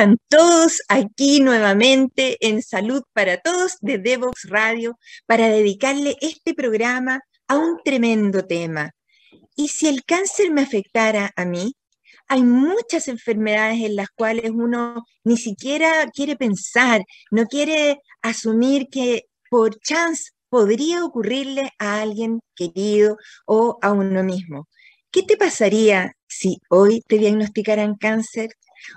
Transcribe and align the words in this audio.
están 0.00 0.16
todos 0.30 0.80
aquí 0.88 1.40
nuevamente 1.40 2.38
en 2.40 2.62
Salud 2.62 3.02
para 3.12 3.36
Todos 3.36 3.76
de 3.82 3.98
Devox 3.98 4.44
Radio 4.48 4.98
para 5.26 5.50
dedicarle 5.50 6.16
este 6.22 6.54
programa 6.54 7.20
a 7.48 7.58
un 7.58 7.76
tremendo 7.84 8.46
tema? 8.46 8.92
¿Y 9.54 9.68
si 9.68 9.88
el 9.88 10.02
cáncer 10.06 10.52
me 10.52 10.62
afectara 10.62 11.30
a 11.36 11.44
mí? 11.44 11.74
Hay 12.28 12.42
muchas 12.42 13.08
enfermedades 13.08 13.82
en 13.82 13.96
las 13.96 14.08
cuales 14.08 14.50
uno 14.54 15.04
ni 15.22 15.36
siquiera 15.36 16.08
quiere 16.10 16.34
pensar, 16.34 17.02
no 17.30 17.44
quiere 17.44 17.98
asumir 18.22 18.86
que 18.90 19.24
por 19.50 19.78
chance 19.80 20.30
podría 20.48 21.04
ocurrirle 21.04 21.72
a 21.78 22.00
alguien 22.00 22.40
querido 22.56 23.18
o 23.44 23.76
a 23.82 23.92
uno 23.92 24.24
mismo. 24.24 24.66
¿Qué 25.10 25.24
te 25.24 25.36
pasaría 25.36 26.14
si 26.26 26.56
hoy 26.70 27.02
te 27.06 27.18
diagnosticaran 27.18 27.96
cáncer? 27.96 28.48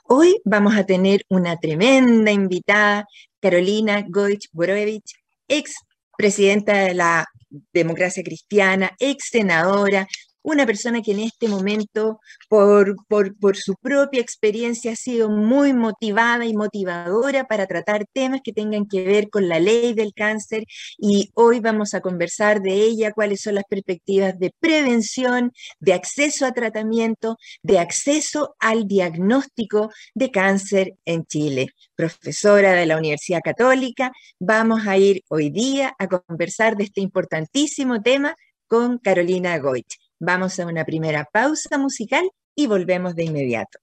Hoy 0.06 0.42
vamos 0.46 0.76
a 0.76 0.86
tener 0.86 1.26
una 1.30 1.58
tremenda 1.58 2.32
invitada, 2.32 3.06
Carolina 3.40 4.04
Goich 4.08 4.50
Borovich, 4.52 5.14
ex 5.48 5.76
presidenta 6.18 6.74
de 6.74 6.94
la 6.94 7.26
democracia 7.74 8.24
cristiana, 8.24 8.92
ex 9.00 9.30
senadora, 9.32 10.08
una 10.44 10.66
persona 10.66 11.02
que 11.02 11.14
en 11.14 11.20
este 11.20 11.48
momento, 11.48 12.20
por, 12.50 12.96
por, 13.08 13.58
su 13.58 13.76
propia 13.76 14.22
experiencia, 14.22 14.92
ha 14.92 14.96
sido 14.96 15.30
muy 15.30 15.74
motivada 15.74 16.46
y 16.46 16.54
motivadora 16.54 17.46
para 17.46 17.66
tratar 17.66 18.06
temas 18.12 18.42
que 18.44 18.52
tengan 18.52 18.86
que 18.86 19.04
ver 19.06 19.30
con 19.30 19.48
la 19.48 19.60
ley 19.60 19.94
del 19.94 20.14
cáncer 20.14 20.66
y 20.98 21.32
hoy 21.34 21.60
vamos 21.60 21.94
a 21.94 22.02
conversar 22.02 22.62
de 22.62 22.74
ella, 22.74 23.14
cuáles 23.14 23.42
son 23.42 23.56
las 23.56 23.64
perspectivas 23.64 24.38
de 24.38 24.52
prevención, 24.60 25.52
de 25.80 25.94
acceso 25.94 26.46
a 26.46 26.52
tratamiento, 26.52 27.38
de 27.62 27.80
acceso 27.80 28.56
al 28.60 28.86
diagnóstico 28.88 29.90
de 30.14 30.30
cáncer 30.30 30.94
en 31.06 31.26
Chile. 31.26 31.68
Profesora 31.96 32.74
de 32.74 32.86
la 32.86 32.98
Universidad 32.98 33.42
Católica, 33.44 34.12
vamos 34.40 34.86
a 34.88 34.98
ir 34.98 35.24
hoy 35.30 35.50
día 35.50 35.96
a 35.98 36.08
conversar 36.08 36.76
de 36.76 36.84
este 36.84 37.02
importantísimo 37.02 38.02
tema 38.02 38.36
con 38.68 38.98
Carolina 38.98 39.58
Goich. 39.60 40.03
Vamos 40.26 40.58
a 40.58 40.66
una 40.66 40.86
primera 40.86 41.28
pausa 41.30 41.78
musical 41.78 42.24
y 42.56 42.68
volvemos 42.68 43.14
de 43.14 43.26
inmediato. 43.26 43.80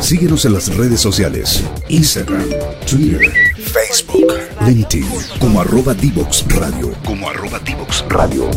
Síguenos 0.00 0.44
en 0.44 0.54
las 0.54 0.76
redes 0.76 1.00
sociales, 1.00 1.62
Instagram, 1.88 2.48
Twitter, 2.84 3.32
Facebook, 3.56 4.26
LinkedIn, 4.66 5.06
como 5.38 5.60
arroba 5.60 5.94
Divox 5.94 6.44
Radio. 6.48 6.92
Como 7.04 7.30
arroba 7.30 7.60
Divox 7.60 8.04
Radio. 8.08 8.50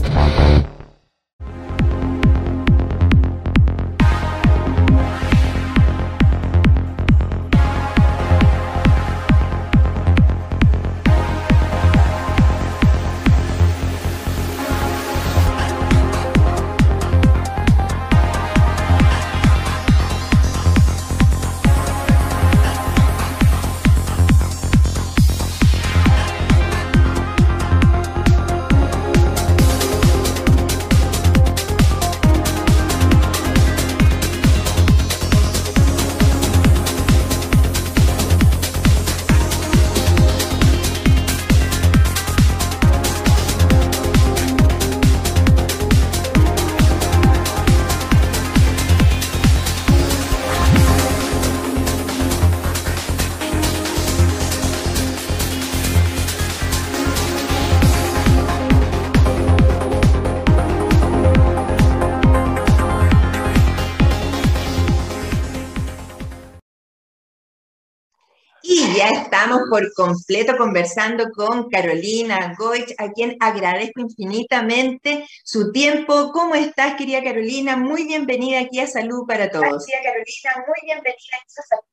Estamos 69.40 69.70
por 69.70 69.94
completo 69.94 70.58
conversando 70.58 71.30
con 71.32 71.70
Carolina 71.70 72.54
Goich, 72.58 72.94
a 72.98 73.10
quien 73.10 73.38
agradezco 73.40 74.02
infinitamente 74.02 75.26
su 75.46 75.72
tiempo. 75.72 76.32
¿Cómo 76.34 76.56
estás, 76.56 76.96
querida 76.96 77.24
Carolina? 77.24 77.78
Muy 77.78 78.06
bienvenida 78.06 78.60
aquí 78.60 78.82
a 78.82 78.88
Salud 78.88 79.26
para 79.26 79.50
Todos. 79.50 79.86
Querida 79.86 80.04
Carolina, 80.04 80.66
muy 80.68 80.80
bienvenida 80.84 81.38
aquí 81.38 81.54
a 81.58 81.62
Salud. 81.62 81.84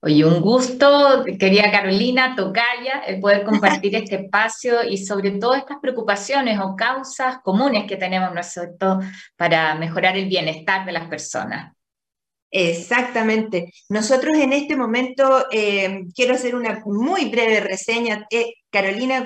Oye, 0.00 0.24
un 0.24 0.40
gusto, 0.40 1.24
querida 1.38 1.70
Carolina, 1.70 2.34
tocaya, 2.34 3.02
el 3.06 3.20
poder 3.20 3.44
compartir 3.44 3.94
este 3.96 4.24
espacio 4.24 4.84
y 4.84 4.96
sobre 4.96 5.32
todo 5.32 5.54
estas 5.54 5.76
preocupaciones 5.82 6.58
o 6.60 6.76
causas 6.76 7.40
comunes 7.42 7.86
que 7.86 7.96
tenemos 7.96 8.32
nosotros 8.32 9.04
para 9.36 9.74
mejorar 9.74 10.16
el 10.16 10.30
bienestar 10.30 10.86
de 10.86 10.92
las 10.92 11.08
personas. 11.08 11.74
Exactamente. 12.56 13.72
Nosotros 13.88 14.36
en 14.36 14.52
este 14.52 14.76
momento 14.76 15.46
eh, 15.50 16.02
quiero 16.14 16.34
hacer 16.34 16.54
una 16.54 16.80
muy 16.86 17.24
breve 17.28 17.58
reseña. 17.58 18.26
Eh, 18.30 18.52
Carolina 18.70 19.24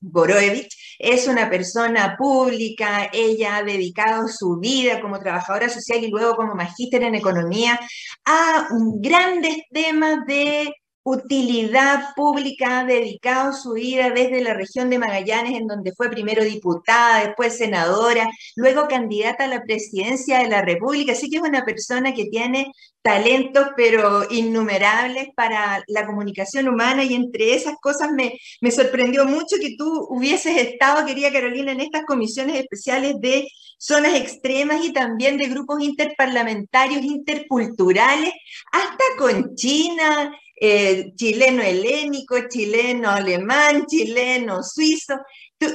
Goroevich 0.00 0.96
es 0.98 1.28
una 1.28 1.50
persona 1.50 2.16
pública, 2.16 3.10
ella 3.12 3.58
ha 3.58 3.62
dedicado 3.64 4.28
su 4.28 4.56
vida 4.58 5.02
como 5.02 5.20
trabajadora 5.20 5.68
social 5.68 6.02
y 6.02 6.08
luego 6.10 6.36
como 6.36 6.54
magíster 6.54 7.02
en 7.02 7.16
economía 7.16 7.78
a 8.24 8.68
grandes 8.98 9.58
temas 9.70 10.24
de 10.26 10.72
utilidad 11.02 12.14
pública, 12.14 12.80
ha 12.80 12.84
dedicado 12.84 13.52
su 13.52 13.72
vida 13.72 14.10
desde 14.10 14.42
la 14.42 14.54
región 14.54 14.90
de 14.90 14.98
Magallanes, 14.98 15.58
en 15.58 15.66
donde 15.66 15.92
fue 15.96 16.10
primero 16.10 16.44
diputada, 16.44 17.24
después 17.24 17.56
senadora, 17.56 18.28
luego 18.56 18.86
candidata 18.88 19.44
a 19.44 19.48
la 19.48 19.62
presidencia 19.62 20.38
de 20.38 20.48
la 20.48 20.62
República. 20.62 21.12
Así 21.12 21.30
que 21.30 21.36
es 21.36 21.42
una 21.42 21.64
persona 21.64 22.14
que 22.14 22.26
tiene 22.26 22.72
talentos, 23.02 23.68
pero 23.76 24.30
innumerables 24.30 25.28
para 25.34 25.82
la 25.86 26.06
comunicación 26.06 26.68
humana 26.68 27.02
y 27.02 27.14
entre 27.14 27.54
esas 27.54 27.76
cosas 27.80 28.10
me, 28.12 28.38
me 28.60 28.70
sorprendió 28.70 29.24
mucho 29.24 29.56
que 29.60 29.76
tú 29.78 30.06
hubieses 30.10 30.56
estado, 30.58 31.06
querida 31.06 31.32
Carolina, 31.32 31.72
en 31.72 31.80
estas 31.80 32.04
comisiones 32.04 32.56
especiales 32.56 33.14
de 33.20 33.48
zonas 33.78 34.14
extremas 34.14 34.84
y 34.84 34.92
también 34.92 35.38
de 35.38 35.46
grupos 35.46 35.82
interparlamentarios, 35.82 37.02
interculturales, 37.02 38.32
hasta 38.70 39.04
con 39.18 39.54
China, 39.54 40.30
eh, 40.60 41.12
chileno 41.16 41.62
helénico, 41.62 42.36
chileno 42.48 43.10
alemán, 43.10 43.86
chileno 43.86 44.62
suizo. 44.62 45.14
¿Tú, 45.58 45.66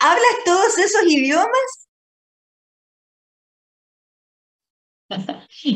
hablas 0.00 0.36
todos 0.44 0.78
esos 0.78 1.02
idiomas? 1.06 1.86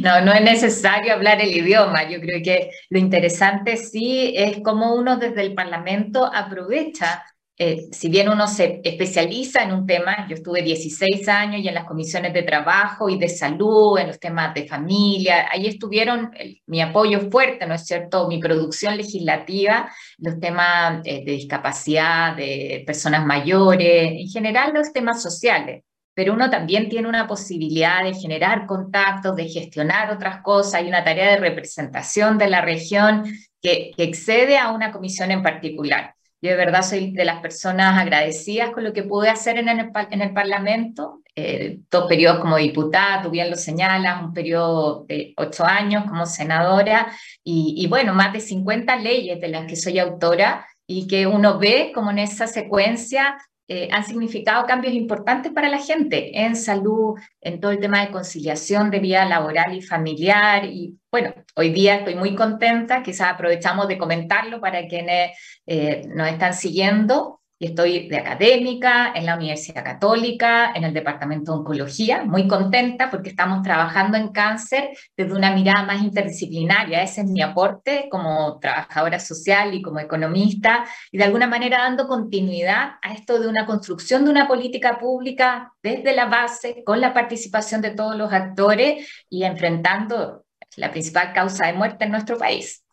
No, 0.02 0.20
no 0.24 0.32
es 0.32 0.42
necesario 0.42 1.12
hablar 1.12 1.40
el 1.40 1.52
idioma. 1.54 2.08
Yo 2.08 2.20
creo 2.20 2.40
que 2.42 2.70
lo 2.88 2.98
interesante 2.98 3.76
sí 3.76 4.32
es 4.36 4.58
cómo 4.64 4.94
uno 4.94 5.16
desde 5.16 5.42
el 5.42 5.54
Parlamento 5.54 6.24
aprovecha 6.24 7.22
eh, 7.56 7.86
si 7.92 8.08
bien 8.08 8.28
uno 8.28 8.48
se 8.48 8.80
especializa 8.82 9.62
en 9.62 9.72
un 9.72 9.86
tema, 9.86 10.26
yo 10.28 10.34
estuve 10.34 10.60
16 10.62 11.28
años 11.28 11.60
y 11.62 11.68
en 11.68 11.74
las 11.74 11.84
comisiones 11.84 12.32
de 12.32 12.42
trabajo 12.42 13.08
y 13.08 13.16
de 13.16 13.28
salud, 13.28 13.96
en 13.96 14.08
los 14.08 14.18
temas 14.18 14.52
de 14.54 14.66
familia, 14.66 15.46
ahí 15.52 15.68
estuvieron 15.68 16.32
mi 16.66 16.80
apoyo 16.82 17.30
fuerte, 17.30 17.64
¿no 17.66 17.74
es 17.74 17.86
cierto? 17.86 18.26
Mi 18.26 18.40
producción 18.40 18.96
legislativa, 18.96 19.88
los 20.18 20.40
temas 20.40 21.00
eh, 21.04 21.24
de 21.24 21.32
discapacidad, 21.32 22.36
de 22.36 22.82
personas 22.84 23.24
mayores, 23.24 24.12
en 24.12 24.28
general 24.28 24.72
los 24.74 24.92
temas 24.92 25.22
sociales. 25.22 25.84
Pero 26.12 26.32
uno 26.34 26.50
también 26.50 26.88
tiene 26.88 27.08
una 27.08 27.28
posibilidad 27.28 28.02
de 28.02 28.14
generar 28.14 28.66
contactos, 28.66 29.36
de 29.36 29.48
gestionar 29.48 30.10
otras 30.12 30.42
cosas. 30.42 30.74
Hay 30.74 30.88
una 30.88 31.04
tarea 31.04 31.30
de 31.30 31.36
representación 31.38 32.38
de 32.38 32.48
la 32.48 32.60
región 32.62 33.24
que, 33.60 33.92
que 33.96 34.04
excede 34.04 34.58
a 34.58 34.70
una 34.70 34.92
comisión 34.92 35.30
en 35.30 35.42
particular. 35.42 36.14
Yo 36.44 36.50
de 36.50 36.56
verdad 36.56 36.82
soy 36.82 37.12
de 37.12 37.24
las 37.24 37.40
personas 37.40 37.98
agradecidas 37.98 38.68
con 38.72 38.84
lo 38.84 38.92
que 38.92 39.02
pude 39.02 39.30
hacer 39.30 39.56
en 39.56 39.66
el, 39.66 39.90
en 40.10 40.20
el 40.20 40.34
Parlamento, 40.34 41.22
eh, 41.34 41.78
dos 41.90 42.04
periodos 42.06 42.40
como 42.40 42.58
diputada, 42.58 43.22
tú 43.22 43.30
bien 43.30 43.48
lo 43.48 43.56
señalas, 43.56 44.22
un 44.22 44.34
periodo 44.34 45.06
de 45.08 45.32
ocho 45.38 45.64
años 45.64 46.04
como 46.04 46.26
senadora 46.26 47.10
y, 47.42 47.76
y, 47.78 47.86
bueno, 47.86 48.12
más 48.12 48.34
de 48.34 48.40
50 48.40 48.94
leyes 48.96 49.40
de 49.40 49.48
las 49.48 49.66
que 49.66 49.74
soy 49.74 49.98
autora 49.98 50.66
y 50.86 51.06
que 51.06 51.26
uno 51.26 51.58
ve 51.58 51.92
como 51.94 52.10
en 52.10 52.18
esa 52.18 52.46
secuencia 52.46 53.38
eh, 53.68 53.88
han 53.92 54.04
significado 54.04 54.66
cambios 54.66 54.94
importantes 54.94 55.52
para 55.52 55.68
la 55.68 55.78
gente 55.78 56.38
en 56.42 56.54
salud, 56.56 57.18
en 57.40 57.60
todo 57.60 57.70
el 57.70 57.80
tema 57.80 58.04
de 58.04 58.12
conciliación 58.12 58.90
de 58.90 58.98
vida 58.98 59.24
laboral 59.24 59.74
y 59.74 59.80
familiar. 59.80 60.64
Y 60.66 60.98
bueno, 61.10 61.32
hoy 61.56 61.70
día 61.70 61.96
estoy 61.96 62.14
muy 62.14 62.34
contenta, 62.34 63.02
quizás 63.02 63.32
aprovechamos 63.32 63.88
de 63.88 63.98
comentarlo 63.98 64.60
para 64.60 64.86
quienes 64.86 65.38
eh, 65.66 66.02
nos 66.08 66.28
están 66.28 66.54
siguiendo 66.54 67.40
estoy 67.58 68.08
de 68.08 68.18
académica 68.18 69.12
en 69.14 69.26
la 69.26 69.36
Universidad 69.36 69.84
Católica, 69.84 70.72
en 70.74 70.84
el 70.84 70.92
Departamento 70.92 71.52
de 71.52 71.58
Oncología, 71.58 72.24
muy 72.24 72.48
contenta 72.48 73.10
porque 73.10 73.30
estamos 73.30 73.62
trabajando 73.62 74.16
en 74.16 74.28
cáncer 74.28 74.90
desde 75.16 75.34
una 75.34 75.54
mirada 75.54 75.84
más 75.84 76.02
interdisciplinaria. 76.02 77.02
Ese 77.02 77.22
es 77.22 77.26
mi 77.28 77.42
aporte 77.42 78.08
como 78.10 78.58
trabajadora 78.58 79.18
social 79.20 79.74
y 79.74 79.82
como 79.82 80.00
economista 80.00 80.84
y 81.10 81.18
de 81.18 81.24
alguna 81.24 81.46
manera 81.46 81.78
dando 81.78 82.06
continuidad 82.06 82.94
a 83.02 83.12
esto 83.12 83.38
de 83.38 83.48
una 83.48 83.66
construcción 83.66 84.24
de 84.24 84.30
una 84.30 84.48
política 84.48 84.98
pública 84.98 85.72
desde 85.82 86.14
la 86.14 86.26
base, 86.26 86.82
con 86.84 87.00
la 87.00 87.14
participación 87.14 87.80
de 87.80 87.90
todos 87.90 88.16
los 88.16 88.32
actores 88.32 89.08
y 89.28 89.44
enfrentando 89.44 90.44
la 90.76 90.90
principal 90.90 91.32
causa 91.32 91.66
de 91.66 91.72
muerte 91.72 92.04
en 92.04 92.10
nuestro 92.10 92.36
país. 92.36 92.83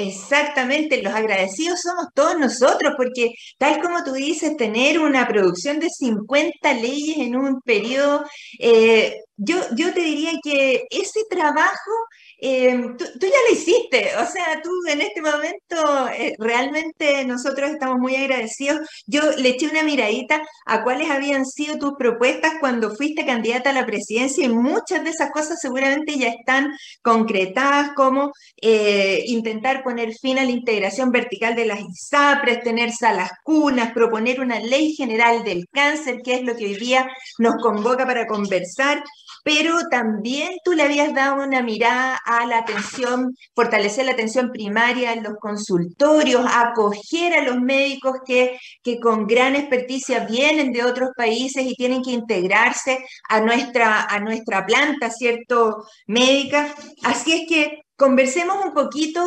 Exactamente, 0.00 1.02
los 1.02 1.12
agradecidos 1.12 1.80
somos 1.80 2.06
todos 2.14 2.38
nosotros, 2.38 2.94
porque 2.96 3.32
tal 3.58 3.80
como 3.82 4.04
tú 4.04 4.12
dices, 4.12 4.56
tener 4.56 5.00
una 5.00 5.26
producción 5.26 5.80
de 5.80 5.90
50 5.90 6.72
leyes 6.74 7.16
en 7.18 7.34
un 7.34 7.60
periodo, 7.62 8.24
eh, 8.60 9.16
yo, 9.36 9.56
yo 9.74 9.92
te 9.92 10.00
diría 10.00 10.32
que 10.40 10.84
ese 10.90 11.22
trabajo 11.28 11.90
Em, 12.40 12.96
tú, 12.96 13.04
ya 13.20 13.28
lo 13.48 13.52
hiciste, 13.52 14.10
o 14.16 14.26
sea, 14.26 14.62
tú 14.62 14.70
en 14.86 15.00
este 15.00 15.20
momento 15.20 16.08
eh, 16.16 16.36
realmente 16.38 17.24
nosotros 17.24 17.70
estamos 17.70 17.98
muy 17.98 18.14
agradecidos. 18.14 18.80
Yo 19.06 19.22
le 19.36 19.50
eché 19.50 19.66
una 19.66 19.82
miradita 19.82 20.40
a 20.64 20.84
cuáles 20.84 21.10
habían 21.10 21.44
sido 21.44 21.78
tus 21.78 21.94
propuestas 21.98 22.54
cuando 22.60 22.94
fuiste 22.94 23.26
candidata 23.26 23.70
a 23.70 23.72
la 23.72 23.86
presidencia 23.86 24.44
y 24.44 24.48
muchas 24.50 25.02
de 25.02 25.10
esas 25.10 25.32
cosas 25.32 25.58
seguramente 25.60 26.16
ya 26.16 26.28
están 26.28 26.70
concretadas, 27.02 27.90
como 27.96 28.32
eh, 28.62 29.24
intentar 29.26 29.82
poner 29.82 30.12
fin 30.14 30.38
a 30.38 30.44
la 30.44 30.50
integración 30.52 31.10
vertical 31.10 31.56
de 31.56 31.66
las 31.66 31.80
ISAPRES, 31.80 32.62
tener 32.62 32.92
salas 32.92 33.32
cunas, 33.42 33.92
proponer 33.92 34.40
una 34.40 34.60
ley 34.60 34.94
general 34.94 35.42
del 35.42 35.66
cáncer, 35.72 36.20
que 36.22 36.34
es 36.34 36.42
lo 36.42 36.54
que 36.56 36.66
hoy 36.66 36.76
día 36.76 37.08
nos 37.38 37.56
convoca 37.60 38.06
para 38.06 38.26
conversar 38.28 39.02
pero 39.48 39.88
también 39.90 40.58
tú 40.62 40.72
le 40.72 40.82
habías 40.82 41.14
dado 41.14 41.42
una 41.42 41.62
mirada 41.62 42.20
a 42.28 42.44
la 42.44 42.58
atención, 42.58 43.34
fortalecer 43.54 44.04
la 44.04 44.12
atención 44.12 44.52
primaria 44.52 45.14
en 45.14 45.22
los 45.22 45.36
consultorios, 45.40 46.44
acoger 46.46 47.32
a 47.32 47.42
los 47.42 47.58
médicos 47.58 48.16
que, 48.26 48.58
que 48.82 49.00
con 49.00 49.26
gran 49.26 49.56
experticia 49.56 50.26
vienen 50.26 50.72
de 50.72 50.84
otros 50.84 51.10
países 51.16 51.64
y 51.64 51.74
tienen 51.74 52.02
que 52.02 52.10
integrarse 52.10 52.98
a 53.30 53.40
nuestra, 53.40 54.02
a 54.02 54.20
nuestra 54.20 54.66
planta, 54.66 55.10
¿cierto? 55.10 55.86
Médica. 56.06 56.74
Así 57.02 57.32
es 57.32 57.48
que 57.48 57.82
conversemos 57.98 58.64
un 58.64 58.72
poquito 58.72 59.20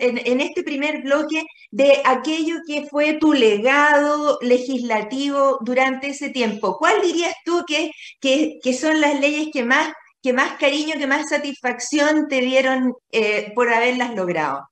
en, 0.00 0.40
este 0.40 0.64
primer 0.64 1.00
bloque 1.02 1.44
de 1.70 2.02
aquello 2.04 2.56
que 2.66 2.86
fue 2.86 3.14
tu 3.14 3.32
legado 3.32 4.38
legislativo 4.42 5.58
durante 5.60 6.08
ese 6.08 6.30
tiempo. 6.30 6.76
¿Cuál 6.76 7.00
dirías 7.02 7.34
tú 7.44 7.64
que, 7.66 7.92
que, 8.20 8.74
son 8.74 9.00
las 9.00 9.20
leyes 9.20 9.48
que 9.52 9.64
más, 9.64 9.92
que 10.22 10.32
más 10.32 10.52
cariño, 10.52 10.94
que 10.98 11.06
más 11.06 11.28
satisfacción 11.28 12.28
te 12.28 12.40
dieron 12.40 12.94
eh, 13.10 13.52
por 13.54 13.72
haberlas 13.72 14.14
logrado? 14.14 14.68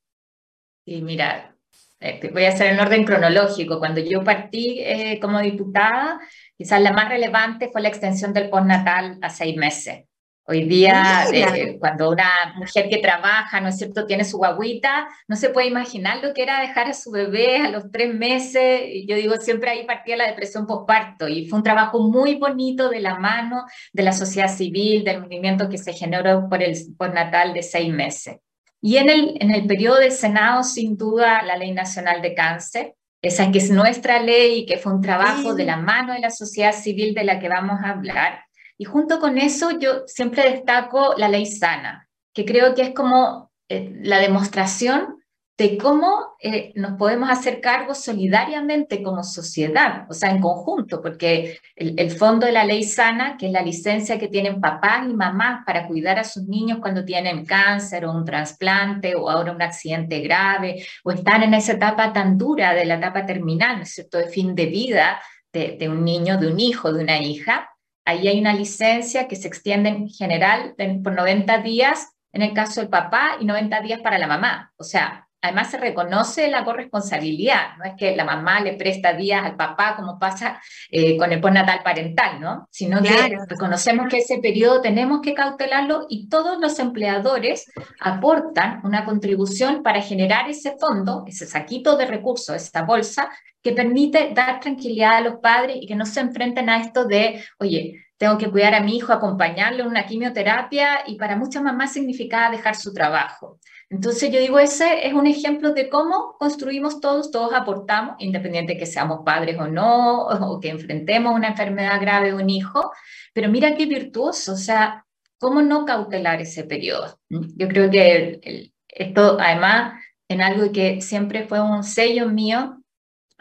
Sí, 0.85 1.03
mira, 1.03 1.55
eh, 2.01 2.31
voy 2.33 2.45
a 2.45 2.51
hacer 2.51 2.73
en 2.73 2.81
orden 2.81 3.05
cronológico. 3.05 3.79
Cuando 3.79 4.01
yo 4.01 4.23
partí 4.23 4.81
eh, 4.81 5.19
como 5.21 5.41
diputada, 5.41 6.21
quizás 6.57 6.81
la 6.81 6.93
más 6.93 7.09
relevante 7.09 7.69
fue 7.71 7.83
la 7.83 7.89
extensión 7.89 8.33
del 8.33 8.51
postnatal 8.51 9.19
a 9.21 9.31
seis 9.31 9.57
meses. 9.57 10.08
Hoy 10.51 10.65
día, 10.65 11.27
eh, 11.31 11.77
cuando 11.79 12.09
una 12.09 12.55
mujer 12.57 12.89
que 12.89 12.97
trabaja, 12.97 13.61
¿no 13.61 13.69
es 13.69 13.77
cierto?, 13.77 14.07
tiene 14.07 14.25
su 14.25 14.39
guaguita, 14.39 15.07
no 15.27 15.37
se 15.37 15.51
puede 15.51 15.67
imaginar 15.67 16.23
lo 16.23 16.33
que 16.33 16.43
era 16.43 16.63
dejar 16.63 16.87
a 16.87 16.95
su 16.95 17.11
bebé 17.11 17.59
a 17.59 17.69
los 17.69 17.93
tres 17.93 18.15
meses. 18.15 18.81
Yo 19.07 19.17
digo, 19.17 19.37
siempre 19.37 19.69
ahí 19.69 19.85
partía 19.85 20.17
la 20.17 20.27
depresión 20.27 20.67
postparto 20.67 21.29
y 21.29 21.47
fue 21.51 21.59
un 21.59 21.63
trabajo 21.63 22.01
muy 22.01 22.37
bonito 22.37 22.89
de 22.89 23.01
la 23.01 23.19
mano 23.19 23.67
de 23.93 24.03
la 24.03 24.15
sociedad 24.15 24.49
civil, 24.49 25.05
del 25.05 25.21
movimiento 25.21 25.69
que 25.69 25.77
se 25.77 25.93
generó 25.93 26.49
por 26.49 26.63
el 26.63 26.75
postnatal 26.97 27.53
de 27.53 27.63
seis 27.63 27.93
meses. 27.93 28.39
Y 28.81 28.97
en 28.97 29.11
el, 29.11 29.37
en 29.41 29.51
el 29.51 29.67
periodo 29.67 29.99
del 29.99 30.13
Senado, 30.13 30.63
sin 30.63 30.97
duda, 30.97 31.43
la 31.43 31.59
Ley 31.59 31.73
Nacional 31.73 32.23
de 32.23 32.33
Cáncer, 32.33 32.95
esa 33.21 33.53
que 33.53 33.59
es 33.59 33.71
nuestra 33.71 34.23
ley 34.23 34.61
y 34.61 34.67
que 34.67 34.79
fue 34.79 34.95
un 34.95 35.03
trabajo 35.03 35.55
de 35.55 35.67
la 35.67 35.77
mano 35.77 36.15
de 36.15 36.21
la 36.21 36.31
sociedad 36.31 36.73
civil 36.73 37.13
de 37.13 37.25
la 37.25 37.39
que 37.39 37.51
vamos 37.51 37.81
a 37.85 37.91
hablar 37.91 38.48
y 38.79 38.85
junto 38.85 39.19
con 39.19 39.37
eso 39.37 39.79
yo 39.79 40.07
siempre 40.07 40.51
destaco 40.51 41.15
la 41.17 41.29
ley 41.29 41.47
sana, 41.47 42.09
que 42.33 42.45
creo 42.45 42.75
que 42.75 42.83
es 42.83 42.95
como 42.95 43.51
eh, 43.69 43.93
la 44.03 44.21
demostración 44.21 45.19
de 45.59 45.77
cómo 45.77 46.37
eh, 46.41 46.71
nos 46.77 46.93
podemos 46.93 47.29
hacer 47.29 47.61
cargo 47.61 47.93
solidariamente 47.93 49.03
como 49.03 49.25
sociedad, 49.25 50.07
o 50.09 50.15
sea, 50.15 50.31
en 50.31 50.41
conjunto, 50.41 51.03
porque 51.03 51.59
el, 51.75 52.13
fondo 52.13 52.47
de 52.47 52.53
la 52.53 52.65
ley 52.65 52.85
sana, 52.85 53.37
que 53.37 53.47
es 53.47 53.53
la 53.53 53.63
licencia 53.63 54.21
que 54.21 54.29
tienen 54.29 54.61
papás 54.61 55.09
y 55.11 55.15
mamás 55.15 55.65
para 55.67 55.89
cuidar 55.89 56.21
a 56.21 56.23
sus 56.23 56.45
niños 56.45 56.79
cuando 56.81 57.05
tienen 57.05 57.45
cáncer 57.45 58.05
o 58.05 58.13
un 58.13 58.25
trasplante 58.25 59.17
o 59.17 59.29
ahora 59.29 59.51
un 59.51 59.61
accidente 59.61 60.21
grave 60.21 60.87
o 61.03 61.11
están 61.11 61.43
en 61.43 61.55
esa 61.55 61.73
etapa 61.73 62.13
tan 62.13 62.39
dura 62.39 62.73
de 62.73 62.85
la 62.85 62.95
etapa 62.95 63.27
terminal, 63.27 63.79
¿no 63.79 63.83
es 63.83 63.95
cierto?, 63.95 64.19
de 64.19 64.29
fin 64.29 64.55
de 64.55 64.67
vida 64.67 65.21
de 65.53 65.89
un 65.89 66.05
niño, 66.05 66.39
de 66.39 66.53
un 66.53 66.61
hijo, 66.61 66.93
de 66.93 67.03
una 67.03 67.19
hija, 67.19 67.69
Ahí 68.09 68.27
hay 68.27 68.41
una 68.41 68.55
licencia 68.55 69.29
que 69.29 69.37
se 69.37 69.49
extiende 69.49 69.91
en 69.91 70.09
general 70.09 70.75
por 71.05 71.13
90 71.13 71.59
días 71.59 72.09
en 72.33 72.41
el 72.41 72.55
caso 72.55 72.81
del 72.81 72.89
papá 72.89 73.37
y 73.39 73.45
90 73.45 73.83
días 73.83 74.01
para 74.01 74.17
la 74.17 74.27
mamá. 74.27 74.73
O 74.79 74.83
sea, 74.83 75.29
además 75.43 75.71
se 75.71 75.77
reconoce 75.77 76.49
la 76.49 76.65
corresponsabilidad, 76.65 77.77
no 77.77 77.85
es 77.85 77.93
que 77.99 78.17
la 78.17 78.25
mamá 78.25 78.61
le 78.61 78.77
presta 78.77 79.13
días 79.13 79.45
al 79.45 79.57
papá 79.57 79.95
como 79.95 80.19
pasa 80.19 80.59
eh, 80.91 81.19
con 81.19 81.33
el 81.33 81.41
postnatal 81.43 81.83
parental, 81.85 82.41
¿no? 82.41 82.67
Sino 82.71 83.03
que 83.03 83.37
reconocemos 83.47 84.09
que 84.09 84.19
ese 84.19 84.39
periodo 84.39 84.81
tenemos 84.81 85.21
que 85.21 85.35
cautelarlo 85.35 86.07
y 86.09 86.31
todos 86.31 86.59
los 86.59 86.79
empleadores 86.79 87.71
aportan 88.01 88.81
una 88.85 89.05
contribución 89.05 89.83
para 89.83 90.01
generar 90.01 90.49
ese 90.49 90.79
fondo, 90.81 91.25
ese 91.27 91.45
saquito 91.45 91.99
de 91.99 92.07
recursos, 92.07 92.57
esa 92.57 92.85
bolsa 92.85 93.29
que 93.63 93.73
permite 93.73 94.33
dar 94.35 94.61
tranquilidad 94.61 95.17
a 95.17 95.21
los 95.21 95.37
padres 95.43 95.77
y 95.81 95.87
que 95.87 95.97
no 95.97 96.07
se 96.07 96.21
enfrenten 96.21 96.71
a 96.71 96.81
esto 96.81 97.05
de, 97.05 97.45
oye, 97.59 98.08
tengo 98.19 98.37
que 98.37 98.51
cuidar 98.51 98.75
a 98.75 98.81
mi 98.81 98.97
hijo, 98.97 99.13
acompañarlo 99.13 99.85
en 99.85 99.91
una 99.91 100.05
quimioterapia 100.05 101.05
y 101.07 101.15
para 101.17 101.37
muchas 101.37 101.63
mamás 101.63 101.93
significaba 101.93 102.51
dejar 102.51 102.75
su 102.75 102.93
trabajo. 102.93 103.59
Entonces 103.89 104.31
yo 104.33 104.41
digo, 104.41 104.59
ese 104.59 105.07
es 105.07 105.15
un 105.15 105.27
ejemplo 105.27 105.73
de 105.73 105.89
cómo 105.89 106.37
construimos 106.37 107.01
todos, 107.01 107.31
todos 107.31 107.55
aportamos, 107.55 108.17
independiente 108.19 108.77
que 108.77 108.87
seamos 108.87 109.21
padres 109.25 109.57
o 109.59 109.69
no, 109.69 110.27
o 110.27 110.61
que 110.61 110.69
enfrentemos 110.69 111.35
una 111.35 111.49
enfermedad 111.49 112.01
grave 112.01 112.29
de 112.29 112.35
un 112.35 112.51
hijo, 112.51 112.91
pero 113.33 113.49
mira 113.49 113.77
qué 113.77 113.87
virtuoso, 113.87 114.53
o 114.55 114.57
sea, 114.57 115.07
¿cómo 115.39 115.63
no 115.63 115.85
cautelar 115.85 116.41
ese 116.41 116.65
periodo? 116.65 117.21
Yo 117.29 117.69
creo 117.69 117.89
que 117.89 118.73
esto 118.89 119.39
además 119.41 120.03
en 120.27 120.43
algo 120.43 120.73
que 120.73 121.01
siempre 121.01 121.47
fue 121.47 121.61
un 121.61 121.85
sello 121.85 122.29
mío, 122.29 122.83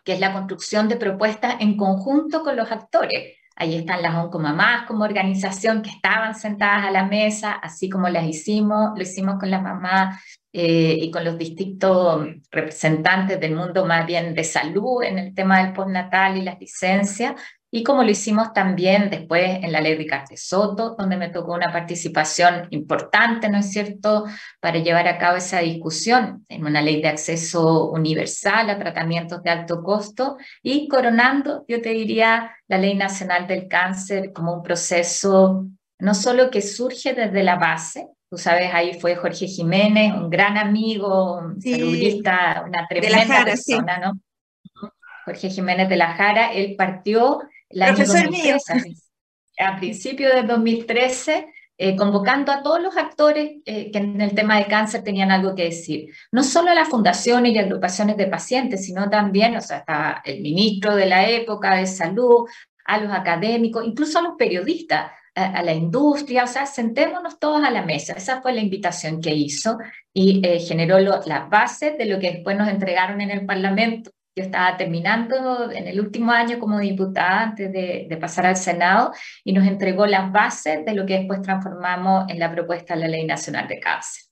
que 0.03 0.13
es 0.13 0.19
la 0.19 0.33
construcción 0.33 0.87
de 0.87 0.97
propuestas 0.97 1.55
en 1.59 1.75
conjunto 1.75 2.43
con 2.43 2.55
los 2.55 2.71
actores. 2.71 3.36
Ahí 3.59 3.75
están 3.75 4.03
las 4.03 4.13
oncomamás 4.15 4.85
como 4.85 5.03
organización 5.03 5.81
que 5.81 5.89
estaban 5.89 6.35
sentadas 6.35 6.85
a 6.85 6.91
la 6.91 7.05
mesa, 7.05 7.53
así 7.53 7.89
como 7.89 8.07
las 8.07 8.25
hicimos, 8.25 8.91
lo 8.95 9.01
hicimos 9.01 9.39
con 9.39 9.49
las 9.49 9.63
mamás 9.63 10.23
eh, 10.53 10.95
y 11.01 11.09
con 11.09 11.23
los 11.23 11.39
distintos 11.39 12.27
representantes 12.51 13.39
del 13.39 13.55
mundo 13.55 13.83
más 13.83 14.05
bien 14.05 14.35
de 14.35 14.43
salud 14.43 15.01
en 15.01 15.17
el 15.17 15.33
tema 15.33 15.63
del 15.63 15.73
postnatal 15.73 16.37
y 16.37 16.43
las 16.43 16.59
licencias, 16.59 17.33
y 17.69 17.83
como 17.83 18.03
lo 18.03 18.09
hicimos 18.09 18.53
también 18.53 19.09
después 19.09 19.59
en 19.61 19.71
la 19.71 19.81
ley 19.81 19.95
Ricardo 19.95 20.35
Soto, 20.35 20.95
donde 20.97 21.17
me 21.17 21.29
tocó 21.29 21.53
una 21.53 21.71
participación 21.71 22.67
importante, 22.69 23.49
¿no 23.49 23.57
es 23.57 23.71
cierto?, 23.71 24.25
para 24.61 24.79
llevar 24.79 25.07
a 25.07 25.17
cabo 25.17 25.37
esa 25.37 25.59
discusión 25.59 26.45
en 26.47 26.65
una 26.65 26.81
ley 26.81 27.01
de 27.01 27.09
acceso 27.09 27.89
universal 27.91 28.69
a 28.69 28.79
tratamientos 28.79 29.43
de 29.43 29.49
alto 29.49 29.83
costo 29.83 30.37
y 30.63 30.87
coronando, 30.87 31.65
yo 31.67 31.81
te 31.81 31.89
diría, 31.89 32.55
la 32.67 32.77
ley 32.77 32.95
nacional 32.95 33.47
del 33.47 33.67
cáncer 33.67 34.31
como 34.31 34.53
un 34.53 34.63
proceso 34.63 35.67
no 35.99 36.13
solo 36.13 36.51
que 36.51 36.61
surge 36.61 37.13
desde 37.13 37.43
la 37.43 37.55
base, 37.55 38.07
tú 38.29 38.37
sabes, 38.37 38.73
ahí 38.73 38.99
fue 38.99 39.15
Jorge 39.15 39.47
Jiménez, 39.47 40.13
un 40.13 40.29
gran 40.29 40.57
amigo, 40.57 41.37
un 41.37 41.57
una 41.57 42.87
tremenda 42.87 43.43
persona, 43.43 43.97
¿no? 43.97 44.19
Jorge 45.25 45.49
Jiménez 45.49 45.89
de 45.89 45.97
la 45.97 46.13
Jara, 46.13 46.53
él 46.53 46.75
partió 46.77 47.41
el 47.69 47.81
año 47.81 48.05
2013, 48.05 48.95
a 49.59 49.77
principios 49.77 50.33
del 50.33 50.47
2013 50.47 51.47
eh, 51.79 51.95
convocando 51.95 52.51
a 52.51 52.63
todos 52.63 52.81
los 52.81 52.97
actores 52.97 53.57
eh, 53.65 53.91
que 53.91 53.99
en 53.99 54.19
el 54.19 54.33
tema 54.33 54.57
de 54.57 54.65
cáncer 54.65 55.03
tenían 55.03 55.29
algo 55.29 55.53
que 55.53 55.65
decir. 55.65 56.11
No 56.31 56.43
solo 56.43 56.71
a 56.71 56.73
las 56.73 56.89
fundaciones 56.89 57.53
y 57.53 57.59
agrupaciones 57.59 58.17
de 58.17 58.25
pacientes, 58.25 58.83
sino 58.83 59.07
también, 59.11 59.55
o 59.55 59.61
sea, 59.61 59.77
hasta 59.77 60.21
el 60.25 60.41
ministro 60.41 60.95
de 60.95 61.05
la 61.05 61.29
época 61.29 61.75
de 61.75 61.85
salud, 61.85 62.47
a 62.83 62.97
los 62.97 63.11
académicos, 63.11 63.85
incluso 63.85 64.17
a 64.17 64.23
los 64.23 64.33
periodistas, 64.37 65.11
a, 65.35 65.61
la 65.61 65.73
industria, 65.73 66.45
o 66.45 66.47
sea, 66.47 66.65
sentémonos 66.65 67.37
todos 67.37 67.63
a 67.63 67.69
la 67.69 67.83
mesa. 67.83 68.13
Esa 68.13 68.41
fue 68.41 68.53
la 68.53 68.61
invitación 68.61 69.21
que 69.21 69.35
hizo 69.35 69.77
y 70.11 70.41
eh, 70.43 70.59
generó 70.59 70.97
las 70.97 71.49
bases 71.49 71.95
de 71.95 72.05
lo 72.05 72.17
que 72.19 72.31
después 72.31 72.57
nos 72.57 72.69
entregaron 72.69 73.21
en 73.21 73.29
el 73.29 73.45
Parlamento 73.45 74.09
yo 74.37 74.43
estaba 74.43 74.77
terminando 74.77 75.71
en 75.71 75.87
el 75.87 75.99
último 75.99 76.31
año 76.31 76.59
como 76.59 76.77
diputada 76.77 77.41
antes 77.41 77.71
de, 77.71 78.17
pasar 78.21 78.45
al 78.45 78.55
Senado 78.55 79.11
y 79.43 79.51
nos 79.51 79.65
entregó 79.65 80.05
las 80.05 80.31
bases 80.31 80.85
de 80.85 80.93
lo 80.93 81.07
que 81.07 81.17
después 81.17 81.41
transformamos 81.41 82.29
en 82.29 82.37
la 82.37 82.51
propuesta 82.51 82.93
de 82.93 83.01
la 83.01 83.07
Ley 83.07 83.25
Nacional 83.25 83.67
de 83.67 83.79
Cáncer. 83.79 84.25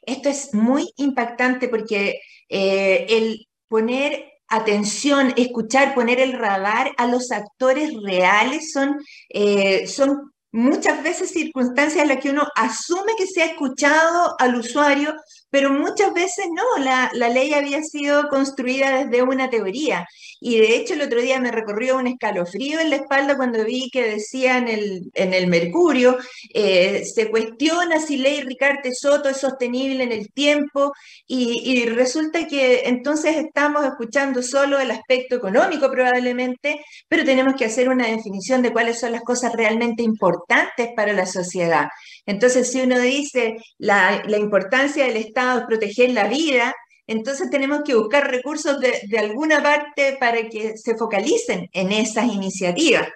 Esto 0.00 0.30
es 0.30 0.54
muy 0.54 0.90
impactante 0.96 1.68
porque 1.68 2.20
eh, 2.48 3.06
el 3.10 3.46
poner 3.68 4.24
atención, 4.48 5.34
escuchar, 5.36 5.94
poner 5.94 6.18
el 6.18 6.32
radar 6.32 6.92
a 6.96 7.06
los 7.06 7.30
actores 7.30 7.92
reales 8.02 8.72
son, 8.72 8.98
eh, 9.28 9.86
son 9.86 10.32
muchas 10.50 11.02
veces 11.02 11.30
circunstancias 11.30 12.02
en 12.02 12.08
las 12.08 12.18
que 12.18 12.30
uno 12.30 12.48
asume 12.56 13.12
que 13.18 13.26
se 13.26 13.42
ha 13.42 13.46
escuchado 13.46 14.34
al 14.38 14.56
usuario, 14.56 15.14
pero 15.50 15.70
muchas 15.70 16.12
veces 16.14 16.46
no, 16.54 16.84
la, 16.84 17.10
ley 17.12 17.52
había 17.54 17.82
sido 17.82 18.28
construida 18.28 19.04
desde 19.04 19.22
una 19.22 19.50
teoría. 19.50 20.06
Y 20.40 20.58
de 20.58 20.76
hecho 20.76 20.94
el 20.94 21.02
otro 21.02 21.20
día 21.20 21.40
me 21.40 21.50
recorrió 21.52 21.98
un 21.98 22.06
escalofrío 22.06 22.80
en 22.80 22.90
la 22.90 22.96
espalda 22.96 23.36
cuando 23.36 23.64
vi 23.64 23.90
que 23.90 24.04
decía 24.04 24.58
en 24.58 24.68
el, 24.68 25.10
en 25.14 25.34
el 25.34 25.46
Mercurio, 25.48 26.16
eh, 26.54 27.04
se 27.04 27.30
cuestiona 27.30 28.00
si 28.00 28.16
ley 28.16 28.40
Ricarte 28.40 28.92
Soto 28.94 29.28
es 29.28 29.36
sostenible 29.36 30.04
en 30.04 30.12
el 30.12 30.32
tiempo 30.32 30.92
y 31.26 31.84
resulta 31.86 32.46
que 32.46 32.82
entonces 32.86 33.36
estamos 33.36 33.84
escuchando 33.84 34.42
solo 34.42 34.78
el 34.78 34.90
aspecto 34.90 35.36
económico 35.36 35.90
probablemente, 35.90 36.80
pero 37.08 37.24
tenemos 37.24 37.54
que 37.54 37.64
hacer 37.64 37.88
una 37.88 38.06
definición 38.06 38.62
de 38.62 38.72
cuáles 38.72 39.00
son 39.00 39.12
las 39.12 39.22
cosas 39.22 39.52
realmente 39.54 40.02
importantes 40.02 40.90
para 40.96 41.12
la 41.12 41.26
sociedad. 41.26 41.88
Entonces, 42.26 42.70
si 42.70 42.80
uno 42.80 42.98
dice 42.98 43.56
la, 43.78 44.22
importancia 44.38 45.06
del 45.06 45.16
Estado 45.16 45.60
es 45.60 45.66
proteger 45.66 46.10
la 46.10 46.28
vida, 46.28 46.74
entonces 47.06 47.50
tenemos 47.50 47.80
que 47.84 47.94
buscar 47.94 48.30
recursos 48.30 48.78
de, 48.80 49.18
alguna 49.18 49.62
parte 49.62 50.16
para 50.20 50.48
que 50.48 50.76
se 50.76 50.96
focalicen 50.96 51.68
en 51.72 51.92
esas 51.92 52.26
iniciativas. 52.26 53.08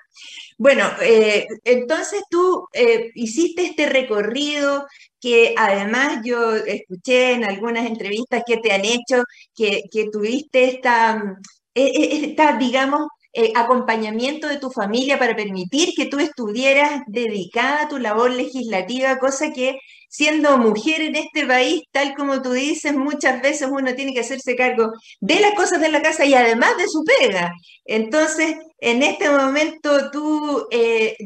Bueno, 0.58 0.88
eh, 1.02 1.46
entonces 1.64 2.22
tú 2.30 2.68
eh, 2.72 3.10
hiciste 3.14 3.64
este 3.64 3.88
recorrido 3.88 4.86
que 5.20 5.54
además 5.56 6.20
yo 6.24 6.54
escuché 6.54 7.32
en 7.32 7.44
algunas 7.44 7.86
entrevistas 7.86 8.42
que 8.46 8.58
te 8.58 8.72
han 8.72 8.84
hecho, 8.84 9.24
que, 9.54 9.82
tuviste 10.12 10.64
esta, 10.64 11.38
eh, 11.74 12.24
esta 12.24 12.56
digamos, 12.58 13.08
acompañamiento 13.54 14.48
de 14.48 14.58
tu 14.58 14.70
familia 14.70 15.18
para 15.18 15.34
permitir 15.36 15.94
que 15.96 16.06
tú 16.06 16.18
estuvieras 16.18 17.02
dedicada 17.06 17.82
a 17.82 17.88
tu 17.88 17.98
labor 17.98 18.30
legislativa, 18.30 19.18
cosa 19.18 19.52
que 19.52 19.78
siendo 20.14 20.56
mujer 20.58 21.00
en 21.00 21.16
este 21.16 21.44
país, 21.44 21.82
tal 21.90 22.14
como 22.14 22.40
tú 22.40 22.52
dices, 22.52 22.94
muchas 22.94 23.42
veces 23.42 23.68
uno 23.68 23.94
tiene 23.94 24.14
que 24.14 24.20
hacerse 24.20 24.54
cargo 24.54 24.92
de 25.20 25.40
las 25.40 25.54
cosas 25.54 25.80
de 25.80 25.88
la 25.88 26.02
casa 26.02 26.24
y 26.24 26.34
además 26.34 26.76
de 26.76 26.86
su 26.86 27.02
pega. 27.02 27.52
Entonces, 27.84 28.54
en 28.84 29.02
este 29.02 29.30
momento 29.30 30.10
tú 30.10 30.66
eh, 30.70 31.16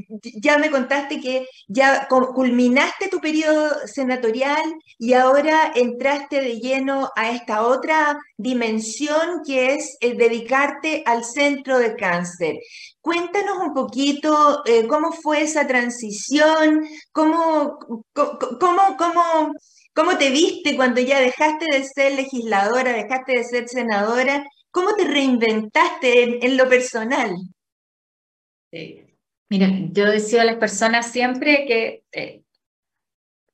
ya 0.41 0.59
me 0.59 0.71
contaste 0.71 1.21
que 1.21 1.49
ya 1.67 2.07
culminaste 2.07 3.09
tu 3.09 3.19
periodo 3.19 3.85
senatorial 3.85 4.63
y 4.97 5.15
ahora 5.15 5.73
entraste 5.75 6.41
de 6.41 6.61
lleno 6.61 7.11
a 7.17 7.33
esta 7.33 7.67
otra 7.67 8.17
dimensión 8.37 9.43
que 9.45 9.75
es 9.75 9.97
eh, 10.01 10.17
dedicarte 10.17 11.03
al 11.05 11.25
centro 11.25 11.81
de 11.81 11.97
cáncer. 11.97 12.55
Cuéntanos 13.01 13.59
un 13.59 13.75
poquito 13.75 14.63
eh, 14.65 14.87
cómo 14.87 15.11
fue 15.11 15.43
esa 15.43 15.67
transición, 15.67 16.87
cómo, 17.11 17.77
cómo, 18.13 18.97
cómo, 18.97 19.53
cómo 19.95 20.17
te 20.17 20.31
viste 20.31 20.77
cuando 20.77 21.01
ya 21.01 21.19
dejaste 21.19 21.67
de 21.73 21.85
ser 21.85 22.13
legisladora, 22.13 22.93
dejaste 22.93 23.33
de 23.39 23.43
ser 23.45 23.69
senadora, 23.69 24.45
cómo 24.79 24.95
te 24.95 25.05
reinventaste 25.05 26.47
en, 26.47 26.57
lo 26.57 26.69
personal. 26.69 27.35
Mira, 29.51 29.69
yo 29.91 30.07
decía 30.07 30.43
a 30.43 30.45
las 30.45 30.57
personas 30.57 31.11
siempre 31.11 31.67
que 31.67 32.05
eh, 32.13 32.43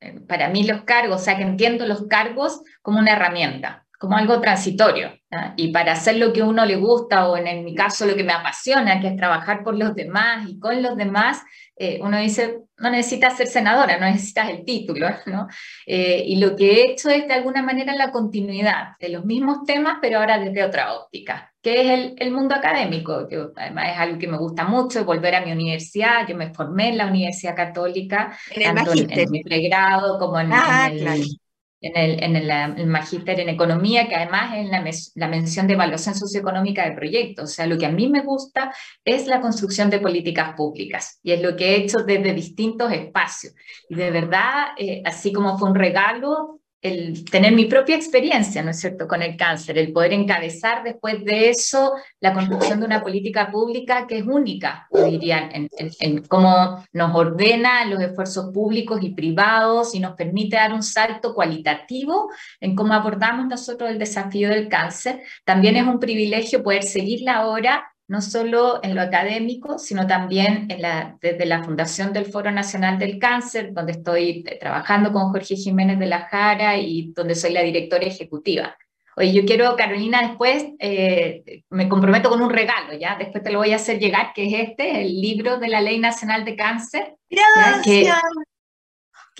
eh, 0.00 0.20
para 0.28 0.50
mí 0.50 0.64
los 0.64 0.82
cargos, 0.82 1.22
o 1.22 1.24
sea, 1.24 1.38
que 1.38 1.44
entiendo 1.44 1.86
los 1.86 2.06
cargos 2.08 2.60
como 2.82 2.98
una 2.98 3.12
herramienta 3.12 3.84
como 3.98 4.18
algo 4.18 4.38
transitorio. 4.38 5.18
Y 5.56 5.72
para 5.72 5.92
hacer 5.92 6.16
lo 6.16 6.32
que 6.32 6.42
uno 6.42 6.66
le 6.66 6.76
gusta, 6.76 7.26
o 7.26 7.38
en, 7.38 7.64
mi 7.64 7.74
caso 7.74 8.04
lo 8.04 8.14
que 8.14 8.22
me 8.22 8.34
apasiona, 8.34 9.00
que 9.00 9.08
es 9.08 9.16
trabajar 9.16 9.64
por 9.64 9.76
los 9.76 9.94
demás 9.94 10.46
y 10.46 10.58
con 10.58 10.82
los 10.82 10.94
demás, 10.96 11.42
eh, 11.76 11.98
uno 12.00 12.18
dice, 12.18 12.60
no 12.78 12.90
necesitas 12.90 13.36
ser 13.36 13.48
senadora, 13.48 13.98
no 13.98 14.06
necesitas 14.06 14.50
el 14.50 14.64
título, 14.64 15.08
¿no? 15.26 15.48
Eh, 15.86 16.22
y 16.26 16.36
lo 16.36 16.54
que 16.54 16.72
he 16.72 16.92
hecho 16.92 17.10
es 17.10 17.26
de 17.26 17.34
alguna 17.34 17.62
manera 17.62 17.94
la 17.94 18.12
continuidad 18.12 18.96
de 19.00 19.08
los 19.08 19.24
mismos 19.24 19.64
temas, 19.66 19.98
pero 20.00 20.18
ahora 20.18 20.38
desde 20.38 20.64
otra 20.64 20.94
óptica, 20.94 21.52
que 21.60 21.80
es 21.80 21.90
el, 21.90 22.14
el 22.18 22.30
mundo 22.30 22.54
académico, 22.54 23.26
que 23.26 23.48
además 23.56 23.90
es 23.90 23.98
algo 23.98 24.18
que 24.18 24.28
me 24.28 24.38
gusta 24.38 24.64
mucho, 24.64 25.04
volver 25.04 25.34
a 25.34 25.44
mi 25.44 25.50
universidad, 25.52 26.26
yo 26.28 26.36
me 26.36 26.52
formé 26.54 26.90
en 26.90 26.98
la 26.98 27.06
Universidad 27.06 27.56
Católica, 27.56 28.36
tanto 28.54 28.92
en, 28.92 29.30
mi 29.30 29.42
pregrado 29.42 30.18
como 30.18 30.38
en, 30.38 30.52
ah, 30.52 30.88
el 30.92 31.38
en 31.84 32.36
el, 32.36 32.50
en 32.50 32.88
magíster 32.88 33.40
en 33.40 33.50
economía, 33.50 34.08
que 34.08 34.14
además 34.14 34.54
es 34.56 34.68
la, 34.68 34.82
la, 35.14 35.28
mención 35.28 35.66
de 35.66 35.74
evaluación 35.74 36.14
socioeconómica 36.14 36.84
de 36.84 36.96
proyectos. 36.96 37.44
O 37.44 37.52
sea, 37.52 37.66
lo 37.66 37.76
que 37.76 37.86
a 37.86 37.90
mí 37.90 38.08
me 38.08 38.22
gusta 38.22 38.72
es 39.04 39.26
la 39.26 39.40
construcción 39.40 39.90
de 39.90 40.00
políticas 40.00 40.54
públicas 40.56 41.20
y 41.22 41.32
es 41.32 41.42
lo 41.42 41.56
que 41.56 41.70
he 41.70 41.76
hecho 41.76 41.98
desde 41.98 42.32
distintos 42.32 42.90
espacios. 42.90 43.54
Y 43.88 43.96
de 43.96 44.10
verdad, 44.10 44.68
eh, 44.78 45.02
así 45.04 45.32
como 45.32 45.58
fue 45.58 45.68
un 45.68 45.74
regalo 45.74 46.60
el 46.84 47.24
tener 47.24 47.52
mi 47.52 47.64
propia 47.64 47.96
experiencia, 47.96 48.62
¿no 48.62 48.70
es 48.70 48.78
cierto?, 48.78 49.08
con 49.08 49.22
el 49.22 49.38
cáncer, 49.38 49.78
el 49.78 49.90
poder 49.90 50.12
encabezar 50.12 50.84
después 50.84 51.24
de 51.24 51.48
eso 51.48 51.94
la 52.20 52.34
construcción 52.34 52.78
de 52.78 52.86
una 52.86 53.02
política 53.02 53.50
pública 53.50 54.06
que 54.06 54.18
es 54.18 54.26
única, 54.26 54.86
diría, 54.92 55.48
en, 55.50 55.70
en, 55.78 56.22
cómo 56.24 56.84
nos 56.92 57.14
ordena 57.16 57.86
los 57.86 58.02
esfuerzos 58.02 58.52
públicos 58.52 59.00
y 59.02 59.14
privados 59.14 59.94
y 59.94 60.00
nos 60.00 60.14
permite 60.14 60.56
dar 60.56 60.74
un 60.74 60.82
salto 60.82 61.34
cualitativo 61.34 62.30
en 62.60 62.76
cómo 62.76 62.92
abordamos 62.92 63.46
nosotros 63.46 63.88
el 63.88 63.98
desafío 63.98 64.50
del 64.50 64.68
cáncer. 64.68 65.22
También 65.44 65.76
es 65.76 65.86
un 65.86 65.98
privilegio 65.98 66.62
poder 66.62 66.82
seguirla 66.82 67.36
ahora 67.36 67.93
no 68.14 68.22
solo 68.22 68.78
en 68.84 68.94
lo 68.94 69.00
académico, 69.00 69.76
sino 69.76 70.06
también 70.06 70.70
en 70.70 70.80
la, 70.80 71.18
desde 71.20 71.46
la 71.46 71.64
Fundación 71.64 72.12
del 72.12 72.26
Foro 72.26 72.52
Nacional 72.52 72.96
del 72.96 73.18
Cáncer, 73.18 73.72
donde 73.72 73.90
estoy 73.90 74.44
eh, 74.46 74.56
trabajando 74.60 75.12
con 75.12 75.32
Jorge 75.32 75.56
Jiménez 75.56 75.98
de 75.98 76.06
la 76.06 76.28
Jara 76.28 76.76
y 76.76 77.12
donde 77.12 77.34
soy 77.34 77.52
la 77.52 77.62
directora 77.62 78.04
ejecutiva. 78.06 78.76
Oye, 79.16 79.32
yo 79.32 79.44
quiero, 79.44 79.74
Carolina, 79.74 80.22
después 80.28 80.64
eh, 80.78 81.64
me 81.70 81.88
comprometo 81.88 82.28
con 82.28 82.40
un 82.40 82.50
regalo, 82.50 82.96
¿ya? 82.96 83.16
Después 83.18 83.42
te 83.42 83.50
lo 83.50 83.58
voy 83.58 83.72
a 83.72 83.76
hacer 83.76 83.98
llegar, 83.98 84.32
que 84.32 84.46
es 84.46 84.68
este, 84.68 85.02
el 85.02 85.20
libro 85.20 85.58
de 85.58 85.66
la 85.66 85.80
Ley 85.80 85.98
Nacional 85.98 86.44
de 86.44 86.54
Cáncer. 86.54 87.16
Gracias. 87.28 88.16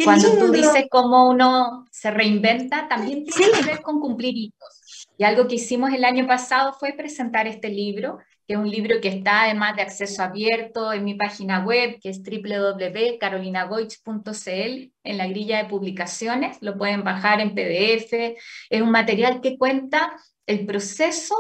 cuando 0.05 0.37
tú 0.37 0.51
dices 0.51 0.87
cómo 0.91 1.31
uno 1.31 1.87
se 1.93 2.11
reinventa, 2.11 2.89
también 2.89 3.25
tiene 3.25 3.53
que 3.53 3.67
ver 3.67 3.83
con 3.83 4.01
cumplir 4.01 4.37
hitos. 4.37 5.07
Y 5.17 5.23
algo 5.23 5.47
que 5.47 5.55
hicimos 5.55 5.93
el 5.93 6.05
año 6.05 6.27
pasado 6.27 6.73
fue 6.73 6.93
presentar 6.93 7.47
este 7.47 7.69
libro 7.69 8.19
que 8.47 8.55
es 8.55 8.59
un 8.59 8.71
libro 8.71 9.01
que 9.01 9.09
está 9.09 9.45
además 9.45 9.77
de 9.77 9.83
acceso 9.83 10.23
abierto 10.23 10.93
en 10.93 11.05
mi 11.05 11.15
página 11.15 11.65
web, 11.65 11.99
que 12.01 12.11
es 12.11 12.23
www.carolinagoich.cl, 12.23 14.93
en 15.05 15.19
la 15.19 15.27
grilla 15.27 15.63
de 15.63 15.69
publicaciones, 15.69 16.59
lo 16.61 16.77
pueden 16.77 17.05
bajar 17.05 17.41
en 17.41 17.55
PDF, 17.55 18.37
es 18.71 18.83
un 18.83 18.91
material 18.91 19.41
que 19.41 19.57
cuenta 19.57 20.17
el 20.47 20.67
proceso 20.67 21.35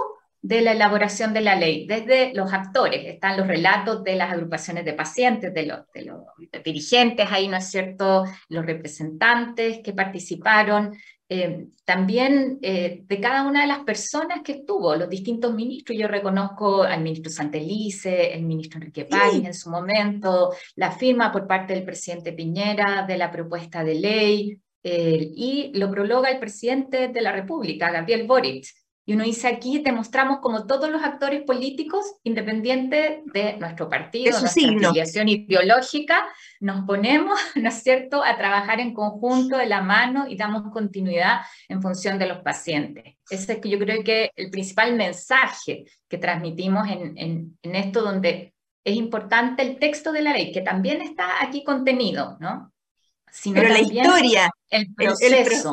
de 0.44 0.60
la 0.60 0.72
elaboración 0.72 1.32
de 1.32 1.40
la 1.40 1.56
ley, 1.56 1.86
desde 1.86 2.34
los 2.34 2.52
actores, 2.52 3.06
están 3.06 3.38
los 3.38 3.46
relatos 3.46 4.04
de 4.04 4.14
las 4.14 4.30
agrupaciones 4.30 4.84
de 4.84 4.92
pacientes, 4.92 5.54
de 5.54 5.64
los, 5.64 5.90
de 5.94 6.04
los 6.04 6.20
dirigentes, 6.62 7.32
ahí, 7.32 7.48
¿no 7.48 7.56
es 7.56 7.70
cierto?, 7.70 8.24
los 8.50 8.66
representantes 8.66 9.78
que 9.82 9.94
participaron, 9.94 10.98
eh, 11.28 11.68
también 11.84 12.58
eh, 12.62 13.02
de 13.04 13.20
cada 13.20 13.46
una 13.46 13.62
de 13.62 13.66
las 13.66 13.80
personas 13.80 14.42
que 14.42 14.52
estuvo, 14.52 14.94
los 14.94 15.08
distintos 15.08 15.54
ministros. 15.54 15.98
Yo 15.98 16.08
reconozco 16.08 16.82
al 16.82 17.02
ministro 17.02 17.30
Santelice, 17.30 18.34
el 18.34 18.42
ministro 18.42 18.78
Enrique 18.78 19.06
Páez 19.06 19.44
en 19.44 19.54
su 19.54 19.70
momento, 19.70 20.52
la 20.76 20.92
firma 20.92 21.32
por 21.32 21.46
parte 21.46 21.74
del 21.74 21.84
presidente 21.84 22.32
Piñera 22.32 23.04
de 23.06 23.16
la 23.16 23.30
propuesta 23.30 23.82
de 23.82 23.94
ley, 23.94 24.60
eh, 24.86 25.30
y 25.34 25.72
lo 25.74 25.90
prologa 25.90 26.30
el 26.30 26.38
presidente 26.38 27.08
de 27.08 27.20
la 27.22 27.32
República, 27.32 27.90
Gabriel 27.90 28.26
Boric. 28.26 28.66
Y 29.06 29.12
uno 29.12 29.24
dice 29.24 29.48
aquí, 29.48 29.80
demostramos 29.80 30.38
como 30.38 30.66
todos 30.66 30.90
los 30.90 31.02
actores 31.02 31.42
políticos, 31.42 32.16
independiente 32.22 33.22
de 33.26 33.58
nuestro 33.58 33.88
partido, 33.90 34.40
nuestra 34.40 34.70
afiliación 34.70 35.28
ideológica, 35.28 36.26
nos 36.60 36.86
ponemos, 36.86 37.38
¿no 37.54 37.68
es 37.68 37.82
cierto?, 37.82 38.24
a 38.24 38.36
trabajar 38.36 38.80
en 38.80 38.94
conjunto, 38.94 39.58
de 39.58 39.66
la 39.66 39.82
mano 39.82 40.26
y 40.26 40.36
damos 40.36 40.72
continuidad 40.72 41.40
en 41.68 41.82
función 41.82 42.18
de 42.18 42.26
los 42.26 42.38
pacientes. 42.38 43.16
Ese 43.28 43.54
es 43.54 43.58
que 43.58 43.68
yo 43.68 43.78
creo 43.78 44.02
que 44.02 44.30
el 44.36 44.50
principal 44.50 44.94
mensaje 44.94 45.84
que 46.08 46.18
transmitimos 46.18 46.88
en, 46.88 47.18
en, 47.18 47.58
en 47.62 47.74
esto, 47.74 48.02
donde 48.02 48.54
es 48.84 48.96
importante 48.96 49.62
el 49.62 49.78
texto 49.78 50.12
de 50.12 50.22
la 50.22 50.32
ley, 50.32 50.52
que 50.52 50.60
también 50.60 51.02
está 51.02 51.42
aquí 51.42 51.62
contenido, 51.62 52.36
¿no? 52.40 52.72
Pero 53.42 53.68
la 53.68 53.80
historia, 53.80 54.50
el 54.74 54.94
proceso, 54.94 55.72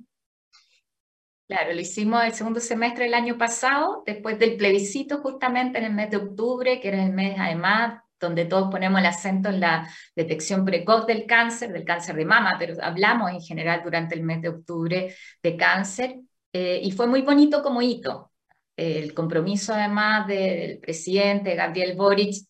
Claro, 1.53 1.71
lo 1.71 1.81
hicimos 1.81 2.23
el 2.23 2.33
segundo 2.33 2.59
semestre 2.59 3.03
del 3.03 3.13
año 3.13 3.37
pasado, 3.37 4.01
después 4.07 4.39
del 4.39 4.57
plebiscito 4.57 5.19
justamente 5.19 5.77
en 5.77 5.83
el 5.83 5.93
mes 5.93 6.09
de 6.09 6.17
octubre, 6.17 6.79
que 6.79 6.87
era 6.87 7.03
el 7.03 7.13
mes 7.13 7.35
además 7.37 8.01
donde 8.19 8.45
todos 8.45 8.71
ponemos 8.71 8.99
el 8.99 9.05
acento 9.05 9.49
en 9.49 9.59
la 9.59 9.87
detección 10.15 10.65
precoz 10.65 11.05
del 11.05 11.27
cáncer, 11.27 11.71
del 11.71 11.85
cáncer 11.85 12.15
de 12.15 12.25
mama, 12.25 12.55
pero 12.57 12.73
hablamos 12.81 13.29
en 13.29 13.39
general 13.39 13.81
durante 13.83 14.15
el 14.15 14.23
mes 14.23 14.41
de 14.41 14.49
octubre 14.49 15.15
de 15.43 15.55
cáncer, 15.55 16.15
eh, 16.51 16.79
y 16.81 16.91
fue 16.91 17.05
muy 17.05 17.21
bonito 17.21 17.61
como 17.61 17.83
hito. 17.83 18.31
El 18.75 19.13
compromiso 19.13 19.75
además 19.75 20.25
del 20.25 20.79
presidente 20.79 21.53
Gabriel 21.53 21.95
Boric 21.95 22.47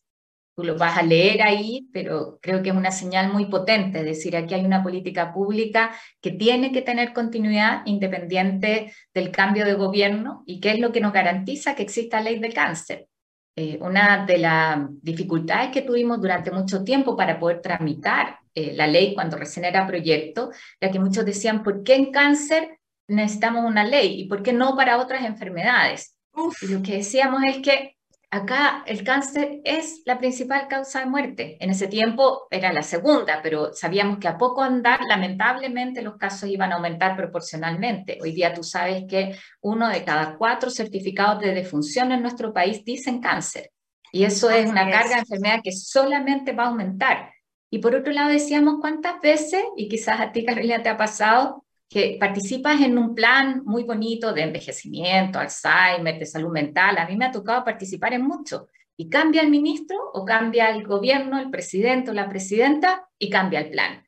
tú 0.56 0.64
lo 0.64 0.78
vas 0.78 0.98
a 0.98 1.04
leer 1.04 1.42
ahí, 1.42 1.88
pero 1.92 2.40
creo 2.42 2.62
que 2.62 2.70
es 2.70 2.76
una 2.76 2.92
señal 2.92 3.32
muy 3.32 3.46
potente, 3.46 4.00
es 4.00 4.06
decir, 4.06 4.38
aquí 4.38 4.54
hay 4.54 4.66
una 4.66 4.84
política 4.84 5.34
pública 5.34 5.92
que 6.22 6.32
tiene 6.32 6.72
que 6.72 6.82
tener 6.82 7.14
continuidad 7.14 7.82
independiente 7.86 8.94
del 9.14 9.32
cambio 9.32 9.66
de 9.66 9.74
gobierno 9.74 10.44
y 10.46 10.60
que 10.60 10.72
es 10.72 10.80
lo 10.80 10.92
que 10.92 11.02
nos 11.02 11.14
garantiza 11.14 11.76
que 11.76 11.84
exista 11.84 12.22
ley 12.22 12.40
de 12.40 12.54
cáncer. 12.54 13.08
Eh, 13.56 13.78
una 13.82 14.26
de 14.26 14.40
las 14.40 14.80
dificultades 15.02 15.70
que 15.72 15.84
tuvimos 15.84 16.20
durante 16.20 16.50
mucho 16.50 16.84
tiempo 16.84 17.16
para 17.16 17.40
poder 17.40 17.62
tramitar 17.62 18.40
eh, 18.56 18.74
la 18.74 18.88
ley 18.88 19.14
cuando 19.14 19.38
recién 19.38 19.66
era 19.66 19.86
proyecto, 19.86 20.52
ya 20.82 20.90
que 20.90 21.00
muchos 21.00 21.26
decían, 21.26 21.62
¿por 21.62 21.84
qué 21.84 21.96
en 21.96 22.12
cáncer 22.12 22.80
necesitamos 23.08 23.64
una 23.66 23.84
ley 23.84 24.22
y 24.22 24.28
por 24.28 24.42
qué 24.42 24.54
no 24.54 24.76
para 24.76 24.98
otras 24.98 25.24
enfermedades? 25.24 26.16
Y 26.62 26.68
lo 26.68 26.82
que 26.82 26.98
decíamos 26.98 27.44
es 27.44 27.60
que 27.60 27.93
acá 28.34 28.84
el 28.88 29.04
cáncer 29.04 29.62
es 29.64 30.02
la 30.06 30.18
principal 30.18 30.68
causa 30.68 31.02
de 31.02 31.06
muerte. 31.06 31.58
En 31.60 31.70
ese 31.70 31.88
tiempo 31.88 32.48
era 32.50 32.74
la 32.74 32.82
segunda, 32.82 33.42
pero 33.44 33.74
sabíamos 33.74 34.18
que 34.18 34.28
a 34.28 34.40
poco 34.40 34.64
andar, 34.64 35.02
lamentablemente, 35.08 36.02
los 36.02 36.18
casos 36.18 36.50
iban 36.50 36.72
a 36.72 36.76
aumentar 36.76 37.16
proporcionalmente. 37.16 38.18
Hoy 38.24 38.32
día 38.32 38.52
tú 38.52 38.64
sabes 38.64 39.04
que 39.08 39.38
uno 39.62 39.88
de 39.88 40.04
cada 40.04 40.36
cuatro 40.36 40.72
certificados 40.72 41.42
de 41.42 41.54
defunción 41.54 42.12
en 42.12 42.24
nuestro 42.24 42.52
país 42.52 42.84
dicen 42.84 43.22
cáncer. 43.22 43.70
Y 44.12 44.24
eso 44.24 44.50
es 44.50 44.68
una 44.68 44.90
carga 44.90 45.16
de 45.16 45.22
enfermedad 45.22 45.60
que 45.64 45.72
solamente 45.72 46.54
va 46.54 46.64
a 46.64 46.68
aumentar. 46.70 47.30
Y 47.70 47.80
por 47.80 47.94
otro 47.94 48.12
lado 48.14 48.30
decíamos 48.30 48.78
cuántas 48.82 49.22
veces, 49.22 49.64
y 49.78 49.88
quizás 49.88 50.20
a 50.20 50.32
ti 50.32 50.44
Carolina 50.44 50.82
te 50.82 50.90
ha 50.90 50.98
pasado, 50.98 51.66
que 51.94 52.18
participas 52.20 52.82
en 52.82 52.98
un 52.98 53.14
plan 53.14 53.62
muy 53.66 53.84
bonito 53.84 54.34
de 54.34 54.42
envejecimiento, 54.42 55.38
Alzheimer, 55.38 56.18
de 56.18 56.26
salud 56.26 56.52
mental. 56.52 56.98
A 56.98 57.06
mí 57.06 57.16
me 57.16 57.26
ha 57.26 57.32
tocado 57.32 57.64
participar 57.64 58.14
en 58.14 58.24
mucho. 58.24 58.68
Y 58.98 59.10
cambia 59.10 59.44
el 59.44 59.52
ministro 59.52 59.98
o 60.12 60.26
cambia 60.26 60.72
el 60.72 60.88
gobierno, 60.88 61.38
el 61.38 61.52
presidente 61.52 62.10
o 62.10 62.14
la 62.16 62.28
presidenta 62.30 63.08
y 63.20 63.30
cambia 63.30 63.60
el 63.60 63.70
plan. 63.70 64.08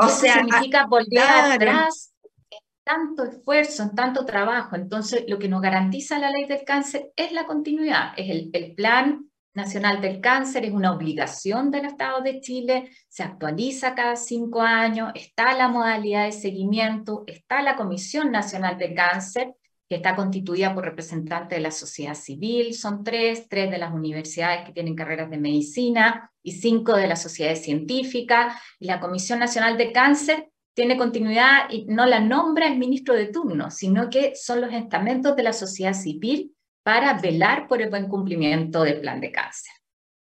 O 0.00 0.08
sea, 0.08 0.36
significa 0.36 0.86
volver 0.86 1.20
atrás 1.20 2.14
en 2.50 2.58
tanto 2.82 3.24
esfuerzo, 3.24 3.82
en 3.82 3.94
tanto 3.94 4.24
trabajo. 4.24 4.76
Entonces, 4.76 5.24
lo 5.28 5.38
que 5.38 5.48
nos 5.48 5.60
garantiza 5.60 6.18
la 6.18 6.30
ley 6.30 6.46
del 6.46 6.64
cáncer 6.64 7.12
es 7.14 7.32
la 7.32 7.44
continuidad, 7.44 8.12
es 8.16 8.30
el, 8.30 8.48
el 8.54 8.74
plan 8.74 9.30
Nacional 9.58 10.00
del 10.00 10.20
Cáncer 10.20 10.64
es 10.64 10.72
una 10.72 10.92
obligación 10.92 11.70
del 11.70 11.84
Estado 11.84 12.22
de 12.22 12.40
Chile, 12.40 12.90
se 13.08 13.24
actualiza 13.24 13.94
cada 13.94 14.16
cinco 14.16 14.62
años, 14.62 15.10
está 15.14 15.52
la 15.54 15.68
modalidad 15.68 16.24
de 16.24 16.32
seguimiento, 16.32 17.24
está 17.26 17.60
la 17.60 17.76
Comisión 17.76 18.30
Nacional 18.30 18.78
del 18.78 18.94
Cáncer, 18.94 19.54
que 19.88 19.96
está 19.96 20.14
constituida 20.14 20.74
por 20.74 20.84
representantes 20.84 21.56
de 21.56 21.62
la 21.62 21.70
sociedad 21.70 22.14
civil, 22.14 22.74
son 22.74 23.02
tres, 23.02 23.48
tres 23.48 23.70
de 23.70 23.78
las 23.78 23.92
universidades 23.92 24.64
que 24.64 24.72
tienen 24.72 24.94
carreras 24.94 25.28
de 25.28 25.38
medicina 25.38 26.30
y 26.42 26.52
cinco 26.52 26.94
de 26.94 27.08
las 27.08 27.20
sociedades 27.22 27.64
científicas. 27.64 28.54
Y 28.78 28.86
la 28.86 29.00
Comisión 29.00 29.38
Nacional 29.38 29.76
de 29.76 29.92
Cáncer 29.92 30.50
tiene 30.74 30.96
continuidad 30.96 31.70
y 31.70 31.86
no 31.86 32.06
la 32.06 32.20
nombra 32.20 32.68
el 32.68 32.78
ministro 32.78 33.14
de 33.14 33.26
turno, 33.26 33.70
sino 33.70 34.08
que 34.10 34.34
son 34.36 34.60
los 34.60 34.72
estamentos 34.72 35.34
de 35.34 35.42
la 35.42 35.52
sociedad 35.52 35.94
civil 35.94 36.54
para 36.88 37.12
velar 37.20 37.68
por 37.68 37.82
el 37.82 37.90
buen 37.90 38.08
cumplimiento 38.08 38.82
del 38.82 39.02
plan 39.02 39.20
de 39.20 39.30
cáncer. 39.30 39.70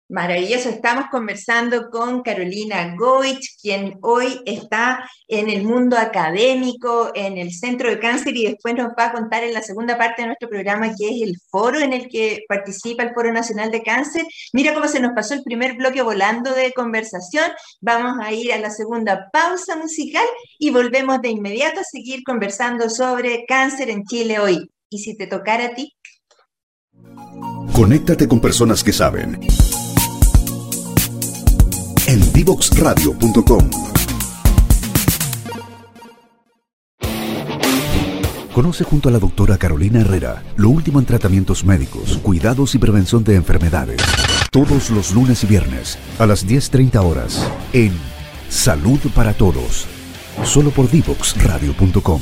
Maravilloso, 0.10 0.70
estamos 0.70 1.06
conversando 1.12 1.92
con 1.92 2.24
Carolina 2.24 2.96
Goich, 2.98 3.56
quien 3.62 4.00
hoy 4.02 4.42
está 4.48 5.08
en 5.28 5.52
el 5.52 5.62
mundo 5.62 5.96
académico, 5.96 7.12
en 7.14 7.38
el 7.38 7.54
Centro 7.54 7.88
de 7.92 8.00
Cáncer 8.00 8.36
y 8.36 8.48
después 8.48 8.74
nos 8.74 8.94
va 8.98 9.06
a 9.06 9.12
contar 9.12 9.44
en 9.44 9.54
la 9.54 9.62
segunda 9.62 9.96
parte 9.96 10.24
de 10.24 10.30
nuestro 10.30 10.50
programa, 10.50 10.88
que 10.98 11.08
es 11.10 11.22
el 11.22 11.36
foro 11.52 11.80
en 11.80 11.94
el 11.94 12.08
que 12.08 12.46
participa 12.50 13.04
el 13.04 13.14
Foro 13.14 13.32
Nacional 13.32 13.70
de 13.70 13.84
Cáncer. 13.84 14.26
Mira 14.52 14.74
cómo 14.74 14.88
se 14.88 15.00
nos 15.00 15.12
pasó 15.14 15.36
el 15.36 15.44
primer 15.44 15.76
bloque 15.76 16.02
volando 16.02 16.52
de 16.52 16.74
conversación. 16.74 17.46
Vamos 17.80 18.18
a 18.26 18.32
ir 18.32 18.52
a 18.52 18.58
la 18.58 18.72
segunda 18.72 19.30
pausa 19.32 19.76
musical 19.76 20.26
y 20.58 20.72
volvemos 20.72 21.22
de 21.22 21.30
inmediato 21.30 21.82
a 21.82 21.84
seguir 21.84 22.24
conversando 22.24 22.90
sobre 22.90 23.46
cáncer 23.46 23.92
en 23.92 24.04
Chile 24.04 24.40
hoy. 24.40 24.68
Y 24.90 25.00
si 25.00 25.16
te 25.16 25.28
tocara 25.28 25.66
a 25.66 25.74
ti, 25.76 25.94
Conéctate 27.76 28.26
con 28.30 28.40
personas 28.40 28.86
que 28.86 28.94
saben. 28.94 29.38
En 32.08 32.32
divoxradio.com. 32.32 33.70
Conoce 38.54 38.86
junto 38.86 39.10
a 39.10 39.12
la 39.12 39.20
doctora 39.20 39.58
Carolina 39.58 40.00
Herrera 40.00 40.42
lo 40.56 40.70
último 40.70 41.00
en 41.00 41.06
tratamientos 41.06 41.66
médicos, 41.66 42.18
cuidados 42.24 42.76
y 42.76 42.78
prevención 42.78 43.26
de 43.26 43.36
enfermedades. 43.36 44.02
Todos 44.52 44.90
los 44.90 45.14
lunes 45.14 45.44
y 45.44 45.48
viernes 45.48 45.98
a 46.18 46.26
las 46.26 46.48
10.30 46.48 47.04
horas 47.04 47.46
en 47.74 47.92
Salud 48.48 49.02
para 49.14 49.34
Todos. 49.34 49.86
Solo 50.46 50.70
por 50.70 50.90
divoxradio.com 50.90 52.22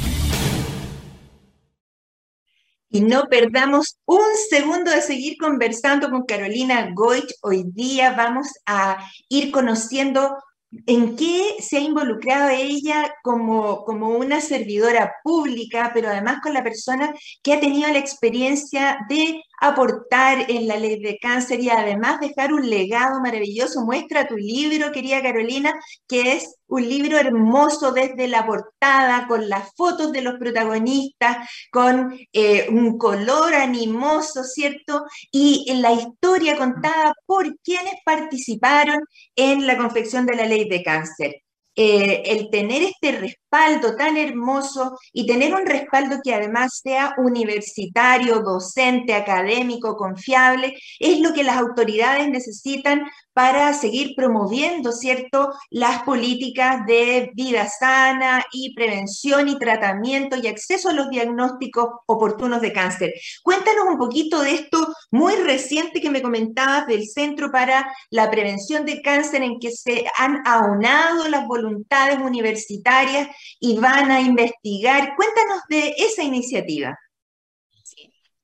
y 2.93 3.01
no 3.01 3.23
perdamos 3.27 3.97
un 4.05 4.21
segundo 4.51 4.91
de 4.91 5.01
seguir 5.01 5.35
conversando 5.39 6.11
con 6.11 6.25
Carolina 6.25 6.91
Goich. 6.93 7.33
Hoy 7.41 7.63
día 7.73 8.13
vamos 8.13 8.47
a 8.67 9.03
ir 9.29 9.51
conociendo 9.51 10.37
en 10.85 11.15
qué 11.15 11.55
se 11.59 11.77
ha 11.77 11.79
involucrado 11.79 12.49
ella 12.49 13.11
como, 13.23 13.83
como 13.83 14.09
una 14.09 14.41
servidora 14.41 15.11
pública, 15.23 15.89
pero 15.91 16.09
además 16.09 16.37
con 16.43 16.53
la 16.53 16.63
persona 16.63 17.11
que 17.41 17.53
ha 17.53 17.59
tenido 17.59 17.91
la 17.91 17.97
experiencia 17.97 18.99
de 19.09 19.41
aportar 19.59 20.45
en 20.51 20.67
la 20.67 20.77
ley 20.77 20.99
de 20.99 21.17
cáncer 21.19 21.61
y 21.61 21.71
además 21.71 22.19
dejar 22.19 22.53
un 22.53 22.69
legado 22.69 23.19
maravilloso. 23.21 23.85
Muestra 23.85 24.27
tu 24.27 24.37
libro, 24.37 24.91
querida 24.91 25.23
Carolina, 25.23 25.73
que 26.07 26.33
es 26.33 26.57
un 26.73 26.89
libro 26.89 27.17
hermoso 27.19 27.91
desde 27.91 28.27
la 28.27 28.45
portada, 28.47 29.27
con 29.27 29.47
las 29.47 29.73
fotos 29.75 30.11
de 30.11 30.21
los 30.21 30.39
protagonistas, 30.39 31.47
con 31.71 32.17
eh, 32.33 32.67
un 32.69 32.97
color 32.97 33.53
animoso, 33.53 34.43
¿cierto? 34.43 35.05
Y 35.31 35.65
en 35.69 35.83
la 35.83 35.93
historia 35.93 36.57
contada 36.57 37.13
por 37.27 37.59
quienes 37.59 37.93
participaron 38.03 39.01
en 39.35 39.67
la 39.67 39.77
confección 39.77 40.25
de 40.25 40.35
la 40.35 40.45
ley 40.47 40.67
de 40.67 40.83
cáncer. 40.83 41.35
Eh, 41.75 42.23
el 42.25 42.49
tener 42.49 42.83
este 42.83 43.11
respaldo 43.53 43.95
tan 43.95 44.17
hermoso 44.17 44.97
y 45.11 45.27
tener 45.27 45.53
un 45.53 45.65
respaldo 45.65 46.17
que 46.23 46.33
además 46.33 46.81
sea 46.83 47.13
universitario, 47.17 48.39
docente, 48.39 49.13
académico, 49.13 49.95
confiable, 49.95 50.75
es 50.99 51.19
lo 51.19 51.33
que 51.33 51.43
las 51.43 51.57
autoridades 51.57 52.27
necesitan 52.29 53.03
para 53.33 53.73
seguir 53.73 54.13
promoviendo, 54.15 54.91
¿cierto?, 54.91 55.51
las 55.71 56.03
políticas 56.03 56.85
de 56.85 57.31
vida 57.33 57.67
sana 57.67 58.45
y 58.51 58.75
prevención 58.75 59.49
y 59.49 59.57
tratamiento 59.57 60.37
y 60.37 60.47
acceso 60.47 60.89
a 60.89 60.93
los 60.93 61.09
diagnósticos 61.09 61.87
oportunos 62.05 62.61
de 62.61 62.71
cáncer. 62.71 63.13
Cuéntanos 63.41 63.85
un 63.89 63.97
poquito 63.97 64.41
de 64.41 64.53
esto 64.53 64.87
muy 65.09 65.33
reciente 65.35 65.99
que 65.99 66.11
me 66.11 66.21
comentabas 66.21 66.85
del 66.85 67.07
Centro 67.07 67.51
para 67.51 67.91
la 68.11 68.29
Prevención 68.29 68.85
de 68.85 69.01
Cáncer 69.01 69.41
en 69.41 69.59
que 69.59 69.71
se 69.71 70.05
han 70.17 70.43
aunado 70.45 71.27
las 71.27 71.47
voluntades 71.47 72.19
universitarias 72.19 73.29
y 73.59 73.77
van 73.79 74.11
a 74.11 74.21
investigar. 74.21 75.15
Cuéntanos 75.15 75.61
de 75.69 75.95
esa 75.97 76.23
iniciativa. 76.23 76.97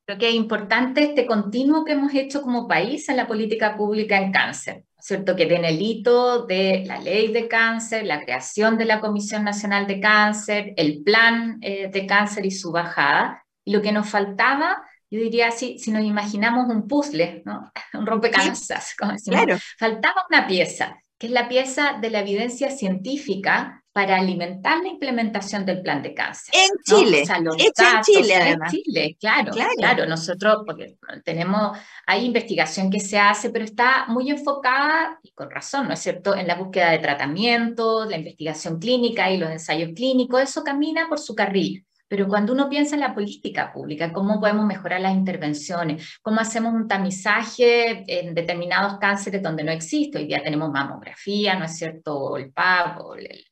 Creo 0.09 0.17
que 0.17 0.29
es 0.29 0.33
importante 0.33 1.03
este 1.03 1.27
continuo 1.27 1.85
que 1.85 1.91
hemos 1.91 2.11
hecho 2.15 2.41
como 2.41 2.67
país 2.67 3.07
en 3.09 3.17
la 3.17 3.27
política 3.27 3.77
pública 3.77 4.17
en 4.17 4.31
cáncer, 4.31 4.85
¿cierto? 4.97 5.35
Que 5.35 5.45
tiene 5.45 5.69
el 5.69 5.79
hito 5.79 6.47
de 6.47 6.83
la 6.87 6.97
ley 6.97 7.31
de 7.31 7.47
cáncer, 7.47 8.07
la 8.07 8.23
creación 8.23 8.75
de 8.75 8.85
la 8.85 9.01
Comisión 9.01 9.43
Nacional 9.43 9.85
de 9.85 9.99
Cáncer, 9.99 10.73
el 10.77 11.03
plan 11.03 11.59
eh, 11.61 11.91
de 11.93 12.07
cáncer 12.07 12.43
y 12.47 12.49
su 12.49 12.71
bajada. 12.71 13.45
Y 13.63 13.71
lo 13.71 13.83
que 13.83 13.91
nos 13.91 14.09
faltaba, 14.09 14.81
yo 15.11 15.19
diría 15.19 15.49
así, 15.49 15.77
si 15.77 15.91
nos 15.91 16.01
imaginamos 16.01 16.67
un 16.69 16.87
puzzle, 16.87 17.43
¿no? 17.45 17.71
un 17.93 18.07
rompecabezas, 18.07 18.95
como 18.97 19.11
decimos, 19.11 19.43
claro. 19.43 19.59
faltaba 19.77 20.25
una 20.27 20.47
pieza, 20.47 20.97
que 21.19 21.27
es 21.27 21.33
la 21.33 21.49
pieza 21.49 21.97
de 22.01 22.09
la 22.09 22.21
evidencia 22.21 22.71
científica 22.71 23.83
para 23.91 24.17
alimentar 24.17 24.81
la 24.81 24.87
implementación 24.87 25.65
del 25.65 25.81
plan 25.81 26.01
de 26.01 26.13
cáncer. 26.13 26.55
En 26.55 26.69
Chile, 26.85 27.23
en 27.27 28.01
Chile 28.01 28.35
además. 28.35 28.73
En 28.73 28.81
Chile, 28.81 29.17
claro, 29.19 29.51
claro, 29.77 30.05
nosotros, 30.05 30.63
porque 30.65 30.95
tenemos, 31.25 31.77
hay 32.07 32.23
investigación 32.23 32.89
que 32.89 33.01
se 33.01 33.19
hace, 33.19 33.49
pero 33.49 33.65
está 33.65 34.05
muy 34.07 34.29
enfocada, 34.29 35.19
y 35.21 35.31
con 35.31 35.51
razón, 35.51 35.87
¿no 35.87 35.93
es 35.93 35.99
cierto?, 35.99 36.35
en 36.35 36.47
la 36.47 36.55
búsqueda 36.55 36.91
de 36.91 36.99
tratamientos, 36.99 38.07
la 38.07 38.15
investigación 38.15 38.79
clínica 38.79 39.29
y 39.29 39.37
los 39.37 39.49
ensayos 39.49 39.91
clínicos, 39.93 40.41
eso 40.41 40.63
camina 40.63 41.09
por 41.09 41.19
su 41.19 41.35
carril. 41.35 41.85
Pero 42.09 42.27
cuando 42.27 42.53
uno 42.53 42.67
piensa 42.69 42.95
en 42.95 43.01
la 43.01 43.13
política 43.13 43.71
pública, 43.71 44.11
cómo 44.11 44.39
podemos 44.39 44.65
mejorar 44.65 44.99
las 44.99 45.13
intervenciones, 45.13 46.19
cómo 46.21 46.41
hacemos 46.41 46.73
un 46.73 46.87
tamizaje 46.87 48.03
en 48.07 48.33
determinados 48.33 48.97
cánceres 48.99 49.41
donde 49.43 49.63
no 49.63 49.71
existe, 49.71 50.17
hoy 50.17 50.25
día 50.25 50.41
tenemos 50.43 50.71
mamografía, 50.71 51.57
¿no 51.57 51.65
es 51.65 51.77
cierto?, 51.77 52.35
el 52.35 52.51
PAP, 52.51 52.99
el, 53.19 53.45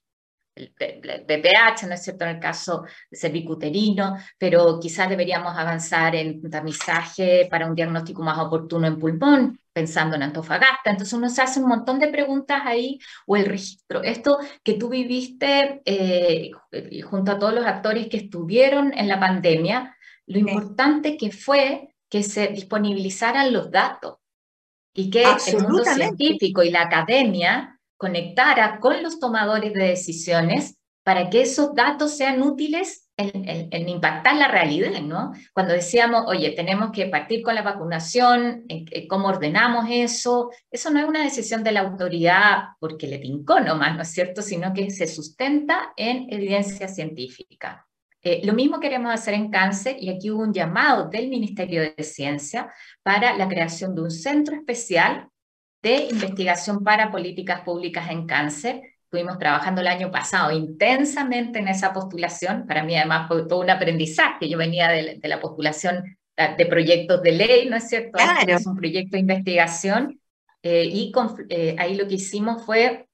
el 0.58 0.74
BPH, 1.28 1.88
¿no 1.88 1.94
es 1.94 2.04
cierto?, 2.04 2.26
en 2.26 2.32
el 2.32 2.40
caso 2.40 2.84
cervicuterino, 3.12 4.18
pero 4.38 4.80
quizás 4.80 5.10
deberíamos 5.10 5.56
avanzar 5.56 6.16
en 6.16 6.42
tamizaje 6.50 7.48
para 7.50 7.68
un 7.68 7.76
diagnóstico 7.76 8.24
más 8.24 8.40
oportuno 8.40 8.88
en 8.88 9.00
pulmón, 9.00 9.60
pensando 9.72 10.16
en 10.16 10.24
Antofagasta. 10.24 10.90
Entonces 10.90 11.14
uno 11.14 11.30
se 11.30 11.42
hace 11.42 11.60
un 11.60 11.70
montón 11.70 12.00
de 12.00 12.08
preguntas 12.08 12.62
ahí, 12.66 13.00
o 13.26 13.36
el 13.36 13.46
registro. 13.46 14.02
Esto 14.04 14.40
que 14.64 14.74
tú 14.74 14.90
viviste 14.90 15.82
eh, 15.86 16.52
junto 17.04 17.32
a 17.32 17.40
todos 17.40 17.54
los 17.54 17.66
actores 17.66 18.08
que 18.08 18.18
estuvieron 18.18 18.92
en 18.98 19.08
la 19.08 19.20
pandemia, 19.20 19.96
lo 20.26 20.40
importante 20.40 21.16
que 21.16 21.32
fue 21.32 21.96
que 22.10 22.24
se 22.24 22.48
disponibilizaran 22.48 23.54
los 23.54 23.70
datos 23.72 24.18
y 24.94 25.10
que 25.10 25.24
el 25.24 25.60
mundo 25.62 25.84
científico 25.86 26.64
y 26.64 26.72
la 26.72 26.84
academia 26.84 27.77
conectara 27.98 28.80
con 28.80 29.04
los 29.04 29.20
tomadores 29.20 29.74
de 29.74 29.86
decisiones 29.86 30.78
para 31.04 31.30
que 31.30 31.42
esos 31.42 31.74
datos 31.74 32.18
sean 32.18 32.42
útiles 32.42 33.08
en, 33.18 33.90
impactar 33.90 34.36
la 34.36 34.48
realidad, 34.48 35.02
¿no? 35.02 35.32
Cuando 35.54 35.74
decíamos, 35.74 36.26
oye, 36.28 36.52
tenemos 36.52 36.92
que 36.92 37.08
partir 37.08 37.42
con 37.42 37.56
la 37.56 37.62
vacunación, 37.62 38.66
¿cómo 39.10 39.30
ordenamos 39.30 39.86
eso? 39.90 40.52
Eso 40.70 40.90
no 40.92 41.00
es 41.00 41.06
una 41.06 41.24
decisión 41.24 41.64
de 41.64 41.72
la 41.72 41.80
autoridad 41.80 42.64
porque 42.80 43.08
le 43.08 43.18
tincó 43.18 43.60
nomás, 43.60 43.96
¿no 43.96 44.02
es 44.02 44.10
cierto? 44.10 44.42
Sino 44.42 44.74
que 44.74 44.92
se 44.92 45.08
sustenta 45.08 45.94
en 45.96 46.28
evidencia 46.30 46.88
científica. 46.88 47.88
Eh, 48.22 48.42
lo 48.44 48.54
mismo 48.54 48.80
queremos 48.80 49.14
hacer 49.14 49.34
en 49.34 49.50
cáncer 49.50 49.96
y 50.00 50.10
aquí 50.10 50.30
hubo 50.30 50.44
un 50.44 50.54
llamado 50.54 51.08
del 51.08 51.30
Ministerio 51.30 51.82
de 51.82 52.04
Ciencia 52.04 52.70
para 53.02 53.36
la 53.38 53.48
creación 53.48 53.96
de 53.96 54.02
un 54.02 54.12
centro 54.12 54.56
especial 54.56 55.30
de 55.82 56.08
investigación 56.12 56.84
para 56.84 57.12
políticas 57.12 57.62
públicas 57.62 58.10
en 58.10 58.26
cáncer. 58.26 58.82
Estuvimos 59.04 59.40
trabajando 59.40 59.82
el 59.82 59.88
año 59.88 60.12
pasado 60.12 60.52
intensamente 60.52 61.60
en 61.60 61.70
esa 61.70 61.94
postulación. 61.94 62.66
Para 62.68 62.84
mí 62.84 62.96
además 62.96 63.28
fue 63.28 63.48
todo 63.48 63.62
un 63.62 63.70
aprendizaje. 63.70 64.50
Yo 64.50 64.58
venía 64.58 64.90
de, 64.90 65.20
la 65.24 65.40
postulación 65.40 66.18
de 66.36 66.66
proyectos 66.66 67.22
de 67.22 67.32
ley, 67.32 67.70
¿no 67.70 67.78
es 67.78 67.88
cierto? 67.88 68.12
Claro. 68.14 68.54
Es 68.54 68.68
un 68.68 68.76
proyecto 68.76 69.12
de 69.12 69.22
investigación. 69.22 70.20
Eh, 70.62 70.86
y 70.92 71.12
eh, 71.50 71.76
ahí 71.80 71.96
lo 71.96 72.08
que 72.08 72.16
hicimos 72.16 72.66
fue 72.66 73.07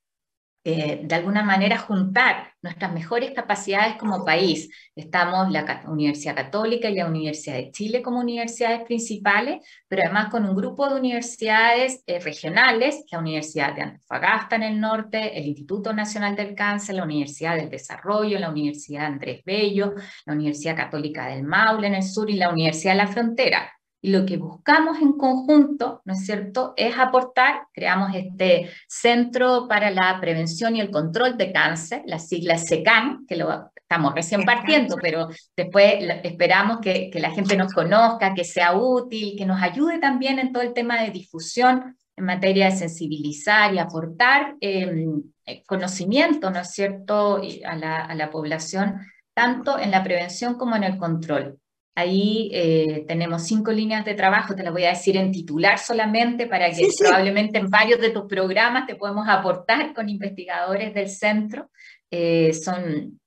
eh, 0.65 1.01
de 1.03 1.15
alguna 1.15 1.43
manera 1.43 1.77
juntar 1.77 2.53
nuestras 2.61 2.93
mejores 2.93 3.31
capacidades 3.31 3.97
como 3.97 4.23
país. 4.23 4.69
Estamos 4.95 5.51
la 5.51 5.83
Universidad 5.87 6.35
Católica 6.35 6.89
y 6.89 6.95
la 6.95 7.07
Universidad 7.07 7.55
de 7.55 7.71
Chile 7.71 8.01
como 8.01 8.21
universidades 8.21 8.83
principales, 8.85 9.61
pero 9.89 10.03
además 10.05 10.29
con 10.29 10.45
un 10.45 10.55
grupo 10.55 10.87
de 10.87 10.95
universidades 10.95 12.01
eh, 12.07 12.19
regionales, 12.19 13.03
la 13.11 13.19
Universidad 13.19 13.75
de 13.75 13.81
Antofagasta 13.81 14.55
en 14.55 14.63
el 14.63 14.79
norte, 14.79 15.37
el 15.37 15.47
Instituto 15.47 15.91
Nacional 15.91 16.35
del 16.35 16.55
Cáncer, 16.55 16.95
la 16.95 17.03
Universidad 17.03 17.57
del 17.57 17.69
Desarrollo, 17.69 18.39
la 18.39 18.49
Universidad 18.49 19.07
Andrés 19.07 19.41
Bello, 19.45 19.95
la 20.25 20.33
Universidad 20.33 20.77
Católica 20.77 21.27
del 21.27 21.43
Maule 21.43 21.87
en 21.87 21.95
el 21.95 22.03
sur 22.03 22.29
y 22.29 22.35
la 22.35 22.49
Universidad 22.49 22.93
de 22.93 22.97
la 22.97 23.07
Frontera. 23.07 23.69
Y 24.05 24.11
lo 24.11 24.25
que 24.25 24.35
buscamos 24.35 24.99
en 24.99 25.13
conjunto, 25.13 26.01
¿no 26.03 26.11
es 26.11 26.25
cierto?, 26.25 26.73
es 26.75 26.93
aportar, 26.99 27.67
creamos 27.71 28.13
este 28.13 28.69
Centro 28.85 29.65
para 29.69 29.91
la 29.91 30.19
Prevención 30.19 30.75
y 30.75 30.81
el 30.81 30.91
Control 30.91 31.37
de 31.37 31.53
Cáncer, 31.53 32.01
la 32.05 32.19
sigla 32.19 32.57
SECAN, 32.57 33.25
que 33.25 33.37
lo 33.37 33.71
estamos 33.73 34.13
recién 34.13 34.43
partiendo, 34.43 34.97
pero 35.01 35.29
después 35.55 35.95
esperamos 36.21 36.79
que, 36.81 37.09
que 37.09 37.21
la 37.21 37.31
gente 37.31 37.55
nos 37.55 37.73
conozca, 37.73 38.33
que 38.33 38.43
sea 38.43 38.75
útil, 38.75 39.35
que 39.37 39.45
nos 39.45 39.61
ayude 39.61 39.99
también 39.99 40.37
en 40.37 40.51
todo 40.51 40.63
el 40.63 40.73
tema 40.73 41.01
de 41.01 41.11
difusión 41.11 41.95
en 42.17 42.25
materia 42.25 42.65
de 42.65 42.75
sensibilizar 42.75 43.73
y 43.73 43.79
aportar 43.79 44.57
em, 44.59 45.23
eh, 45.45 45.63
conocimiento, 45.65 46.51
¿no 46.51 46.59
es 46.59 46.71
cierto?, 46.71 47.41
a 47.65 47.75
la, 47.77 48.03
a 48.03 48.15
la 48.15 48.29
población, 48.29 48.99
tanto 49.33 49.79
en 49.79 49.91
la 49.91 50.03
prevención 50.03 50.55
como 50.55 50.75
en 50.75 50.83
el 50.83 50.97
control. 50.97 51.57
Ahí 51.95 52.49
eh, 52.51 53.05
tenemos 53.07 53.43
cinco 53.43 53.71
líneas 53.71 54.03
de 54.03 54.15
trabajo, 54.15 54.55
te 54.55 54.63
las 54.63 54.73
voy 54.73 54.85
a 54.85 54.89
decir 54.89 55.15
en 55.15 55.31
titular 55.31 55.77
solamente 55.77 56.47
para 56.47 56.71
que 56.71 56.89
probablemente 56.97 57.59
en 57.59 57.69
varios 57.69 58.01
de 58.01 58.09
tus 58.09 58.23
programas 58.23 58.87
te 58.87 58.95
podemos 58.95 59.27
aportar 59.29 59.93
con 59.93 60.09
investigadores 60.09 60.93
del 60.93 61.07
centro. 61.07 61.69
Eh, 62.09 62.51
son 62.53 63.19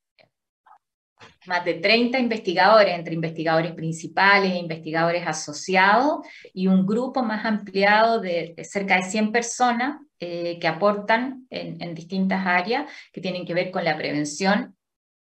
más 1.47 1.65
de 1.65 1.75
30 1.75 2.19
investigadores, 2.19 2.93
entre 2.93 3.15
investigadores 3.15 3.73
principales 3.73 4.53
e 4.53 4.57
investigadores 4.57 5.25
asociados, 5.25 6.27
y 6.53 6.67
un 6.67 6.85
grupo 6.85 7.23
más 7.23 7.45
ampliado 7.45 8.21
de, 8.21 8.57
cerca 8.65 8.97
de 8.97 9.03
100 9.05 9.31
personas 9.31 10.01
eh, 10.19 10.59
que 10.61 10.67
aportan 10.67 11.47
en, 11.51 11.81
en 11.81 11.95
distintas 11.95 12.45
áreas 12.45 12.91
que 13.13 13.21
tienen 13.21 13.47
que 13.47 13.55
ver 13.55 13.71
con 13.71 13.85
la 13.85 13.97
prevención 13.97 14.76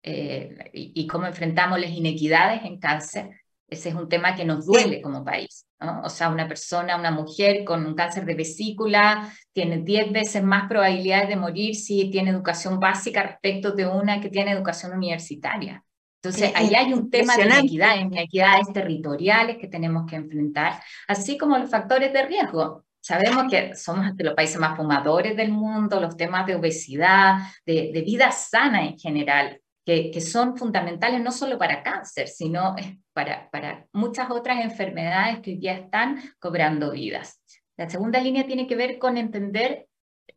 eh, 0.08 0.70
y, 0.72 1.04
cómo 1.08 1.26
enfrentamos 1.26 1.80
las 1.80 1.90
inequidades 1.90 2.62
en 2.64 2.78
cáncer, 2.78 3.28
ese 3.66 3.88
es 3.88 3.94
un 3.96 4.08
tema 4.08 4.36
que 4.36 4.44
nos 4.44 4.64
duele 4.64 5.02
como 5.02 5.24
país. 5.24 5.66
¿no? 5.80 6.02
O 6.02 6.08
sea, 6.08 6.28
una 6.28 6.46
persona, 6.46 6.96
una 6.96 7.10
mujer 7.10 7.64
con 7.64 7.84
un 7.84 7.96
cáncer 7.96 8.24
de 8.24 8.36
vesícula 8.36 9.32
tiene 9.52 9.78
10 9.78 10.12
veces 10.12 10.44
más 10.44 10.68
probabilidades 10.68 11.28
de 11.28 11.34
morir 11.34 11.74
si 11.74 12.08
tiene 12.08 12.30
educación 12.30 12.78
básica 12.78 13.24
respecto 13.24 13.72
de 13.72 13.84
una 13.84 14.20
que 14.20 14.30
tiene 14.30 14.52
educación 14.52 14.92
universitaria. 14.92 15.82
Entonces, 16.22 16.52
ahí 16.54 16.72
hay 16.76 16.92
un 16.92 17.10
tema 17.10 17.36
de 17.36 17.42
inequidades, 17.42 18.02
inequidades 18.02 18.72
territoriales 18.72 19.58
que 19.58 19.66
tenemos 19.66 20.08
que 20.08 20.16
enfrentar, 20.16 20.80
así 21.08 21.36
como 21.36 21.58
los 21.58 21.68
factores 21.68 22.12
de 22.12 22.22
riesgo. 22.22 22.84
Sabemos 23.00 23.50
que 23.50 23.74
somos 23.74 24.16
de 24.16 24.24
los 24.24 24.34
países 24.34 24.58
más 24.58 24.76
fumadores 24.76 25.36
del 25.36 25.50
mundo, 25.50 26.00
los 26.00 26.16
temas 26.16 26.46
de 26.46 26.54
obesidad, 26.54 27.38
de, 27.64 27.90
de 27.92 28.02
vida 28.02 28.30
sana 28.30 28.84
en 28.84 28.98
general, 28.98 29.60
que, 29.86 30.20
son 30.20 30.56
fundamentales 30.56 31.22
no 31.22 31.30
solo 31.30 31.56
para 31.58 31.84
cáncer, 31.84 32.26
sino 32.26 32.74
para, 33.12 33.48
para 33.50 33.86
muchas 33.92 34.28
otras 34.30 34.58
enfermedades 34.60 35.38
que 35.40 35.52
hoy 35.52 35.58
día 35.58 35.74
están 35.74 36.20
cobrando 36.40 36.90
vidas. 36.90 37.40
La 37.76 37.88
segunda 37.88 38.20
línea 38.20 38.46
tiene 38.46 38.66
que 38.66 38.74
ver 38.74 38.98
con 38.98 39.16
entender 39.16 39.86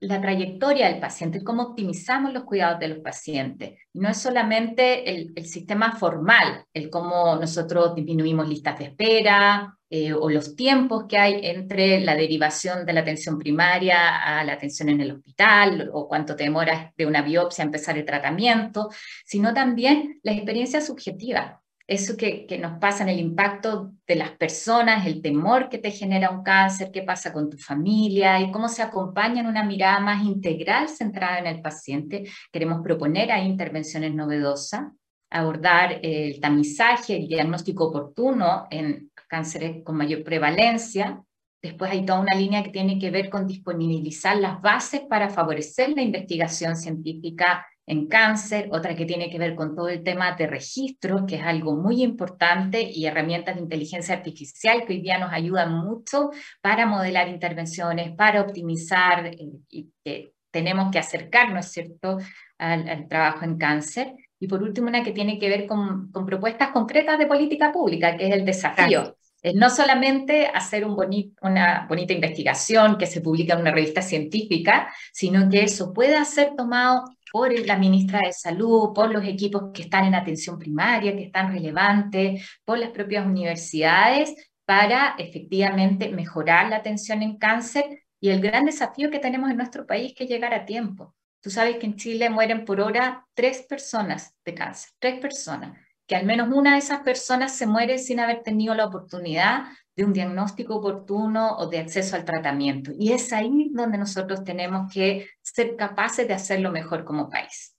la 0.01 0.21
trayectoria 0.21 0.87
del 0.87 0.99
paciente, 0.99 1.43
cómo 1.43 1.63
optimizamos 1.63 2.33
los 2.33 2.43
cuidados 2.43 2.79
de 2.79 2.87
los 2.87 2.99
pacientes. 2.99 3.79
No 3.93 4.09
es 4.09 4.17
solamente 4.17 5.09
el, 5.09 5.45
sistema 5.45 5.95
formal, 5.95 6.63
el 6.73 6.89
cómo 6.89 7.35
nosotros 7.35 7.95
disminuimos 7.95 8.47
listas 8.47 8.79
de 8.79 8.85
espera 8.85 9.77
eh, 9.89 10.13
o 10.13 10.29
los 10.29 10.55
tiempos 10.55 11.05
que 11.07 11.17
hay 11.17 11.39
entre 11.43 11.99
la 12.01 12.15
derivación 12.15 12.85
de 12.85 12.93
la 12.93 13.01
atención 13.01 13.37
primaria 13.37 14.17
a 14.17 14.43
la 14.43 14.53
atención 14.53 14.89
en 14.89 15.01
el 15.01 15.11
hospital 15.11 15.89
o 15.91 16.07
cuánto 16.07 16.35
te 16.35 16.49
de 16.97 17.05
una 17.05 17.21
biopsia 17.21 17.63
a 17.63 17.65
empezar 17.65 17.97
el 17.97 18.05
tratamiento, 18.05 18.89
sino 19.25 19.53
también 19.53 20.19
la 20.23 20.31
experiencia 20.31 20.81
subjetiva 20.81 21.61
eso 21.89 22.15
que, 22.15 22.45
nos 22.61 22.77
pasa 22.77 23.01
en 23.01 23.09
el 23.09 23.19
impacto 23.19 23.93
de 24.05 24.15
las 24.15 24.29
personas, 24.31 25.07
el 25.07 25.23
temor 25.23 25.69
que 25.69 25.79
te 25.79 25.89
genera 25.89 26.29
un 26.29 26.43
cáncer, 26.43 26.91
qué 26.93 27.01
pasa 27.01 27.33
con 27.33 27.49
tu 27.49 27.57
familia 27.57 28.39
y 28.39 28.51
cómo 28.51 28.69
se 28.69 28.83
acompaña 28.83 29.41
en 29.41 29.47
una 29.47 29.63
mirada 29.63 29.99
más 29.99 30.23
integral 30.23 30.87
centrada 30.87 31.39
en 31.39 31.47
el 31.47 31.61
paciente. 31.63 32.29
Queremos 32.51 32.81
proponer 32.83 33.31
ahí 33.31 33.47
intervenciones 33.47 34.13
novedosas, 34.13 34.83
abordar 35.31 35.99
el 36.03 36.39
tamizaje, 36.39 37.17
el 37.17 37.27
diagnóstico 37.27 37.85
oportuno 37.85 38.67
en 38.69 39.09
cánceres 39.27 39.83
con 39.83 39.95
mayor 39.95 40.23
prevalencia. 40.23 41.23
Después 41.59 41.89
hay 41.89 42.05
toda 42.05 42.19
una 42.19 42.35
línea 42.35 42.61
que 42.61 42.69
tiene 42.69 42.99
que 42.99 43.09
ver 43.09 43.31
con 43.31 43.47
disponibilizar 43.47 44.37
las 44.37 44.61
bases 44.61 45.01
para 45.09 45.29
favorecer 45.29 45.89
la 45.89 46.03
investigación 46.03 46.75
científica 46.75 47.65
en 47.89 48.05
cáncer, 48.05 48.69
otra 48.71 48.95
que 48.95 49.07
tiene 49.07 49.31
que 49.31 49.39
ver 49.39 49.55
con 49.55 49.75
todo 49.75 49.89
el 49.89 50.03
tema 50.03 50.35
de 50.35 50.45
registro, 50.45 51.25
que 51.25 51.37
es 51.37 51.41
algo 51.41 51.75
muy 51.75 52.03
importante, 52.03 52.83
y 52.83 53.07
herramientas 53.07 53.55
de 53.55 53.61
inteligencia 53.61 54.13
artificial 54.13 54.85
que 54.85 54.93
hoy 54.93 55.01
día 55.01 55.17
nos 55.17 55.33
ayudan 55.33 55.73
mucho 55.73 56.29
para 56.61 56.85
modelar 56.85 57.27
intervenciones, 57.27 58.15
para 58.15 58.41
optimizar, 58.41 59.25
eh, 59.25 59.37
y 59.69 59.89
que 60.03 60.33
tenemos 60.51 60.91
que 60.91 60.99
acercarnos, 60.99 61.65
¿cierto?, 61.65 62.19
al, 62.59 63.07
trabajo 63.07 63.43
en 63.43 63.57
cáncer. 63.57 64.13
Y 64.39 64.47
por 64.47 64.61
último, 64.61 64.87
una 64.87 65.03
que 65.03 65.11
tiene 65.11 65.39
que 65.39 65.49
ver 65.49 65.65
con, 65.65 66.11
propuestas 66.11 66.69
concretas 66.69 67.17
de 67.17 67.25
política 67.25 67.71
pública, 67.71 68.15
que 68.15 68.27
es 68.27 68.33
el 68.35 68.45
desafío. 68.45 69.17
Es 69.41 69.55
no 69.55 69.69
solamente 69.69 70.47
hacer 70.47 70.85
un 70.85 70.97
una 71.41 71.85
bonita 71.87 72.13
investigación 72.13 72.97
que 72.97 73.07
se 73.07 73.21
publica 73.21 73.53
en 73.53 73.61
una 73.61 73.71
revista 73.71 74.01
científica, 74.01 74.93
sino 75.11 75.49
que 75.49 75.63
eso 75.63 75.93
pueda 75.93 76.23
ser 76.25 76.55
tomado 76.57 77.05
por 77.31 77.51
la 77.65 77.77
ministra 77.77 78.21
de 78.21 78.33
Salud, 78.33 78.93
por 78.93 79.11
los 79.11 79.23
equipos 79.25 79.71
que 79.73 79.83
están 79.83 80.05
en 80.05 80.15
atención 80.15 80.57
primaria, 80.57 81.15
que 81.15 81.25
están 81.25 81.51
relevantes, 81.51 82.47
por 82.65 82.77
las 82.77 82.89
propias 82.89 83.25
universidades, 83.25 84.33
para 84.65 85.15
efectivamente 85.17 86.09
mejorar 86.09 86.69
la 86.69 86.77
atención 86.77 87.23
en 87.23 87.37
cáncer 87.37 88.03
y 88.19 88.29
el 88.29 88.41
gran 88.41 88.65
desafío 88.65 89.09
que 89.09 89.19
tenemos 89.19 89.49
en 89.49 89.57
nuestro 89.57 89.85
país 89.85 90.13
que 90.15 90.25
es 90.25 90.29
llegar 90.29 90.53
a 90.53 90.65
tiempo. 90.65 91.15
Tú 91.41 91.49
sabes 91.49 91.77
que 91.77 91.85
en 91.85 91.95
Chile 91.95 92.29
mueren 92.29 92.65
por 92.65 92.81
hora 92.81 93.25
tres 93.33 93.65
personas 93.67 94.35
de 94.43 94.53
cáncer, 94.53 94.91
tres 94.99 95.19
personas, 95.19 95.79
que 96.05 96.15
al 96.15 96.25
menos 96.25 96.49
una 96.51 96.73
de 96.73 96.79
esas 96.79 96.99
personas 96.99 97.55
se 97.55 97.65
muere 97.65 97.97
sin 97.97 98.19
haber 98.19 98.43
tenido 98.43 98.75
la 98.75 98.85
oportunidad 98.85 99.63
de 99.99 100.05
un 100.05 100.13
diagnóstico 100.13 100.77
oportuno 100.77 101.57
o 101.57 101.67
de 101.67 101.79
acceso 101.79 102.15
al 102.15 102.23
tratamiento. 102.23 102.91
Y 102.97 103.11
es 103.11 103.33
ahí 103.33 103.69
donde 103.73 103.97
nosotros 103.97 104.45
tenemos 104.45 104.89
que 104.93 105.27
ser 105.41 105.75
capaces 105.75 106.25
de 106.25 106.33
hacerlo 106.33 106.71
mejor 106.71 107.03
como 107.03 107.29
país. 107.29 107.75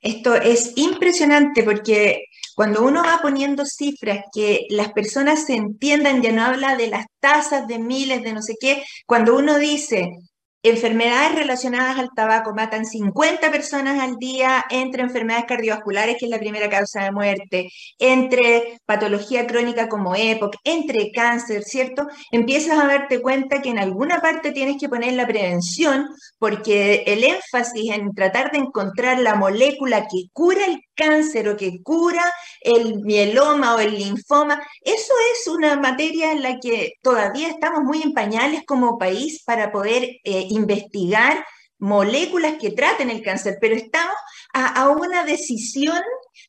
Esto 0.00 0.36
es 0.36 0.74
impresionante 0.76 1.64
porque 1.64 2.26
cuando 2.54 2.84
uno 2.84 3.02
va 3.02 3.18
poniendo 3.20 3.64
cifras 3.66 4.20
que 4.32 4.66
las 4.70 4.92
personas 4.92 5.46
se 5.46 5.56
entiendan, 5.56 6.22
ya 6.22 6.30
no 6.30 6.44
habla 6.44 6.76
de 6.76 6.86
las 6.86 7.06
tasas 7.18 7.66
de 7.66 7.80
miles, 7.80 8.22
de 8.22 8.34
no 8.34 8.40
sé 8.40 8.54
qué, 8.60 8.84
cuando 9.04 9.36
uno 9.36 9.58
dice 9.58 10.12
Enfermedades 10.64 11.36
relacionadas 11.36 12.00
al 12.00 12.10
tabaco 12.16 12.52
matan 12.52 12.84
50 12.84 13.48
personas 13.52 14.00
al 14.00 14.16
día 14.16 14.64
entre 14.70 15.02
enfermedades 15.02 15.46
cardiovasculares, 15.46 16.16
que 16.18 16.24
es 16.24 16.30
la 16.32 16.40
primera 16.40 16.68
causa 16.68 17.04
de 17.04 17.12
muerte, 17.12 17.70
entre 18.00 18.80
patología 18.84 19.46
crónica 19.46 19.88
como 19.88 20.16
EPOC, 20.16 20.56
entre 20.64 21.12
cáncer, 21.12 21.62
¿cierto? 21.62 22.08
Empiezas 22.32 22.76
a 22.82 22.88
darte 22.88 23.22
cuenta 23.22 23.62
que 23.62 23.68
en 23.68 23.78
alguna 23.78 24.20
parte 24.20 24.50
tienes 24.50 24.78
que 24.80 24.88
poner 24.88 25.12
la 25.12 25.28
prevención 25.28 26.08
porque 26.40 27.04
el 27.06 27.22
énfasis 27.22 27.92
en 27.92 28.12
tratar 28.12 28.50
de 28.50 28.58
encontrar 28.58 29.20
la 29.20 29.36
molécula 29.36 30.08
que 30.08 30.24
cura 30.32 30.66
el 30.66 30.80
cáncer 30.96 31.48
o 31.48 31.56
que 31.56 31.80
cura 31.84 32.24
el 32.60 33.00
mieloma 33.02 33.76
o 33.76 33.78
el 33.78 33.96
linfoma, 33.96 34.60
eso 34.82 35.14
es 35.32 35.46
una 35.46 35.76
materia 35.76 36.32
en 36.32 36.42
la 36.42 36.58
que 36.58 36.94
todavía 37.02 37.48
estamos 37.48 37.84
muy 37.84 38.02
en 38.02 38.12
pañales 38.12 38.62
como 38.66 38.98
país 38.98 39.44
para 39.46 39.70
poder 39.70 40.02
eh, 40.24 40.47
investigar 40.50 41.44
moléculas 41.78 42.54
que 42.60 42.72
traten 42.72 43.10
el 43.10 43.22
cáncer, 43.22 43.58
pero 43.60 43.74
estamos 43.74 44.16
a, 44.52 44.88
una 44.90 45.24
decisión 45.24 46.00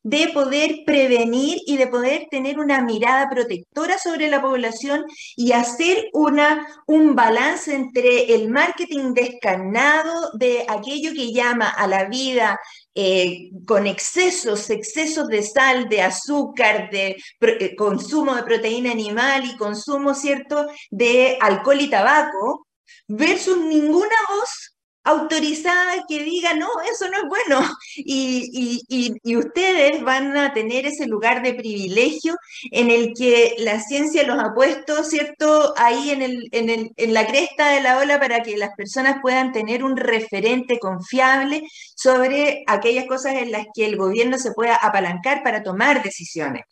de 0.04 0.30
poder 0.30 0.80
prevenir 0.86 1.60
y 1.66 1.78
de 1.78 1.88
poder 1.88 2.28
tener 2.32 2.60
una 2.60 2.82
mirada 2.82 3.30
protectora 3.30 3.98
sobre 3.98 4.30
la 4.30 4.42
población 4.42 5.06
y 5.36 5.52
hacer 5.52 6.10
una, 6.14 6.68
un 6.88 7.16
balance 7.16 7.76
entre 7.76 8.34
el 8.34 8.50
marketing 8.50 9.14
descarnado 9.14 10.32
de 10.34 10.66
aquello 10.68 11.12
que 11.14 11.32
llama 11.34 11.70
a 11.70 11.88
la 11.88 12.06
vida 12.06 12.60
eh, 12.96 13.50
con 13.68 13.88
excesos, 13.88 14.70
excesos 14.70 15.28
de 15.28 15.44
sal, 15.44 15.90
de 15.90 16.02
azúcar, 16.02 16.90
de 16.90 17.18
eh, 17.42 17.76
consumo 17.76 18.36
de 18.36 18.44
proteína 18.44 18.92
animal 18.92 19.46
y 19.46 19.58
consumo, 19.58 20.14
¿cierto?, 20.14 20.68
de 20.90 21.38
alcohol 21.40 21.82
y 21.82 21.90
tabaco, 21.90 22.68
versus 23.08 23.58
ninguna 23.58 24.16
voz 24.30 24.80
autorizada 25.04 26.06
que 26.08 26.24
diga, 26.24 26.54
no, 26.54 26.68
eso 26.92 27.10
no 27.10 27.18
es 27.18 27.24
bueno. 27.28 27.60
Y, 27.96 29.38
ustedes 29.38 30.02
van 30.04 30.36
a 30.38 30.54
tener 30.54 30.86
ese 30.86 31.08
lugar 31.08 31.42
de 31.42 31.54
privilegio 31.54 32.36
en 32.72 32.90
el 32.92 33.14
que 33.14 33.56
la 33.60 33.80
ciencia 33.80 34.24
los 34.24 34.40
ha 34.40 34.54
puesto, 34.54 35.04
¿cierto?, 35.04 35.74
ahí 35.78 36.12
en, 36.12 36.22
el, 36.22 36.50
en, 36.52 36.92
en 36.96 37.14
la 37.14 37.26
cresta 37.28 37.70
de 37.70 37.82
la 37.82 37.98
ola 37.98 38.20
para 38.20 38.42
que 38.44 38.58
las 38.58 38.72
personas 38.76 39.18
puedan 39.22 39.52
tener 39.52 39.84
un 39.84 39.98
referente 39.98 40.80
confiable 40.80 41.64
sobre 41.96 42.64
aquellas 42.68 43.06
cosas 43.06 43.36
en 43.36 43.52
las 43.52 43.66
que 43.74 43.86
el 43.86 43.98
gobierno 43.98 44.38
se 44.38 44.52
pueda 44.52 44.76
apalancar 44.76 45.44
para 45.44 45.64
tomar 45.64 46.04
decisiones. 46.04 46.64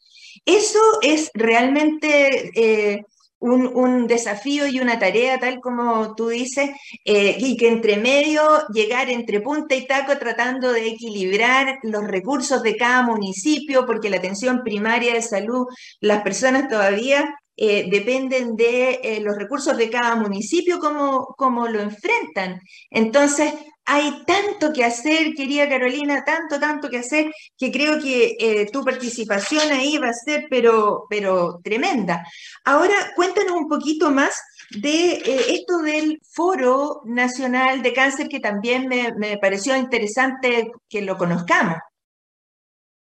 Eso 0.45 0.80
es 1.01 1.32
realmente... 1.34 2.51
Eh, 2.56 3.01
un, 3.39 4.08
desafío 4.08 4.67
y 4.67 4.80
una 4.80 5.00
tarea, 5.00 5.39
tal 5.39 5.60
como 5.60 6.15
tú 6.15 6.30
dices, 6.30 6.71
eh, 7.06 7.36
y 7.39 7.58
que 7.58 7.67
entre 7.67 7.97
medio 7.97 8.41
llegar 8.73 9.10
entre 9.10 9.41
punta 9.41 9.76
y 9.76 9.86
taco 9.86 10.17
tratando 10.17 10.71
de 10.71 10.88
equilibrar 10.88 11.80
los 11.84 12.06
recursos 12.06 12.63
de 12.63 12.76
cada 12.76 13.04
municipio, 13.04 13.86
porque 13.86 14.10
la 14.10 14.17
atención 14.17 14.63
primaria 14.63 15.13
de 15.13 15.21
salud, 15.21 15.67
las 16.00 16.23
personas 16.23 16.67
todavía 16.69 17.36
eh, 17.60 17.88
dependen 17.89 18.56
de 18.56 19.00
eh, 19.02 19.20
los 19.20 19.36
recursos 19.36 19.76
de 19.76 19.89
cada 19.89 20.15
municipio, 20.15 20.78
como, 20.78 21.34
como 21.38 21.67
lo 21.67 21.82
enfrentan. 21.82 22.62
Entonces, 22.91 23.52
hay 23.84 24.24
tanto 24.26 24.72
que 24.74 24.86
hacer, 24.86 25.34
querida 25.34 25.67
Carolina, 25.67 26.24
tanto, 26.24 26.60
tanto 26.60 26.88
que 26.88 27.00
hacer, 27.00 27.32
que 27.58 27.72
creo 27.72 28.00
que 28.00 28.36
eh, 28.39 28.70
tu 28.72 28.84
participación 28.86 29.72
ahí 29.72 29.98
va 29.98 30.10
a 30.10 30.13
ser, 30.13 30.46
pero, 30.52 31.06
pero 31.10 31.60
tremenda. 31.63 32.24
Ahora, 32.63 32.93
cuéntanos 33.15 33.54
un 33.54 33.67
poquito 33.67 34.12
más 34.12 34.39
de 34.70 35.13
esto 35.50 35.80
del 35.80 36.22
Foro 36.30 37.02
Nacional 37.06 37.82
de 37.82 37.93
Cáncer, 37.93 38.28
que 38.28 38.39
también 38.39 38.88
me, 38.88 39.13
me, 39.15 39.38
pareció 39.38 39.76
interesante 39.76 40.72
que 40.88 41.02
lo 41.02 41.17
conozcamos. 41.17 41.78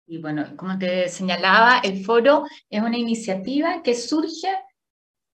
Y 0.07 0.19
bueno, 0.19 0.55
como 0.55 0.77
te 0.77 1.09
señalaba, 1.09 1.79
el 1.83 2.03
foro 2.03 2.45
es 2.69 2.81
una 2.81 2.97
iniciativa 2.97 3.81
que 3.81 3.95
surge 3.95 4.49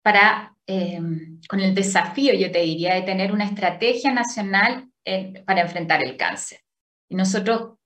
para, 0.01 0.55
eh, 0.65 0.99
con 1.47 1.59
el 1.59 1.75
desafío, 1.75 2.33
yo 2.33 2.51
te 2.51 2.61
diría, 2.61 2.95
de 2.95 3.01
tener 3.01 3.31
una 3.33 3.45
estrategia 3.45 4.13
nacional 4.13 4.87
para 5.45 5.61
enfrentar 5.61 6.01
el 6.03 6.15
cáncer. 6.15 6.59
Y 7.09 7.15
nosotros, 7.15 7.77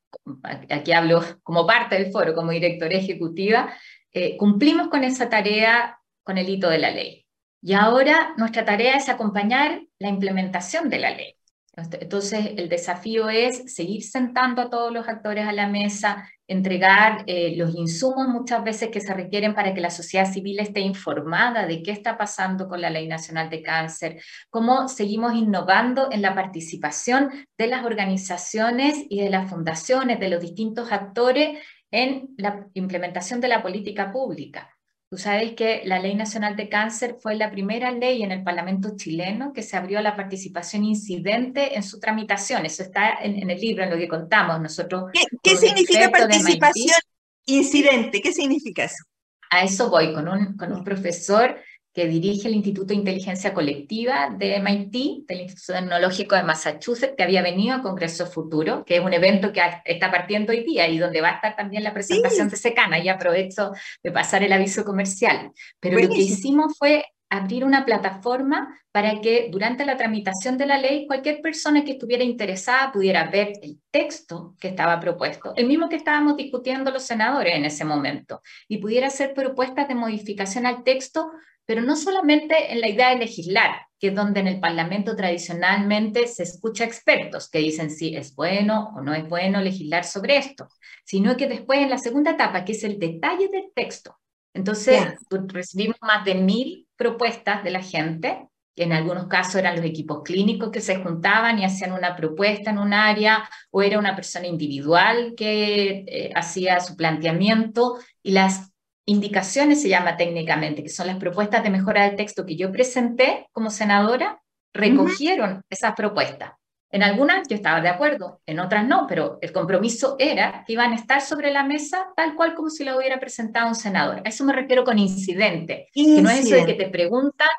aquí 0.69 0.91
hablo 0.91 1.23
como 1.43 1.65
parte 1.65 1.95
del 1.95 2.11
foro, 2.11 2.35
como 2.35 2.51
directora 2.51 2.95
ejecutiva, 2.95 3.73
eh, 4.11 4.37
cumplimos 4.37 4.89
con 4.89 5.03
esa 5.03 5.29
tarea 5.29 5.99
con 6.23 6.37
el 6.37 6.47
hito 6.47 6.69
de 6.69 6.77
la 6.77 6.91
ley. 6.91 7.25
Y 7.61 7.73
ahora 7.73 8.33
nuestra 8.37 8.63
tarea 8.63 8.95
es 8.95 9.09
acompañar 9.09 9.81
la 9.97 10.09
implementación 10.09 10.89
de 10.89 10.99
la 10.99 11.09
ley. 11.11 11.35
Entonces, 11.77 12.51
el 12.55 12.69
desafío 12.69 13.29
es 13.29 13.73
seguir 13.73 14.03
sentando 14.03 14.61
a 14.61 14.69
todos 14.69 14.93
los 14.93 15.07
actores 15.09 15.45
a 15.45 15.51
la 15.51 15.67
mesa, 15.67 16.29
entregar 16.47 17.23
eh, 17.27 17.55
los 17.57 17.75
insumos 17.75 18.27
muchas 18.27 18.63
veces 18.63 18.89
que 18.89 19.01
se 19.01 19.13
requieren 19.13 19.53
para 19.53 19.73
que 19.73 19.81
la 19.81 19.89
sociedad 19.89 20.31
civil 20.31 20.59
esté 20.59 20.79
informada 20.79 21.65
de 21.65 21.83
qué 21.83 21.91
está 21.91 22.17
pasando 22.17 22.69
con 22.69 22.79
la 22.79 22.89
Ley 22.89 23.07
Nacional 23.07 23.49
de 23.49 23.61
Cáncer, 23.61 24.21
cómo 24.49 24.87
seguimos 24.87 25.33
innovando 25.33 26.09
en 26.11 26.21
la 26.21 26.33
participación 26.33 27.29
de 27.57 27.67
las 27.67 27.85
organizaciones 27.85 28.95
y 29.09 29.21
de 29.21 29.29
las 29.29 29.49
fundaciones, 29.49 30.19
de 30.19 30.29
los 30.29 30.41
distintos 30.41 30.91
actores 30.91 31.59
en 31.91 32.29
la 32.37 32.67
implementación 32.73 33.41
de 33.41 33.47
la 33.49 33.61
política 33.61 34.11
pública. 34.11 34.74
Tú 35.15 35.21
sabes 35.21 35.53
que 35.53 35.81
la 35.85 35.97
Ley 35.97 36.13
Nacional 36.13 36.57
de 36.57 36.67
Cáncer 36.67 37.15
fue 37.21 37.35
la 37.35 37.49
primera 37.49 37.89
ley 37.89 38.21
en 38.21 38.33
el 38.33 38.43
Parlamento 38.43 38.97
chileno 38.97 39.53
que 39.53 39.63
se 39.63 39.77
abrió 39.77 39.99
a 39.99 40.01
la 40.01 40.17
participación 40.17 40.83
incidente 40.83 41.77
en 41.77 41.83
su 41.83 42.01
tramitación. 42.01 42.65
Eso 42.65 42.83
está 42.83 43.13
en, 43.21 43.49
el 43.49 43.57
libro, 43.57 43.85
en 43.85 43.91
lo 43.91 43.95
que 43.95 44.09
contamos 44.09 44.59
nosotros. 44.59 45.05
¿Qué, 45.41 45.55
significa 45.55 46.09
participación 46.09 46.97
incidente? 47.45 48.21
¿Qué 48.21 48.33
significa 48.33 48.83
eso? 48.83 49.05
A 49.51 49.63
eso 49.63 49.89
voy, 49.89 50.13
con 50.13 50.27
un, 50.27 50.57
con 50.57 50.73
un 50.73 50.83
profesor 50.83 51.61
que 51.95 52.07
dirige 52.07 52.49
el 52.49 52.55
Instituto 52.55 52.87
de 52.87 52.95
Inteligencia 52.95 53.53
Colectiva 53.53 54.29
de 54.37 54.59
MIT, 54.59 55.25
del 55.25 55.41
Instituto 55.41 55.79
Tecnológico 55.79 56.35
de 56.35 56.43
Massachusetts, 56.43 57.13
que 57.15 57.23
había 57.23 57.41
venido 57.41 57.73
a 57.73 57.81
Congreso 57.81 58.25
Futuro, 58.25 58.83
que 58.83 58.97
es 58.97 59.01
un 59.01 59.13
evento 59.13 59.53
que 59.53 59.61
está 59.85 60.11
partiendo 60.11 60.51
hoy 60.51 60.65
día 60.65 60.89
y 60.89 60.97
donde 60.97 61.21
va 61.21 61.29
a 61.29 61.35
estar 61.35 61.55
también 61.55 61.85
la 61.85 61.93
presentación 61.93 62.49
de 62.49 62.57
Secana, 62.57 62.99
y 62.99 63.07
aprovecho 63.07 63.71
de 64.03 64.11
pasar 64.11 64.43
el 64.43 64.51
aviso 64.51 64.83
comercial. 64.83 65.53
Pero 65.79 65.97
lo 65.97 66.09
que 66.09 66.17
hicimos 66.17 66.77
fue 66.77 67.05
abrir 67.29 67.63
una 67.63 67.85
plataforma 67.85 68.77
para 68.91 69.21
que 69.21 69.47
durante 69.49 69.85
la 69.85 69.95
tramitación 69.95 70.57
de 70.57 70.65
la 70.65 70.77
ley 70.77 71.07
cualquier 71.07 71.41
persona 71.41 71.85
que 71.85 71.93
estuviera 71.93 72.25
interesada 72.25 72.91
pudiera 72.91 73.29
ver 73.29 73.53
el 73.61 73.79
texto 73.89 74.55
que 74.59 74.67
estaba 74.67 74.99
propuesto, 74.99 75.53
el 75.55 75.65
mismo 75.65 75.87
que 75.87 75.95
estábamos 75.95 76.35
discutiendo 76.35 76.91
los 76.91 77.03
senadores 77.03 77.55
en 77.55 77.63
ese 77.63 77.85
momento, 77.85 78.41
y 78.67 78.79
pudiera 78.79 79.07
hacer 79.07 79.33
propuestas 79.33 79.87
de 79.87 79.95
modificación 79.95 80.65
al 80.65 80.83
texto 80.83 81.31
pero 81.65 81.81
no 81.81 81.95
solamente 81.95 82.71
en 82.71 82.81
la 82.81 82.89
idea 82.89 83.09
de 83.09 83.17
legislar, 83.17 83.87
que 83.99 84.07
es 84.07 84.15
donde 84.15 84.41
en 84.41 84.47
el 84.47 84.59
Parlamento 84.59 85.15
tradicionalmente 85.15 86.27
se 86.27 86.43
escucha 86.43 86.83
expertos 86.83 87.49
que 87.49 87.59
dicen 87.59 87.89
si 87.89 88.15
es 88.15 88.35
bueno 88.35 88.93
o 88.95 89.01
no 89.01 89.13
es 89.13 89.27
bueno 89.27 89.61
legislar 89.61 90.03
sobre 90.03 90.37
esto, 90.37 90.67
sino 91.05 91.35
que 91.37 91.47
después 91.47 91.79
en 91.79 91.89
la 91.89 91.97
segunda 91.97 92.31
etapa, 92.31 92.65
que 92.65 92.73
es 92.73 92.83
el 92.83 92.99
detalle 92.99 93.47
del 93.47 93.71
texto. 93.73 94.17
Entonces, 94.53 95.01
recibimos 95.29 95.97
más 96.01 96.23
de 96.23 96.35
mil 96.35 96.87
propuestas 96.95 97.63
de 97.63 97.71
la 97.71 97.81
gente, 97.81 98.47
que 98.73 98.83
en 98.83 98.93
algunos 98.93 99.27
casos 99.27 99.55
eran 99.55 99.75
los 99.75 99.85
equipos 99.85 100.21
clínicos 100.23 100.69
que 100.69 100.81
se 100.81 100.97
juntaban 100.97 101.59
y 101.59 101.65
hacían 101.65 101.93
una 101.93 102.15
propuesta 102.15 102.71
en 102.71 102.77
un 102.77 102.93
área, 102.93 103.49
o 103.71 103.81
era 103.81 103.99
una 103.99 104.15
persona 104.15 104.47
individual 104.47 105.33
que 105.35 106.05
eh, 106.07 106.31
hacía 106.35 106.79
su 106.79 106.95
planteamiento, 106.95 107.97
y 108.21 108.31
las 108.31 108.71
indicaciones 109.05 109.81
se 109.81 109.89
llama 109.89 110.17
técnicamente, 110.17 110.83
que 110.83 110.89
son 110.89 111.07
las 111.07 111.17
propuestas 111.17 111.63
de 111.63 111.69
mejora 111.69 112.03
del 112.03 112.15
texto 112.15 112.45
que 112.45 112.55
yo 112.55 112.71
presenté 112.71 113.47
como 113.51 113.69
senadora, 113.69 114.41
recogieron 114.73 115.61
esas 115.69 115.93
propuestas. 115.95 116.53
En 116.91 117.03
algunas 117.03 117.47
yo 117.47 117.55
estaba 117.55 117.81
de 117.81 117.89
acuerdo, 117.89 118.41
en 118.45 118.59
otras 118.59 118.87
no, 118.87 119.05
pero 119.07 119.37
el 119.41 119.51
compromiso 119.51 120.15
era 120.17 120.63
que 120.65 120.73
iban 120.73 120.93
a 120.93 120.95
estar 120.95 121.21
sobre 121.21 121.51
la 121.51 121.63
mesa 121.63 122.07
tal 122.15 122.35
cual 122.35 122.55
como 122.55 122.69
si 122.69 122.83
lo 122.83 122.97
hubiera 122.97 123.19
presentado 123.19 123.67
un 123.67 123.75
senador. 123.75 124.21
A 124.23 124.29
eso 124.29 124.45
me 124.45 124.53
refiero 124.53 124.83
con 124.83 124.97
incidente, 124.97 125.89
que 125.93 126.21
no 126.21 126.29
es 126.29 126.45
eso 126.45 126.55
de 126.55 126.65
que 126.65 126.73
te 126.73 126.89
preguntan, 126.89 127.49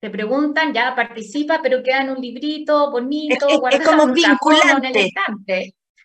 te 0.00 0.10
preguntan, 0.10 0.74
ya 0.74 0.94
participa, 0.94 1.60
pero 1.62 1.82
queda 1.82 2.02
en 2.02 2.10
un 2.10 2.20
librito 2.20 2.90
bonito, 2.90 3.46
es, 3.48 3.80
es 3.80 3.86
como 3.86 4.12
vinculante. 4.12 5.12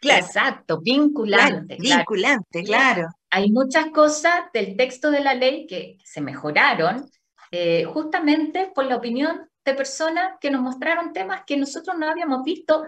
Exacto, 0.01 0.79
vinculante. 0.81 1.77
vinculante, 1.79 2.63
claro 2.63 3.09
hay 3.29 3.51
muchas 3.51 3.87
cosas 3.87 4.33
del 4.53 4.75
texto 4.77 5.11
de 5.11 5.19
la 5.19 5.33
ley 5.33 5.67
que 5.67 5.97
se 6.03 6.21
mejoraron 6.21 7.09
eh, 7.51 7.85
justamente 7.85 8.71
por 8.73 8.85
la 8.85 8.97
opinión 8.97 9.49
de 9.63 9.73
personas 9.73 10.33
que 10.39 10.51
nos 10.51 10.61
mostraron 10.61 11.13
temas 11.13 11.41
que 11.45 11.57
nosotros 11.57 11.97
no 11.97 12.09
habíamos 12.09 12.43
visto, 12.43 12.85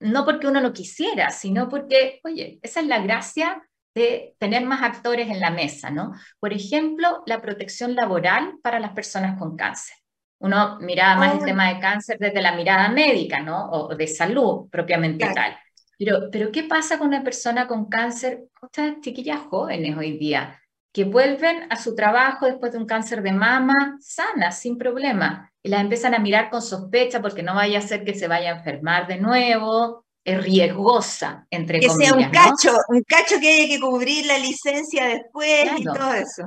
no 0.00 0.24
porque 0.24 0.46
uno 0.46 0.60
lo 0.60 0.72
quisiera, 0.72 1.30
sino 1.30 1.68
porque, 1.68 2.20
oye, 2.24 2.58
esa 2.62 2.80
es 2.80 2.86
la 2.86 3.00
gracia 3.00 3.62
de 3.94 4.34
tener 4.38 4.64
más 4.64 4.82
actores 4.82 5.28
en 5.30 5.40
la 5.40 5.50
mesa, 5.50 5.90
¿no? 5.90 6.12
Por 6.38 6.52
ejemplo, 6.52 7.22
la 7.26 7.40
protección 7.40 7.94
laboral 7.94 8.58
para 8.62 8.78
las 8.78 8.92
personas 8.92 9.38
con 9.38 9.56
cáncer. 9.56 9.96
Uno 10.38 10.78
miraba 10.80 11.16
más 11.16 11.34
el 11.34 11.40
oh. 11.40 11.44
tema 11.44 11.72
de 11.72 11.80
cáncer 11.80 12.18
desde 12.18 12.42
la 12.42 12.54
mirada 12.54 12.90
médica, 12.90 13.40
¿no? 13.40 13.70
O 13.70 13.94
de 13.94 14.06
salud 14.06 14.68
propiamente 14.70 15.26
tal. 15.32 15.56
Pero, 15.98 16.28
pero 16.30 16.52
¿qué 16.52 16.62
pasa 16.64 16.98
con 16.98 17.08
una 17.08 17.24
persona 17.24 17.66
con 17.66 17.86
cáncer? 17.86 18.44
Estas 18.62 19.00
chiquillas 19.00 19.40
jóvenes 19.48 19.96
hoy 19.96 20.18
día, 20.18 20.60
que 20.92 21.04
vuelven 21.04 21.66
a 21.70 21.76
su 21.76 21.94
trabajo 21.94 22.46
después 22.46 22.72
de 22.72 22.78
un 22.78 22.86
cáncer 22.86 23.22
de 23.22 23.32
mama, 23.32 23.98
sanas, 24.00 24.58
sin 24.58 24.78
problema, 24.78 25.52
y 25.62 25.68
las 25.68 25.80
empiezan 25.80 26.14
a 26.14 26.18
mirar 26.18 26.50
con 26.50 26.62
sospecha 26.62 27.20
porque 27.20 27.42
no 27.42 27.54
vaya 27.54 27.78
a 27.78 27.82
ser 27.82 28.04
que 28.04 28.14
se 28.14 28.28
vaya 28.28 28.52
a 28.52 28.58
enfermar 28.58 29.06
de 29.06 29.18
nuevo, 29.18 30.04
es 30.24 30.42
riesgosa, 30.42 31.46
entre 31.50 31.78
comillas. 31.78 31.98
Que 31.98 32.04
sea 32.04 32.14
un 32.14 32.30
cacho, 32.30 32.76
un 32.88 33.02
cacho 33.02 33.40
que 33.40 33.48
haya 33.48 33.68
que 33.68 33.80
cubrir 33.80 34.26
la 34.26 34.38
licencia 34.38 35.06
después 35.06 35.70
y 35.78 35.84
todo 35.84 36.12
eso. 36.12 36.44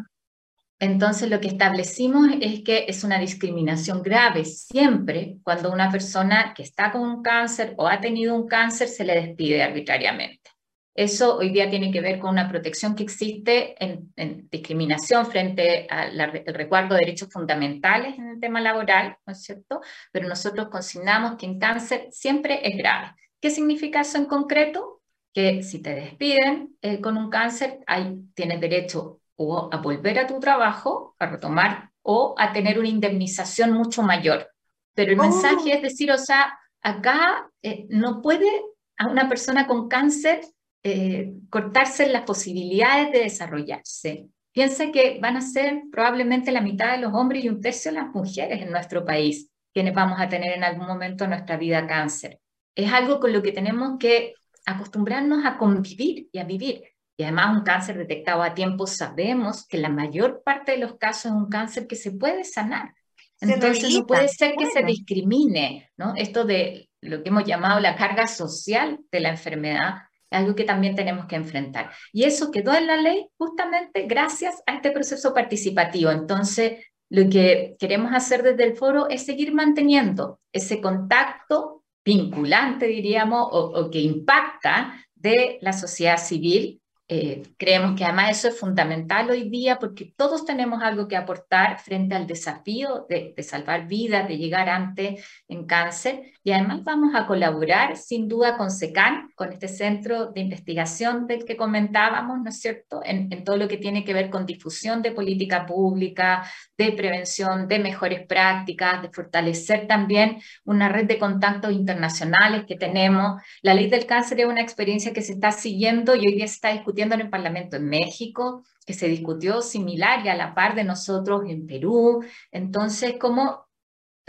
Entonces 0.80 1.30
lo 1.30 1.42
que 1.42 1.50
establecimos 1.50 2.30
es 2.40 2.62
que 2.64 2.86
es 2.88 3.04
una 3.04 3.20
discriminación 3.20 4.02
grave 4.02 4.46
siempre 4.46 5.38
cuando 5.44 5.72
una 5.74 5.92
persona 5.92 6.54
que 6.56 6.64
está 6.64 6.92
con 6.92 7.02
un 7.02 7.22
cáncer 7.22 7.74
o 7.78 7.88
ha 7.88 8.00
tenido 8.00 8.34
un 8.34 8.48
cáncer 8.48 8.88
se 8.88 9.04
le 9.04 9.16
despide 9.16 9.62
arbitrariamente. 9.62 10.50
Eso 10.96 11.38
hoy 11.38 11.50
día 11.50 11.70
tiene 11.70 11.92
que 11.92 12.02
ver 12.02 12.20
con 12.20 12.32
una 12.32 12.50
protección 12.50 12.96
que 12.96 13.04
existe 13.04 13.76
en, 13.84 14.50
discriminación 14.50 15.26
frente 15.26 15.88
al 15.90 16.44
recuerdo 16.48 16.96
de 16.96 17.02
derechos 17.02 17.30
fundamentales 17.32 18.18
en 18.18 18.30
el 18.30 18.40
tema 18.40 18.60
laboral, 18.60 19.18
¿no 19.26 19.34
es 19.34 19.44
cierto? 19.44 19.82
Pero 20.12 20.28
nosotros 20.28 20.70
consignamos 20.70 21.38
que 21.38 21.46
en 21.46 21.60
cáncer 21.60 22.08
siempre 22.12 22.68
es 22.68 22.78
grave. 22.78 23.16
¿Qué 23.40 23.50
significa 23.50 24.02
eso 24.02 24.18
en 24.18 24.26
concreto? 24.26 25.02
Que 25.34 25.62
si 25.64 25.82
te 25.82 25.94
despiden 25.94 26.76
eh, 26.82 27.00
con 27.00 27.18
un 27.18 27.30
cáncer, 27.30 27.80
hay, 27.86 28.18
tienes 28.34 28.60
derecho 28.60 29.19
o 29.42 29.70
a 29.72 29.78
volver 29.78 30.20
a 30.20 30.28
tu 30.28 30.38
trabajo, 30.40 31.16
a 31.18 31.26
retomar, 31.26 31.92
o 32.02 32.36
a 32.38 32.52
tener 32.52 32.78
una 32.78 32.90
indemnización 32.90 33.72
mucho 33.72 34.04
mayor. 34.04 34.50
Pero 34.94 35.14
el 35.14 35.20
oh. 35.20 35.24
mensaje 35.24 35.76
es 35.76 35.82
decir, 35.82 36.12
o 36.12 36.18
sea, 36.18 36.60
acá 36.82 37.50
eh, 37.62 37.88
no 37.90 38.22
puede 38.22 38.50
a 38.98 39.08
una 39.08 39.30
persona 39.30 39.66
con 39.66 39.88
cáncer 39.88 40.42
eh, 40.84 41.34
cortarse 41.50 42.10
las 42.10 42.24
posibilidades 42.24 43.14
de 43.14 43.20
desarrollarse. 43.20 44.28
Piensa 44.52 44.92
que 44.92 45.20
van 45.22 45.38
a 45.38 45.42
ser 45.42 45.84
probablemente 45.90 46.52
la 46.52 46.62
mitad 46.62 46.92
de 46.92 46.98
los 46.98 47.14
hombres 47.14 47.46
y 47.46 47.50
un 47.50 47.62
tercio 47.62 47.92
de 47.92 48.00
las 48.00 48.10
mujeres 48.14 48.62
en 48.62 48.72
nuestro 48.72 49.06
país 49.06 49.50
quienes 49.74 49.94
vamos 49.94 50.20
a 50.20 50.28
tener 50.28 50.52
en 50.52 50.64
algún 50.66 50.88
momento 50.88 51.24
en 51.24 51.30
nuestra 51.30 51.56
vida 51.56 51.88
cáncer. 51.88 52.42
Es 52.76 52.92
algo 52.92 53.22
con 53.22 53.32
lo 53.32 53.42
que 53.42 53.54
tenemos 53.54 53.98
que 54.00 54.34
acostumbrarnos 54.66 55.46
a 55.46 55.58
convivir 55.58 56.28
y 56.32 56.40
a 56.40 56.44
vivir 56.44 56.84
y 57.20 57.24
además 57.24 57.58
un 57.58 57.64
cáncer 57.66 57.98
detectado 57.98 58.42
a 58.42 58.54
tiempo, 58.54 58.88
sabemos 58.88 59.68
que 59.68 59.78
la 59.78 59.90
mayor 59.90 60.42
parte 60.42 60.72
de 60.72 60.78
los 60.78 60.96
casos 60.96 61.26
es 61.26 61.32
un 61.34 61.50
cáncer 61.50 61.86
que 61.86 61.98
se 61.98 62.14
puede 62.14 62.46
sanar. 62.46 62.94
Entonces 63.42 63.94
no 63.94 64.08
puede 64.08 64.30
ser 64.30 64.56
que 64.56 64.68
se 64.68 64.84
discrimine, 64.84 65.90
¿no? 65.98 66.14
Esto 66.16 66.46
de 66.46 66.90
lo 67.02 67.22
que 67.22 67.28
hemos 67.28 67.44
llamado 67.44 67.82
la 67.82 67.98
carga 67.98 68.26
social 68.26 69.02
de 69.12 69.20
la 69.20 69.32
enfermedad, 69.32 69.96
algo 70.32 70.56
que 70.56 70.64
también 70.64 70.96
tenemos 70.96 71.26
que 71.26 71.36
enfrentar. 71.36 71.92
Y 72.14 72.24
eso 72.24 72.52
quedó 72.52 72.74
en 72.74 72.88
la 72.88 72.96
ley 72.96 73.28
justamente 73.38 74.04
gracias 74.04 74.64
a 74.66 74.76
este 74.76 74.92
proceso 74.92 75.34
participativo. 75.34 76.12
Entonces, 76.12 76.86
lo 77.10 77.30
que 77.30 77.76
queremos 77.80 78.14
hacer 78.14 78.44
desde 78.44 78.64
el 78.64 78.78
foro 78.78 79.10
es 79.10 79.26
seguir 79.26 79.54
manteniendo 79.54 80.40
ese 80.54 80.80
contacto 80.80 81.84
vinculante, 82.06 82.86
diríamos, 82.86 83.46
o, 83.52 83.78
o 83.78 83.92
que 83.92 84.00
impacta 84.00 85.06
de 85.16 85.58
la 85.60 85.74
sociedad 85.74 86.18
civil 86.18 86.79
eh, 87.12 87.42
creemos 87.58 87.98
que 87.98 88.06
además 88.06 88.38
eso 88.38 88.50
es 88.50 88.60
fundamental 88.60 89.32
hoy 89.32 89.50
día 89.50 89.80
porque 89.80 90.14
todos 90.16 90.46
tenemos 90.46 90.84
algo 90.84 91.08
que 91.08 91.18
aportar 91.18 91.80
frente 91.80 92.14
al 92.14 92.28
desafío 92.28 93.08
de, 93.10 93.34
de, 93.36 93.42
salvar 93.42 93.88
vidas, 93.88 94.28
de 94.28 94.38
llegar 94.38 94.70
antes 94.70 95.26
en 95.48 95.66
cáncer 95.66 96.34
y 96.44 96.52
además 96.52 96.84
vamos 96.84 97.16
a 97.16 97.26
colaborar 97.26 97.98
sin 97.98 98.28
duda 98.28 98.58
con 98.58 98.70
SECAN, 98.70 99.32
con 99.34 99.52
este 99.52 99.68
centro 99.68 100.28
de 100.28 100.42
investigación 100.42 101.26
del 101.26 101.46
que 101.46 101.58
comentábamos, 101.58 102.42
¿no 102.44 102.50
es 102.52 102.62
cierto?, 102.62 103.02
en, 103.04 103.34
en 103.34 103.44
todo 103.44 103.58
lo 103.58 103.68
que 103.68 103.78
tiene 103.78 104.06
que 104.06 104.14
ver 104.14 104.30
con 104.30 104.46
difusión 104.46 105.02
de 105.02 105.12
política 105.12 105.66
pública, 105.66 106.44
de 106.78 106.92
prevención, 106.92 107.68
de 107.68 107.80
mejores 107.80 108.28
prácticas, 108.28 109.02
de 109.02 109.10
fortalecer 109.10 109.88
también 109.88 110.38
una 110.64 110.90
red 110.90 111.08
de 111.08 111.18
contactos 111.18 111.74
internacionales 111.74 112.66
que 112.68 112.76
tenemos. 112.76 113.42
La 113.64 113.74
ley 113.74 113.90
del 113.90 114.06
cáncer 114.06 114.42
es 114.42 114.46
una 114.46 114.62
experiencia 114.62 115.12
que 115.12 115.24
se 115.24 115.34
está 115.34 115.52
siguiendo 115.52 116.16
y 116.16 116.28
hoy 116.28 116.36
día 116.36 116.48
se 116.48 116.54
está 116.54 116.72
discutiendo 116.72 116.99
en 117.04 117.22
el 117.22 117.30
Parlamento 117.30 117.78
en 117.78 117.90
México, 117.90 118.64
que 118.86 118.94
se 118.94 119.08
discutió 119.08 119.62
similar 119.62 120.26
y 120.26 120.30
a 120.30 120.36
la 120.36 120.54
par 120.54 120.76
de 120.76 120.84
nosotros 120.84 121.44
en 121.48 121.68
Perú. 121.68 122.24
Entonces, 122.52 123.16
¿cómo 123.20 123.70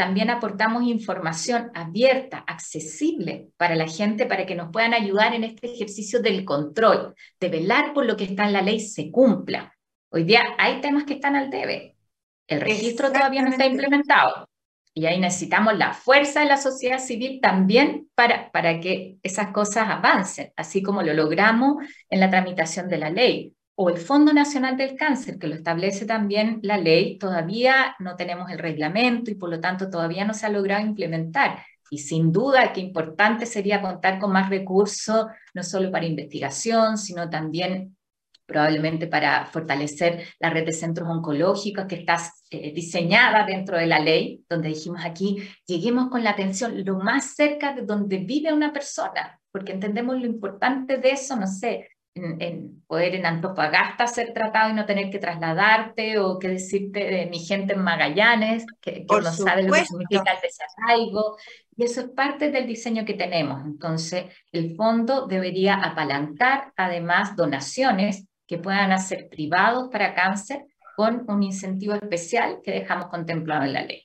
también 0.01 0.31
aportamos 0.31 0.85
información 0.85 1.71
abierta, 1.75 2.43
accesible 2.47 3.51
para 3.59 3.77
la 3.77 3.87
gente, 3.87 4.25
para 4.25 4.47
que 4.47 4.55
nos 4.55 4.73
puedan 4.73 4.95
ayudar 4.95 5.35
en 5.35 5.45
este 5.45 5.71
ejercicio 5.71 6.23
del 6.23 6.47
control, 6.47 7.15
de 7.39 7.49
velar 7.51 7.93
por 7.93 8.07
lo 8.07 8.17
que 8.17 8.25
está 8.25 8.47
en 8.47 8.55
la 8.55 8.63
ley 8.63 8.81
se 8.81 9.11
cumpla. 9.11 9.77
Hoy 10.09 10.25
día 10.25 10.43
hay 10.57 10.81
temas 10.81 11.05
que 11.05 11.13
están 11.13 11.37
al 11.37 11.51
debe. 11.51 11.97
El 12.47 12.63
registro 12.63 13.13
todavía 13.13 13.43
no 13.43 13.51
está 13.51 13.67
implementado. 13.67 14.50
Y 14.93 15.07
ahí 15.07 15.21
necesitamos 15.21 15.79
la 15.79 15.93
fuerza 15.95 16.41
de 16.41 16.47
la 16.47 16.57
sociedad 16.57 16.99
civil 16.99 17.41
también 17.41 18.09
para, 18.15 18.51
para 18.51 18.81
que 18.81 19.19
esas 19.23 19.53
cosas 19.53 19.89
avancen, 19.89 20.53
así 20.57 20.83
como 20.83 21.03
lo 21.03 21.15
logramos 21.15 21.77
en 22.09 22.21
la 22.21 22.31
tramitación 22.31 22.89
de 22.89 22.99
la 22.99 23.11
ley. 23.11 23.55
o 23.83 23.89
el 23.89 23.97
Fondo 23.97 24.33
Nacional 24.35 24.77
del 24.77 24.95
Cáncer, 24.95 25.39
que 25.39 25.47
lo 25.47 25.55
establece 25.55 26.05
también 26.05 26.59
la 26.63 26.77
ley, 26.77 27.17
todavía 27.19 27.97
no 27.99 28.15
tenemos 28.17 28.51
el 28.51 28.59
reglamento 28.59 29.31
y 29.31 29.37
por 29.37 29.49
lo 29.49 29.59
tanto 29.59 29.89
todavía 29.89 30.27
no 30.27 30.35
se 30.35 30.45
ha 30.47 30.51
logrado 30.51 30.85
implementar. 30.85 31.65
Y 31.91 31.99
sin 31.99 32.31
duda 32.31 32.73
que 32.73 32.81
importante 32.81 33.47
sería 33.47 33.81
contar 33.81 34.19
con 34.19 34.33
más 34.33 34.51
recursos, 34.51 35.27
no 35.55 35.63
solo 35.63 35.91
para 35.91 36.05
investigación, 36.05 36.99
sino 36.99 37.31
también 37.31 37.97
probablemente 38.51 39.07
para 39.07 39.47
fortalecer 39.47 40.27
la 40.41 40.51
red 40.51 40.67
de 40.67 40.73
centros 40.73 41.09
oncológicos 41.09 41.87
que 41.87 41.95
está 41.95 42.19
eh, 42.51 42.73
diseñada 42.75 43.47
dentro 43.47 43.79
de 43.79 43.87
la 43.87 44.01
ley, 44.01 44.45
donde 44.49 44.71
dijimos 44.71 45.03
aquí, 45.05 45.39
lleguemos 45.67 46.09
con 46.09 46.25
la 46.25 46.31
atención 46.31 46.85
lo 46.85 46.99
más 46.99 47.37
cerca 47.37 47.73
de 47.73 47.83
donde 47.83 48.19
vive 48.19 48.53
una 48.53 48.73
persona, 48.73 49.41
porque 49.53 49.73
entendemos 49.73 50.19
lo 50.19 50.27
importante 50.27 50.99
de 50.99 51.13
eso, 51.13 51.37
no 51.37 51.47
sé, 51.47 51.89
en, 52.15 52.83
poder 52.87 53.15
en 53.15 53.27
Antofagasta 53.27 54.07
ser 54.07 54.33
tratado 54.33 54.71
y 54.71 54.75
no 54.75 54.87
tener 54.87 55.11
que 55.11 55.19
trasladarte 55.19 56.19
o 56.19 56.39
que 56.39 56.49
decirte 56.49 57.05
de 57.05 57.27
mi 57.27 57.39
gente 57.39 57.75
en 57.75 57.83
Magallanes, 57.83 58.67
que, 58.81 59.07
no 59.09 59.23
sabe 59.33 59.63
lo 59.63 59.73
que 59.73 59.85
significa 59.85 60.33
el 60.33 60.41
desarraigo. 60.43 61.37
Y 61.77 61.85
eso 61.85 62.01
es 62.01 62.09
parte 62.09 62.51
del 62.51 62.67
diseño 62.67 63.05
que 63.05 63.15
tenemos. 63.15 63.65
Entonces, 63.65 64.27
el 64.53 64.75
fondo 64.77 65.27
debería 65.27 65.75
apalancar 65.77 66.73
además 66.77 67.37
donaciones 67.37 68.27
que 68.51 68.59
puedan 68.59 68.91
hacer 68.91 69.29
privados 69.29 69.91
para 69.93 70.13
cáncer 70.13 70.65
con 70.97 71.25
un 71.29 71.45
incentivo 71.45 71.95
especial 71.95 72.59
que 72.65 72.73
dejamos 72.73 73.07
contemplado 73.07 73.63
en 73.63 73.73
la 73.73 73.85
ley. 73.85 74.03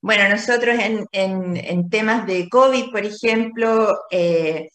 Bueno, 0.00 0.26
nosotros 0.30 0.78
en, 0.78 1.06
en, 1.12 1.90
temas 1.90 2.26
de 2.26 2.48
COVID, 2.48 2.90
por 2.90 3.04
ejemplo, 3.04 3.94
eh, 4.10 4.70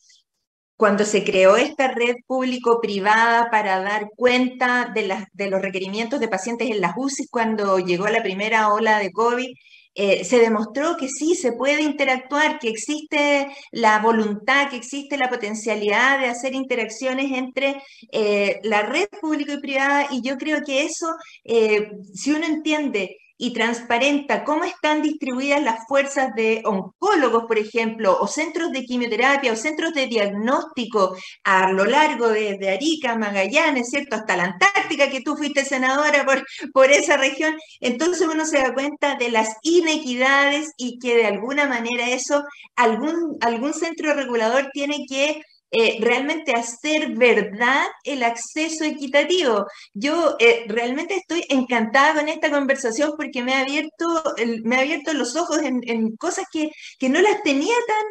cuando 0.78 1.06
se 1.06 1.24
creó 1.24 1.58
esta 1.58 1.88
red 1.88 2.18
público-privada 2.28 3.50
para 3.50 3.80
dar 3.80 4.10
cuenta 4.16 4.92
de, 4.94 5.08
las, 5.08 5.26
de 5.34 5.50
los 5.50 5.60
requerimientos 5.60 6.20
de 6.20 6.28
pacientes 6.28 6.70
en 6.70 6.80
las 6.80 6.94
UCI, 6.96 7.30
cuando 7.32 7.80
llegó 7.80 8.08
la 8.10 8.22
primera 8.22 8.72
ola 8.72 9.00
de 9.00 9.12
COVID, 9.12 9.56
eh, 9.96 10.24
se 10.24 10.40
demostró 10.40 10.98
que 10.98 11.08
sí 11.08 11.36
se 11.36 11.54
puede 11.54 11.82
interactuar, 11.82 12.60
que 12.60 12.70
existe 12.70 13.48
la 13.72 14.00
voluntad, 14.00 14.70
que 14.70 14.78
existe 14.78 15.18
la 15.18 15.30
potencialidad 15.30 16.20
de 16.20 16.28
hacer 16.28 16.54
interacciones 16.54 17.32
entre 17.32 17.82
eh, 18.12 18.60
la 18.64 18.84
red 18.84 19.08
pública 19.22 19.54
y 19.54 19.60
privada 19.60 20.08
y 20.12 20.22
yo 20.22 20.38
creo 20.38 20.64
que 20.66 20.84
eso, 20.84 21.08
eh, 21.44 21.92
si 22.14 22.32
uno 22.32 22.46
entiende 22.46 23.18
y 23.44 23.52
transparenta 23.52 24.46
cómo 24.46 24.64
están 24.64 25.02
distribuidas 25.02 25.62
las 25.62 25.86
fuerzas 25.86 26.34
de 26.34 26.62
oncólogos, 26.64 27.44
por 27.46 27.58
ejemplo, 27.58 28.18
o 28.22 28.26
centros 28.26 28.72
de 28.72 28.86
quimioterapia 28.86 29.52
o 29.52 29.58
centros 29.58 29.94
de 29.94 30.08
diagnóstico 30.08 31.18
a 31.44 31.70
lo 31.74 31.84
largo 31.84 32.30
de, 32.30 32.70
Arica, 32.70 33.18
Magallanes, 33.18 33.90
¿cierto? 33.90 34.16
Hasta 34.16 34.38
la 34.38 34.46
Antártica, 34.46 35.10
que 35.10 35.20
tú 35.20 35.36
fuiste 35.36 35.66
senadora 35.66 36.24
por, 36.24 36.46
por 36.72 36.90
esa 36.90 37.18
región. 37.18 37.54
Entonces 37.82 38.26
uno 38.26 38.46
se 38.46 38.60
da 38.60 38.74
cuenta 38.74 39.16
de 39.18 39.30
las 39.30 39.58
inequidades 39.62 40.72
y 40.78 40.98
que 41.00 41.14
de 41.18 41.26
alguna 41.26 41.68
manera 41.68 42.12
eso, 42.12 42.46
algún, 42.78 43.36
algún 43.42 43.74
centro 43.74 44.14
regulador 44.14 44.70
tiene 44.72 45.06
que 45.06 45.42
eh, 45.76 45.98
realmente 46.00 46.54
hacer 46.54 47.16
verdad 47.16 47.84
el 48.04 48.22
acceso 48.22 48.84
equitativo. 48.84 49.66
Yo 49.96 50.36
eh, 50.40 50.66
realmente 50.68 51.16
estoy 51.16 51.44
encantada 51.50 52.14
con 52.14 52.30
esta 52.30 52.52
conversación 52.52 53.14
porque 53.18 53.42
me 53.42 53.56
ha 53.56 53.62
abierto, 53.62 54.24
me 54.64 54.76
ha 54.76 54.82
abierto 54.82 55.14
los 55.14 55.36
ojos 55.36 55.64
en, 55.64 55.82
en 55.88 56.16
cosas 56.16 56.46
que, 56.52 56.70
que, 57.00 57.10
no 57.10 57.22
las 57.22 57.42
tenía 57.42 57.74
tan, 57.88 58.06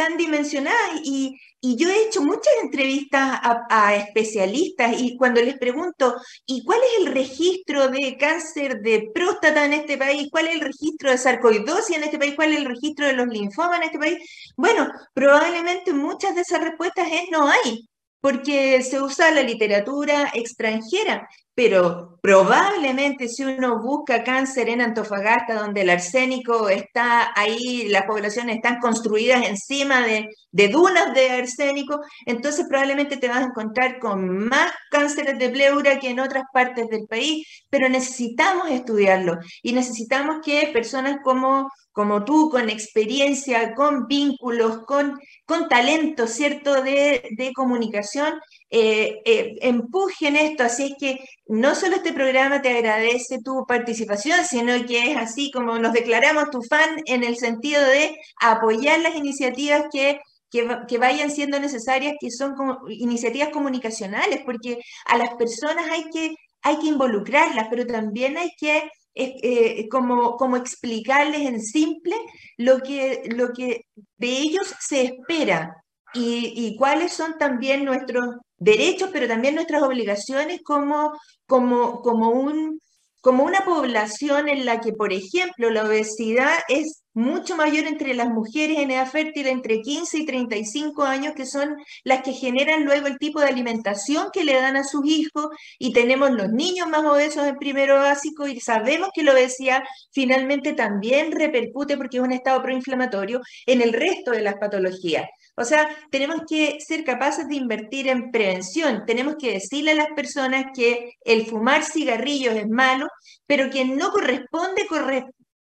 tan 0.00 0.16
dimensionadas 0.16 1.02
y, 1.04 1.38
y 1.60 1.76
yo 1.76 1.90
he 1.90 2.06
hecho 2.06 2.22
muchas 2.22 2.54
entrevistas 2.62 3.38
a, 3.42 3.94
especialistas 3.96 4.98
y 4.98 5.18
cuando 5.18 5.42
les 5.42 5.58
pregunto, 5.58 6.14
¿y 6.46 6.64
cuál 6.64 6.78
es 6.78 7.06
el 7.06 7.12
registro 7.12 7.88
de 7.88 8.16
cáncer 8.18 8.80
de 8.80 9.10
próstata 9.12 9.66
en 9.66 9.74
este 9.74 9.98
país? 9.98 10.28
¿Cuál 10.30 10.46
es 10.46 10.54
el 10.54 10.62
registro 10.62 11.10
de 11.10 11.18
sarcoidosis 11.18 11.98
en 11.98 12.04
este 12.04 12.18
país? 12.18 12.34
¿Cuál 12.34 12.52
es 12.52 12.60
el 12.60 12.64
registro 12.64 13.06
de 13.06 13.12
los 13.12 13.28
linfomas 13.28 13.76
en 13.76 13.82
este 13.82 13.98
país? 13.98 14.18
Bueno, 14.56 14.90
probablemente 15.12 15.92
muchas 15.92 16.34
de 16.34 16.40
esas 16.40 16.64
respuestas 16.64 17.06
es 17.12 17.28
no 17.30 17.46
hay 17.46 17.86
porque 18.22 18.82
se 18.82 19.02
usa 19.02 19.30
la 19.30 19.42
literatura 19.42 20.30
extranjera, 20.32 21.28
pero 21.54 22.19
probablemente 22.20 23.28
si 23.28 23.44
uno 23.44 23.80
busca 23.80 24.24
cáncer 24.24 24.68
en 24.68 24.80
Antofagasta, 24.80 25.54
donde 25.54 25.82
el 25.82 25.90
arsénico 25.90 26.68
está 26.68 27.32
ahí, 27.34 27.88
las 27.88 28.04
poblaciones 28.04 28.56
están 28.56 28.78
construidas 28.78 29.46
encima 29.46 30.02
de, 30.02 30.28
de 30.50 30.68
dunas 30.68 31.14
de 31.14 31.30
arsénico, 31.30 32.00
entonces 32.26 32.66
probablemente 32.68 33.16
te 33.16 33.28
vas 33.28 33.38
a 33.38 33.46
encontrar 33.46 33.98
con 33.98 34.48
más 34.48 34.72
cánceres 34.90 35.38
de 35.38 35.50
pleura 35.50 35.98
que 35.98 36.10
en 36.10 36.20
otras 36.20 36.44
partes 36.52 36.88
del 36.88 37.06
país, 37.06 37.46
pero 37.70 37.88
necesitamos 37.88 38.70
estudiarlo 38.70 39.38
y 39.62 39.72
necesitamos 39.72 40.38
que 40.44 40.70
personas 40.72 41.18
como 41.22 41.68
como 41.92 42.24
tú, 42.24 42.50
con 42.50 42.70
experiencia, 42.70 43.74
con 43.74 44.06
vínculos, 44.06 44.84
con, 44.86 45.18
con 45.44 45.68
talento, 45.68 46.26
¿cierto?, 46.26 46.82
de, 46.82 47.52
comunicación, 47.54 48.34
eh, 48.70 49.20
eh, 49.24 49.56
empujen 49.60 50.36
esto. 50.36 50.62
Así 50.64 50.92
es 50.92 50.94
que 50.98 51.24
no 51.46 51.74
solo 51.74 51.96
este 51.96 52.09
programa 52.12 52.62
te 52.62 52.70
agradece 52.70 53.40
tu 53.42 53.64
participación, 53.66 54.44
sino 54.44 54.84
que 54.86 55.12
es 55.12 55.16
así 55.16 55.50
como 55.50 55.78
nos 55.78 55.92
declaramos 55.92 56.50
tu 56.50 56.62
fan 56.62 56.96
en 57.06 57.24
el 57.24 57.36
sentido 57.36 57.82
de 57.82 58.16
apoyar 58.40 59.00
las 59.00 59.14
iniciativas 59.16 59.84
que 59.92 60.20
que, 60.50 60.98
vayan 60.98 61.30
siendo 61.30 61.60
necesarias, 61.60 62.14
que 62.20 62.30
son 62.30 62.54
iniciativas 62.88 63.50
comunicacionales, 63.50 64.40
porque 64.44 64.78
a 65.06 65.16
las 65.16 65.34
personas 65.34 65.88
hay 65.90 66.04
que, 66.10 66.34
hay 66.62 66.78
que 66.78 66.88
involucrarlas, 66.88 67.68
pero 67.70 67.86
también 67.86 68.36
hay 68.36 68.50
que 68.58 68.90
eh, 69.14 69.88
como, 69.88 70.36
como 70.36 70.56
explicarles 70.56 71.42
en 71.42 71.60
simple 71.60 72.16
lo 72.56 72.80
que, 72.80 73.22
lo 73.34 73.52
que 73.52 73.82
de 74.18 74.28
ellos 74.28 74.74
se 74.80 75.04
espera 75.04 75.76
y, 76.12 76.76
cuáles 76.76 77.12
son 77.12 77.38
también 77.38 77.84
nuestros 77.84 78.36
derechos, 78.60 79.10
pero 79.12 79.26
también 79.26 79.56
nuestras 79.56 79.82
obligaciones 79.82 80.60
como, 80.62 81.12
como, 81.46 82.00
como 82.02 82.30
un 82.30 82.80
como 83.20 83.44
una 83.44 83.60
población 83.64 84.48
en 84.48 84.64
la 84.64 84.80
que, 84.80 84.92
por 84.92 85.12
ejemplo, 85.12 85.70
la 85.70 85.84
obesidad 85.84 86.54
es 86.68 87.02
mucho 87.12 87.56
mayor 87.56 87.86
entre 87.86 88.14
las 88.14 88.28
mujeres 88.28 88.78
en 88.78 88.92
edad 88.92 89.06
fértil 89.10 89.46
entre 89.48 89.80
15 89.82 90.18
y 90.18 90.26
35 90.26 91.02
años, 91.02 91.34
que 91.34 91.44
son 91.44 91.76
las 92.04 92.22
que 92.22 92.32
generan 92.32 92.84
luego 92.84 93.08
el 93.08 93.18
tipo 93.18 93.40
de 93.40 93.48
alimentación 93.48 94.28
que 94.32 94.44
le 94.44 94.54
dan 94.54 94.76
a 94.76 94.84
sus 94.84 95.04
hijos, 95.04 95.48
y 95.78 95.92
tenemos 95.92 96.30
los 96.30 96.50
niños 96.50 96.88
más 96.88 97.04
obesos 97.04 97.46
en 97.46 97.56
primero 97.56 97.96
básico, 97.96 98.46
y 98.46 98.60
sabemos 98.60 99.10
que 99.14 99.22
la 99.22 99.32
obesidad 99.32 99.82
finalmente 100.12 100.72
también 100.72 101.32
repercute, 101.32 101.96
porque 101.96 102.18
es 102.18 102.22
un 102.22 102.32
estado 102.32 102.62
proinflamatorio, 102.62 103.40
en 103.66 103.82
el 103.82 103.92
resto 103.92 104.30
de 104.30 104.42
las 104.42 104.54
patologías. 104.54 105.26
O 105.60 105.64
sea, 105.66 105.94
tenemos 106.10 106.40
que 106.48 106.78
ser 106.80 107.04
capaces 107.04 107.46
de 107.46 107.56
invertir 107.56 108.08
en 108.08 108.30
prevención. 108.30 109.04
Tenemos 109.06 109.36
que 109.38 109.52
decirle 109.52 109.90
a 109.90 109.94
las 109.94 110.08
personas 110.16 110.66
que 110.74 111.12
el 111.22 111.46
fumar 111.46 111.84
cigarrillos 111.84 112.54
es 112.54 112.66
malo, 112.66 113.06
pero 113.46 113.68
que 113.68 113.84
no 113.84 114.10
corresponde 114.10 114.86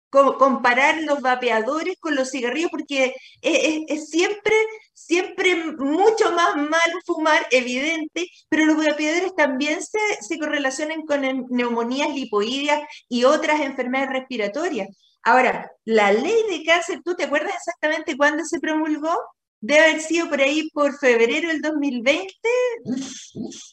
comparar 0.10 1.04
los 1.04 1.22
vapeadores 1.22 1.96
con 2.02 2.16
los 2.16 2.32
cigarrillos 2.32 2.70
porque 2.70 3.16
es, 3.42 4.10
siempre, 4.10 4.54
siempre 4.94 5.56
mucho 5.56 6.34
más 6.34 6.58
malo 6.58 7.00
fumar, 7.06 7.48
evidente, 7.52 8.28
pero 8.50 8.66
los 8.66 8.76
vapeadores 8.76 9.36
también 9.36 9.82
se, 9.82 10.00
se 10.20 10.38
correlacionan 10.38 11.04
con 11.04 11.22
neumonías 11.50 12.10
lipoídeas 12.14 12.82
y 13.08 13.24
otras 13.24 13.62
enfermedades 13.62 14.12
respiratorias. 14.12 14.90
Ahora, 15.24 15.72
la 15.86 16.12
ley 16.12 16.44
de 16.50 16.64
cáncer, 16.66 17.00
¿tú 17.06 17.16
te 17.16 17.24
acuerdas 17.24 17.54
exactamente 17.56 18.18
cuándo 18.18 18.44
se 18.44 18.60
promulgó? 18.60 19.18
Debe 19.60 19.82
haber 19.82 20.02
sido 20.02 20.30
por 20.30 20.42
ahí 20.42 20.70
por 20.72 20.98
febrero 20.98 21.50
del 21.50 21.62
2020. 21.62 22.32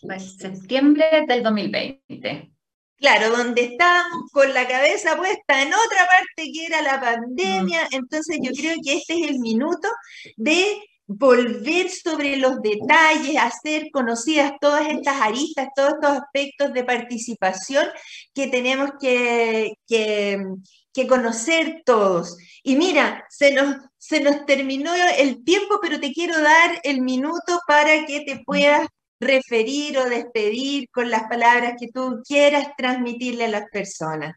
Pues 0.02 0.36
septiembre 0.36 1.24
del 1.28 1.42
2020. 1.42 2.50
Claro, 2.96 3.36
donde 3.36 3.64
estábamos 3.64 4.30
con 4.32 4.54
la 4.54 4.66
cabeza 4.66 5.16
puesta 5.16 5.62
en 5.62 5.68
otra 5.68 6.06
parte 6.06 6.50
que 6.52 6.66
era 6.66 6.80
la 6.80 7.00
pandemia. 7.00 7.84
Mm. 7.84 7.94
Entonces 7.96 8.38
yo 8.42 8.50
creo 8.52 8.76
que 8.82 8.94
este 8.94 9.14
es 9.14 9.30
el 9.30 9.40
minuto 9.40 9.88
de 10.36 10.82
volver 11.06 11.90
sobre 11.90 12.36
los 12.36 12.60
detalles, 12.62 13.36
hacer 13.36 13.90
conocidas 13.92 14.52
todas 14.60 14.88
estas 14.88 15.20
aristas, 15.20 15.68
todos 15.74 15.94
estos 15.94 16.18
aspectos 16.18 16.72
de 16.72 16.84
participación 16.84 17.86
que 18.32 18.46
tenemos 18.46 18.90
que, 19.00 19.74
que, 19.86 20.42
que 20.92 21.06
conocer 21.06 21.82
todos. 21.84 22.36
Y 22.62 22.76
mira, 22.76 23.24
se 23.28 23.52
nos, 23.52 23.76
se 23.98 24.20
nos 24.20 24.46
terminó 24.46 24.92
el 25.18 25.44
tiempo, 25.44 25.78
pero 25.82 26.00
te 26.00 26.12
quiero 26.12 26.40
dar 26.40 26.80
el 26.82 27.02
minuto 27.02 27.60
para 27.66 28.06
que 28.06 28.20
te 28.20 28.42
puedas 28.44 28.86
referir 29.20 29.98
o 29.98 30.08
despedir 30.08 30.88
con 30.90 31.10
las 31.10 31.24
palabras 31.24 31.74
que 31.78 31.88
tú 31.88 32.22
quieras 32.26 32.68
transmitirle 32.76 33.44
a 33.44 33.48
las 33.48 33.64
personas. 33.70 34.36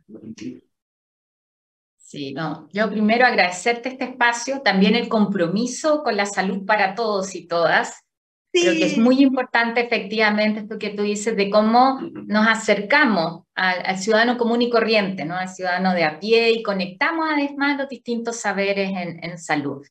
Sí, 2.07 2.31
no, 2.31 2.69
yo 2.71 2.89
primero 2.89 3.25
agradecerte 3.25 3.89
este 3.89 4.05
espacio, 4.05 4.61
también 4.61 4.95
el 4.95 5.09
compromiso 5.09 6.03
con 6.03 6.15
la 6.15 6.25
salud 6.25 6.65
para 6.65 6.95
todos 6.95 7.35
y 7.35 7.49
todas. 7.49 8.05
Creo 8.53 8.71
que 8.71 8.85
es 8.85 8.97
muy 8.97 9.21
importante 9.21 9.81
efectivamente 9.81 10.61
esto 10.61 10.79
que 10.79 10.91
tú 10.91 11.03
dices 11.03 11.35
de 11.35 11.49
cómo 11.49 11.99
nos 11.99 12.47
acercamos 12.47 13.43
al, 13.55 13.97
ciudadano 13.97 14.37
común 14.37 14.61
y 14.61 14.69
corriente, 14.69 15.25
¿no? 15.25 15.35
al 15.35 15.49
ciudadano 15.49 15.93
de 15.93 16.05
a 16.05 16.17
pie 16.17 16.51
y 16.51 16.63
conectamos 16.63 17.27
además 17.29 17.77
los 17.77 17.89
distintos 17.89 18.37
saberes 18.37 18.89
en, 18.89 19.21
en 19.21 19.37
salud. 19.37 19.85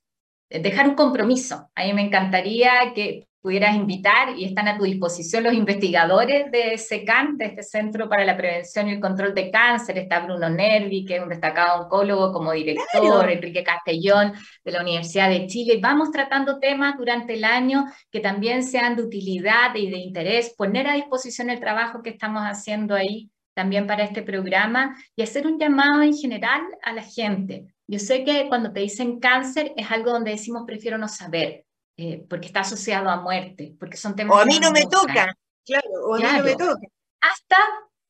Dejar 0.49 0.89
un 0.89 0.95
compromiso. 0.95 1.71
A 1.75 1.85
mí 1.85 1.93
me 1.93 2.01
encantaría 2.01 2.95
que 2.95 3.26
pudieras 3.47 3.77
invitar 3.77 4.37
y 4.37 4.45
están 4.45 4.67
a 4.67 4.77
tu 4.77 4.83
disposición 4.83 5.45
los 5.45 5.53
investigadores 5.53 6.51
de 6.51 6.77
SECAN, 6.77 7.39
de 7.39 7.45
este 7.45 7.63
Centro 7.63 8.09
para 8.09 8.25
la 8.25 8.37
Prevención 8.37 8.89
y 8.89 8.95
el 8.95 9.01
Control 9.01 9.33
de 9.37 9.53
Cáncer. 9.53 9.99
Está 9.99 10.19
Bruno 10.19 10.51
Nervi, 10.51 11.05
que 11.05 11.15
es 11.15 11.23
un 11.23 11.29
destacado 11.29 11.85
oncólogo 11.85 12.33
como 12.33 12.51
director, 12.51 13.31
Enrique 13.31 13.63
Castellón 13.63 14.33
de 14.65 14.73
la 14.73 14.81
Universidad 14.81 15.29
de 15.31 15.47
Chile. 15.47 15.79
Vamos 15.81 16.11
tratando 16.11 16.59
temas 16.59 16.97
durante 16.99 17.35
el 17.35 17.45
año 17.45 17.85
que 18.11 18.19
también 18.19 18.65
sean 18.65 18.97
de 18.97 19.05
utilidad 19.05 19.73
y 19.77 19.91
de 19.91 19.99
interés, 19.99 20.53
poner 20.59 20.89
a 20.89 20.95
disposición 20.95 21.49
el 21.49 21.61
trabajo 21.61 22.03
que 22.03 22.11
estamos 22.11 22.43
haciendo 22.43 22.97
ahí 22.97 23.31
también 23.55 23.87
para 23.87 24.03
este 24.03 24.23
programa 24.23 24.97
y 25.15 25.23
hacer 25.23 25.47
un 25.47 25.57
llamado 25.57 26.03
en 26.03 26.17
general 26.17 26.63
a 26.83 26.93
la 26.93 27.03
gente. 27.03 27.67
Yo 27.87 28.01
sé 28.01 28.25
que 28.25 28.49
cuando 28.49 28.73
te 28.73 28.81
dicen 28.81 29.21
cáncer 29.21 29.73
es 29.77 29.89
algo 29.93 30.11
donde 30.11 30.33
decimos 30.33 30.65
prefiero 30.67 30.99
no 30.99 31.07
saber, 31.07 31.66
eh, 31.97 32.25
porque 32.29 32.49
está 32.49 32.61
asociado 32.61 33.09
a 33.09 33.21
muerte, 33.21 33.75
porque 33.81 33.97
son 33.97 34.15
temas... 34.15 34.37
O 34.37 34.41
a 34.41 34.45
mí 34.45 34.59
no 34.61 34.71
me 34.71 34.83
toca, 34.83 35.35
claro, 35.65 35.89
o 36.05 36.15
a 36.15 36.19
mí 36.19 36.25
no 36.25 36.45
me 36.45 36.55
toca. 36.55 36.87
Hasta, 37.23 37.57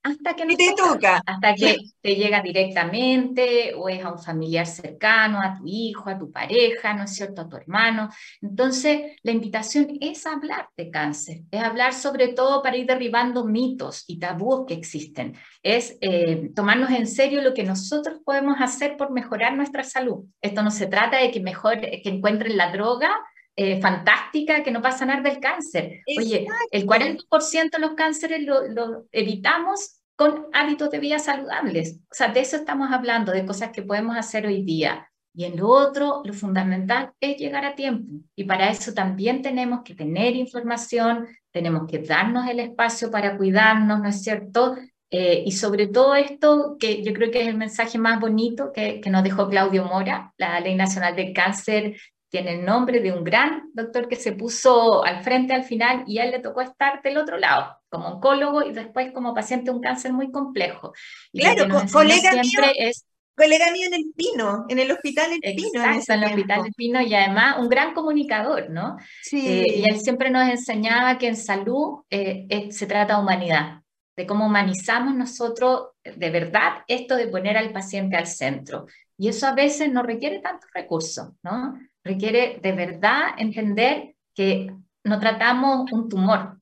hasta 0.03 0.35
que 0.35 0.45
no 0.45 0.57
te 0.57 0.75
toca, 0.77 1.23
Hasta 1.25 1.55
que 1.55 1.77
te 2.01 2.17
llega 2.17 2.43
directamente 2.43 3.75
o 3.77 3.89
es 3.89 4.05
a 4.05 4.11
un 4.11 4.19
familiar 4.19 4.67
cercano, 4.67 5.41
a 5.41 5.57
tu 5.57 5.63
hijo, 5.67 6.11
a 6.11 6.19
tu 6.19 6.33
pareja, 6.33 6.95
¿no 6.95 7.05
es 7.05 7.15
cierto?, 7.15 7.43
a 7.43 7.49
tu 7.49 7.57
hermano. 7.57 8.09
Entonces, 8.43 9.13
la 9.23 9.31
invitación 9.31 9.87
es 10.01 10.27
hablar 10.27 10.69
de 10.77 10.91
cáncer, 10.91 11.43
es 11.49 11.63
hablar 11.63 11.95
sobre 11.95 12.29
todo 12.29 12.65
para 12.65 12.77
ir 12.77 12.87
derribando 12.87 13.45
mitos 13.45 14.03
y 14.09 14.19
tabúes 14.19 14.67
que 14.67 14.75
existen, 14.75 15.37
es 15.63 15.97
eh, 16.01 16.51
tomarnos 16.57 16.91
en 16.91 17.07
serio 17.07 17.41
lo 17.41 17.55
que 17.55 17.63
nosotros 17.63 18.19
podemos 18.25 18.57
hacer 18.61 18.97
por 18.97 19.13
mejorar 19.13 19.57
nuestra 19.57 19.85
salud. 19.85 20.25
Esto 20.43 20.65
no 20.65 20.73
se 20.73 20.89
trata 20.89 21.19
de 21.19 21.31
que 21.31 21.39
mejor 21.39 21.81
que 21.81 22.03
encuentren 22.05 22.57
la 22.57 22.73
droga 22.73 23.17
eh, 23.59 23.81
fantástica 23.81 24.63
que 24.63 24.71
no 24.71 24.83
pasa 24.83 25.07
nada 25.07 25.23
del 25.23 25.41
cáncer. 25.41 26.03
Oye, 26.19 26.47
el 26.71 26.87
40% 26.87 27.71
de 27.71 27.79
los 27.79 27.95
cánceres 27.95 28.43
lo, 28.43 29.07
evitamos 29.13 30.03
con 30.15 30.49
hábitos 30.53 30.91
de 30.91 30.99
vida 30.99 31.19
saludables. 31.19 32.01
O 32.11 32.15
sea, 32.15 32.29
de 32.29 32.41
eso 32.41 32.57
estamos 32.57 32.93
hablando, 32.93 33.33
de 33.33 33.47
cosas 33.47 33.71
que 33.71 33.81
podemos 33.81 34.15
hacer 34.15 34.47
hoy 34.47 34.63
día. 34.63 35.11
Y 35.35 35.45
en 35.45 35.57
lo 35.57 35.69
otro, 35.69 36.21
lo 36.25 36.35
fundamental 36.35 37.13
es 37.19 37.39
llegar 37.39 37.65
a 37.65 37.75
tiempo. 37.75 38.21
Y 38.35 38.45
para 38.45 38.71
eso 38.71 38.93
también 38.93 39.41
tenemos 39.41 39.81
que 39.85 39.95
tener 39.95 40.37
información, 40.37 41.27
tenemos 41.51 41.87
que 41.91 41.99
darnos 41.99 42.47
el 42.49 42.61
espacio 42.61 43.11
para 43.11 43.39
cuidarnos, 43.39 44.01
¿no 44.01 44.09
es 44.09 44.23
cierto? 44.23 44.77
Eh, 45.11 45.45
y 45.47 45.53
sobre 45.53 45.87
todo 45.87 46.15
esto, 46.15 46.77
que 46.79 47.03
yo 47.03 47.15
creo 47.15 47.31
que 47.31 47.41
es 47.41 47.49
el 47.49 47.57
mensaje 47.57 47.97
más 47.97 48.21
bonito 48.21 48.71
que, 48.71 49.01
que, 49.01 49.09
nos 49.09 49.23
dejó 49.23 49.49
Claudio 49.49 49.85
Mora, 49.85 50.35
la 50.37 50.61
Ley 50.61 50.75
Nacional 50.75 51.17
del 51.17 51.33
Cáncer 51.33 51.97
tiene 52.37 52.61
el 52.61 52.67
nombre 52.67 53.01
de 53.01 53.13
un 53.13 53.25
gran 53.25 53.71
doctor 53.73 54.09
que 54.09 54.17
se 54.17 54.33
puso 54.33 55.03
al 55.03 55.23
frente 55.25 55.55
al 55.55 55.65
final 55.65 56.05
y 56.07 56.19
a 56.19 56.25
él 56.25 56.33
le 56.33 56.41
tocó 56.41 56.61
estar 56.61 57.01
del 57.01 57.17
otro 57.17 57.39
lado, 57.39 57.79
como 57.89 58.09
oncólogo 58.09 58.63
y 58.63 58.75
después 58.75 59.11
como 59.13 59.35
paciente 59.35 59.71
de 59.71 59.77
un 59.77 59.81
cáncer 59.81 60.13
muy 60.13 60.31
complejo. 60.31 60.93
claro, 61.33 61.67
colega 61.91 62.33
mío, 62.33 62.61
es, 62.77 63.07
colega 63.35 63.73
mío 63.73 63.87
en 63.87 63.95
el 63.95 64.05
Pino, 64.15 64.67
en 64.69 64.79
el 64.79 64.91
Hospital 64.91 65.31
El 65.41 65.55
Pino. 65.55 65.83
Exacto, 65.83 66.13
en, 66.13 66.23
el 66.25 66.29
Hospital 66.29 66.67
El 66.67 66.73
Pino 66.75 67.01
y 67.01 67.15
además 67.15 67.57
un 67.59 67.71
gran 67.71 67.95
comunicador, 67.95 68.69
¿no? 68.69 68.99
Sí. 69.23 69.41
Eh, 69.47 69.79
y 69.79 69.91
él 69.91 69.99
siempre 69.99 70.29
nos 70.29 70.47
enseñaba 70.47 71.17
que 71.17 71.29
en 71.29 71.37
salud 71.37 72.03
eh, 72.11 72.69
se 72.71 72.87
trata 72.87 73.15
de 73.15 73.23
humanidad, 73.23 73.81
de 74.15 74.27
cómo 74.27 74.45
humanizamos 74.45 75.15
nosotros 75.15 75.93
de 76.05 76.31
verdad 76.31 76.85
esto 76.87 77.17
de 77.17 77.29
poner 77.29 77.57
al 77.57 77.73
paciente 77.73 78.15
al 78.15 78.27
centro. 78.27 78.85
Y 79.17 79.29
eso 79.29 79.47
a 79.47 79.55
veces 79.55 79.91
no 79.91 80.03
requiere 80.03 80.41
tantos 80.41 80.69
recursos, 80.75 81.29
¿no? 81.43 81.79
Requiere 82.07 82.59
de 82.63 82.73
verdad 82.73 83.35
entender 83.37 84.15
que 84.35 84.73
no 85.05 85.21
tratamos 85.21 85.91
un 85.93 86.09
tumor, 86.09 86.61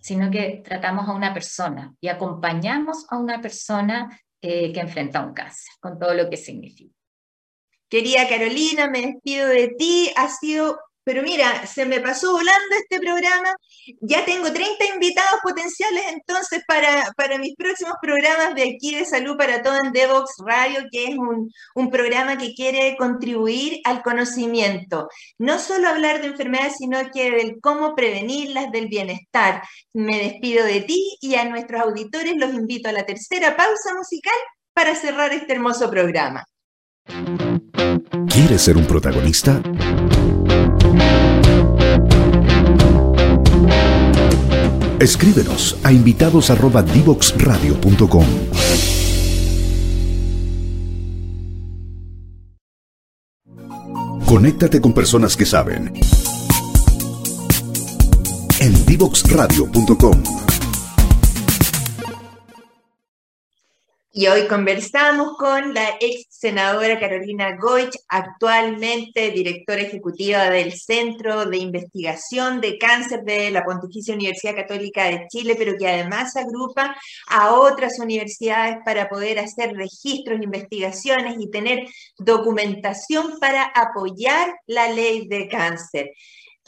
sino 0.00 0.30
que 0.30 0.62
tratamos 0.64 1.08
a 1.08 1.12
una 1.12 1.34
persona 1.34 1.94
y 2.00 2.08
acompañamos 2.08 3.06
a 3.10 3.18
una 3.18 3.40
persona 3.40 4.20
eh, 4.40 4.72
que 4.72 4.80
enfrenta 4.80 5.24
un 5.24 5.34
cáncer, 5.34 5.72
con 5.80 5.98
todo 5.98 6.14
lo 6.14 6.30
que 6.30 6.36
significa. 6.36 6.94
Querida 7.88 8.28
Carolina, 8.28 8.88
me 8.88 9.00
despido 9.00 9.48
de 9.48 9.68
ti. 9.68 10.10
Ha 10.16 10.28
sido 10.28 10.78
pero 11.08 11.22
mira, 11.22 11.66
se 11.66 11.86
me 11.86 12.00
pasó 12.00 12.32
volando 12.32 12.76
este 12.78 13.00
programa. 13.00 13.48
Ya 14.02 14.26
tengo 14.26 14.52
30 14.52 14.84
invitados 14.92 15.40
potenciales 15.42 16.04
entonces 16.12 16.62
para, 16.68 17.10
para 17.16 17.38
mis 17.38 17.56
próximos 17.56 17.94
programas 18.02 18.54
de 18.54 18.64
aquí 18.64 18.94
de 18.94 19.06
Salud 19.06 19.38
para 19.38 19.62
Todo 19.62 19.78
en 19.82 19.92
Devox 19.92 20.32
Radio, 20.44 20.80
que 20.92 21.06
es 21.06 21.16
un, 21.16 21.50
un 21.74 21.90
programa 21.90 22.36
que 22.36 22.52
quiere 22.52 22.94
contribuir 22.98 23.80
al 23.84 24.02
conocimiento. 24.02 25.08
No 25.38 25.58
solo 25.58 25.88
hablar 25.88 26.20
de 26.20 26.26
enfermedades, 26.26 26.74
sino 26.76 26.98
que 27.10 27.30
del 27.30 27.56
cómo 27.62 27.94
prevenirlas, 27.94 28.70
del 28.70 28.88
bienestar. 28.88 29.62
Me 29.94 30.18
despido 30.18 30.66
de 30.66 30.82
ti 30.82 31.16
y 31.22 31.36
a 31.36 31.46
nuestros 31.46 31.80
auditores 31.80 32.34
los 32.36 32.52
invito 32.52 32.90
a 32.90 32.92
la 32.92 33.06
tercera 33.06 33.56
pausa 33.56 33.94
musical 33.96 34.36
para 34.74 34.94
cerrar 34.94 35.32
este 35.32 35.54
hermoso 35.54 35.90
programa. 35.90 36.44
¿Quieres 38.28 38.60
ser 38.60 38.76
un 38.76 38.86
protagonista? 38.86 39.62
Escríbenos 45.00 45.76
a 45.82 45.92
invitados@divoxradio.com. 45.92 48.26
Conéctate 54.26 54.80
con 54.80 54.92
personas 54.92 55.36
que 55.36 55.46
saben. 55.46 55.92
En 58.60 58.86
divoxradio.com. 58.86 60.47
Y 64.20 64.26
hoy 64.26 64.48
conversamos 64.48 65.36
con 65.36 65.74
la 65.74 65.90
ex 66.00 66.26
senadora 66.28 66.98
Carolina 66.98 67.56
Goich, 67.56 67.96
actualmente 68.08 69.30
directora 69.30 69.82
ejecutiva 69.82 70.50
del 70.50 70.72
Centro 70.72 71.46
de 71.46 71.58
Investigación 71.58 72.60
de 72.60 72.78
Cáncer 72.78 73.22
de 73.22 73.52
la 73.52 73.64
Pontificia 73.64 74.16
Universidad 74.16 74.56
Católica 74.56 75.04
de 75.04 75.28
Chile, 75.28 75.54
pero 75.56 75.76
que 75.78 75.86
además 75.86 76.34
agrupa 76.34 76.96
a 77.28 77.54
otras 77.54 78.00
universidades 78.00 78.78
para 78.84 79.08
poder 79.08 79.38
hacer 79.38 79.72
registros, 79.76 80.42
investigaciones 80.42 81.36
y 81.38 81.48
tener 81.48 81.86
documentación 82.18 83.38
para 83.38 83.66
apoyar 83.66 84.52
la 84.66 84.90
ley 84.90 85.28
de 85.28 85.46
cáncer 85.46 86.10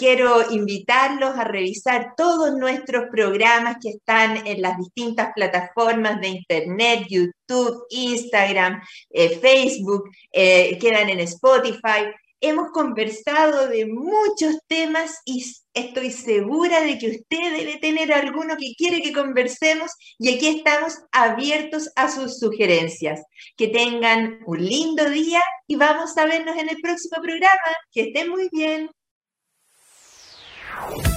quiero 0.00 0.50
invitarlos 0.50 1.36
a 1.36 1.44
revisar 1.44 2.14
todos 2.16 2.56
nuestros 2.56 3.10
programas 3.10 3.76
que 3.82 3.90
están 3.90 4.46
en 4.46 4.62
las 4.62 4.78
distintas 4.78 5.30
plataformas 5.34 6.18
de 6.22 6.28
Internet, 6.28 7.06
YouTube, 7.06 7.84
Instagram, 7.90 8.80
eh, 9.10 9.38
Facebook, 9.38 10.10
eh, 10.32 10.78
quedan 10.78 11.10
en 11.10 11.20
Spotify. 11.20 12.06
Hemos 12.40 12.70
conversado 12.70 13.68
de 13.68 13.84
muchos 13.84 14.56
temas 14.66 15.18
y 15.26 15.44
estoy 15.74 16.10
segura 16.10 16.80
de 16.80 16.96
que 16.96 17.10
usted 17.10 17.54
debe 17.54 17.76
tener 17.76 18.10
alguno 18.14 18.56
que 18.56 18.72
quiere 18.78 19.02
que 19.02 19.12
conversemos 19.12 19.90
y 20.18 20.34
aquí 20.34 20.46
estamos 20.48 20.94
abiertos 21.12 21.90
a 21.94 22.10
sus 22.10 22.38
sugerencias. 22.38 23.20
Que 23.54 23.68
tengan 23.68 24.38
un 24.46 24.64
lindo 24.64 25.10
día 25.10 25.42
y 25.66 25.76
vamos 25.76 26.16
a 26.16 26.24
vernos 26.24 26.56
en 26.56 26.70
el 26.70 26.80
próximo 26.80 27.20
programa. 27.22 27.76
Que 27.92 28.04
estén 28.04 28.30
muy 28.30 28.48
bien. 28.50 28.88
Wow. 30.88 31.09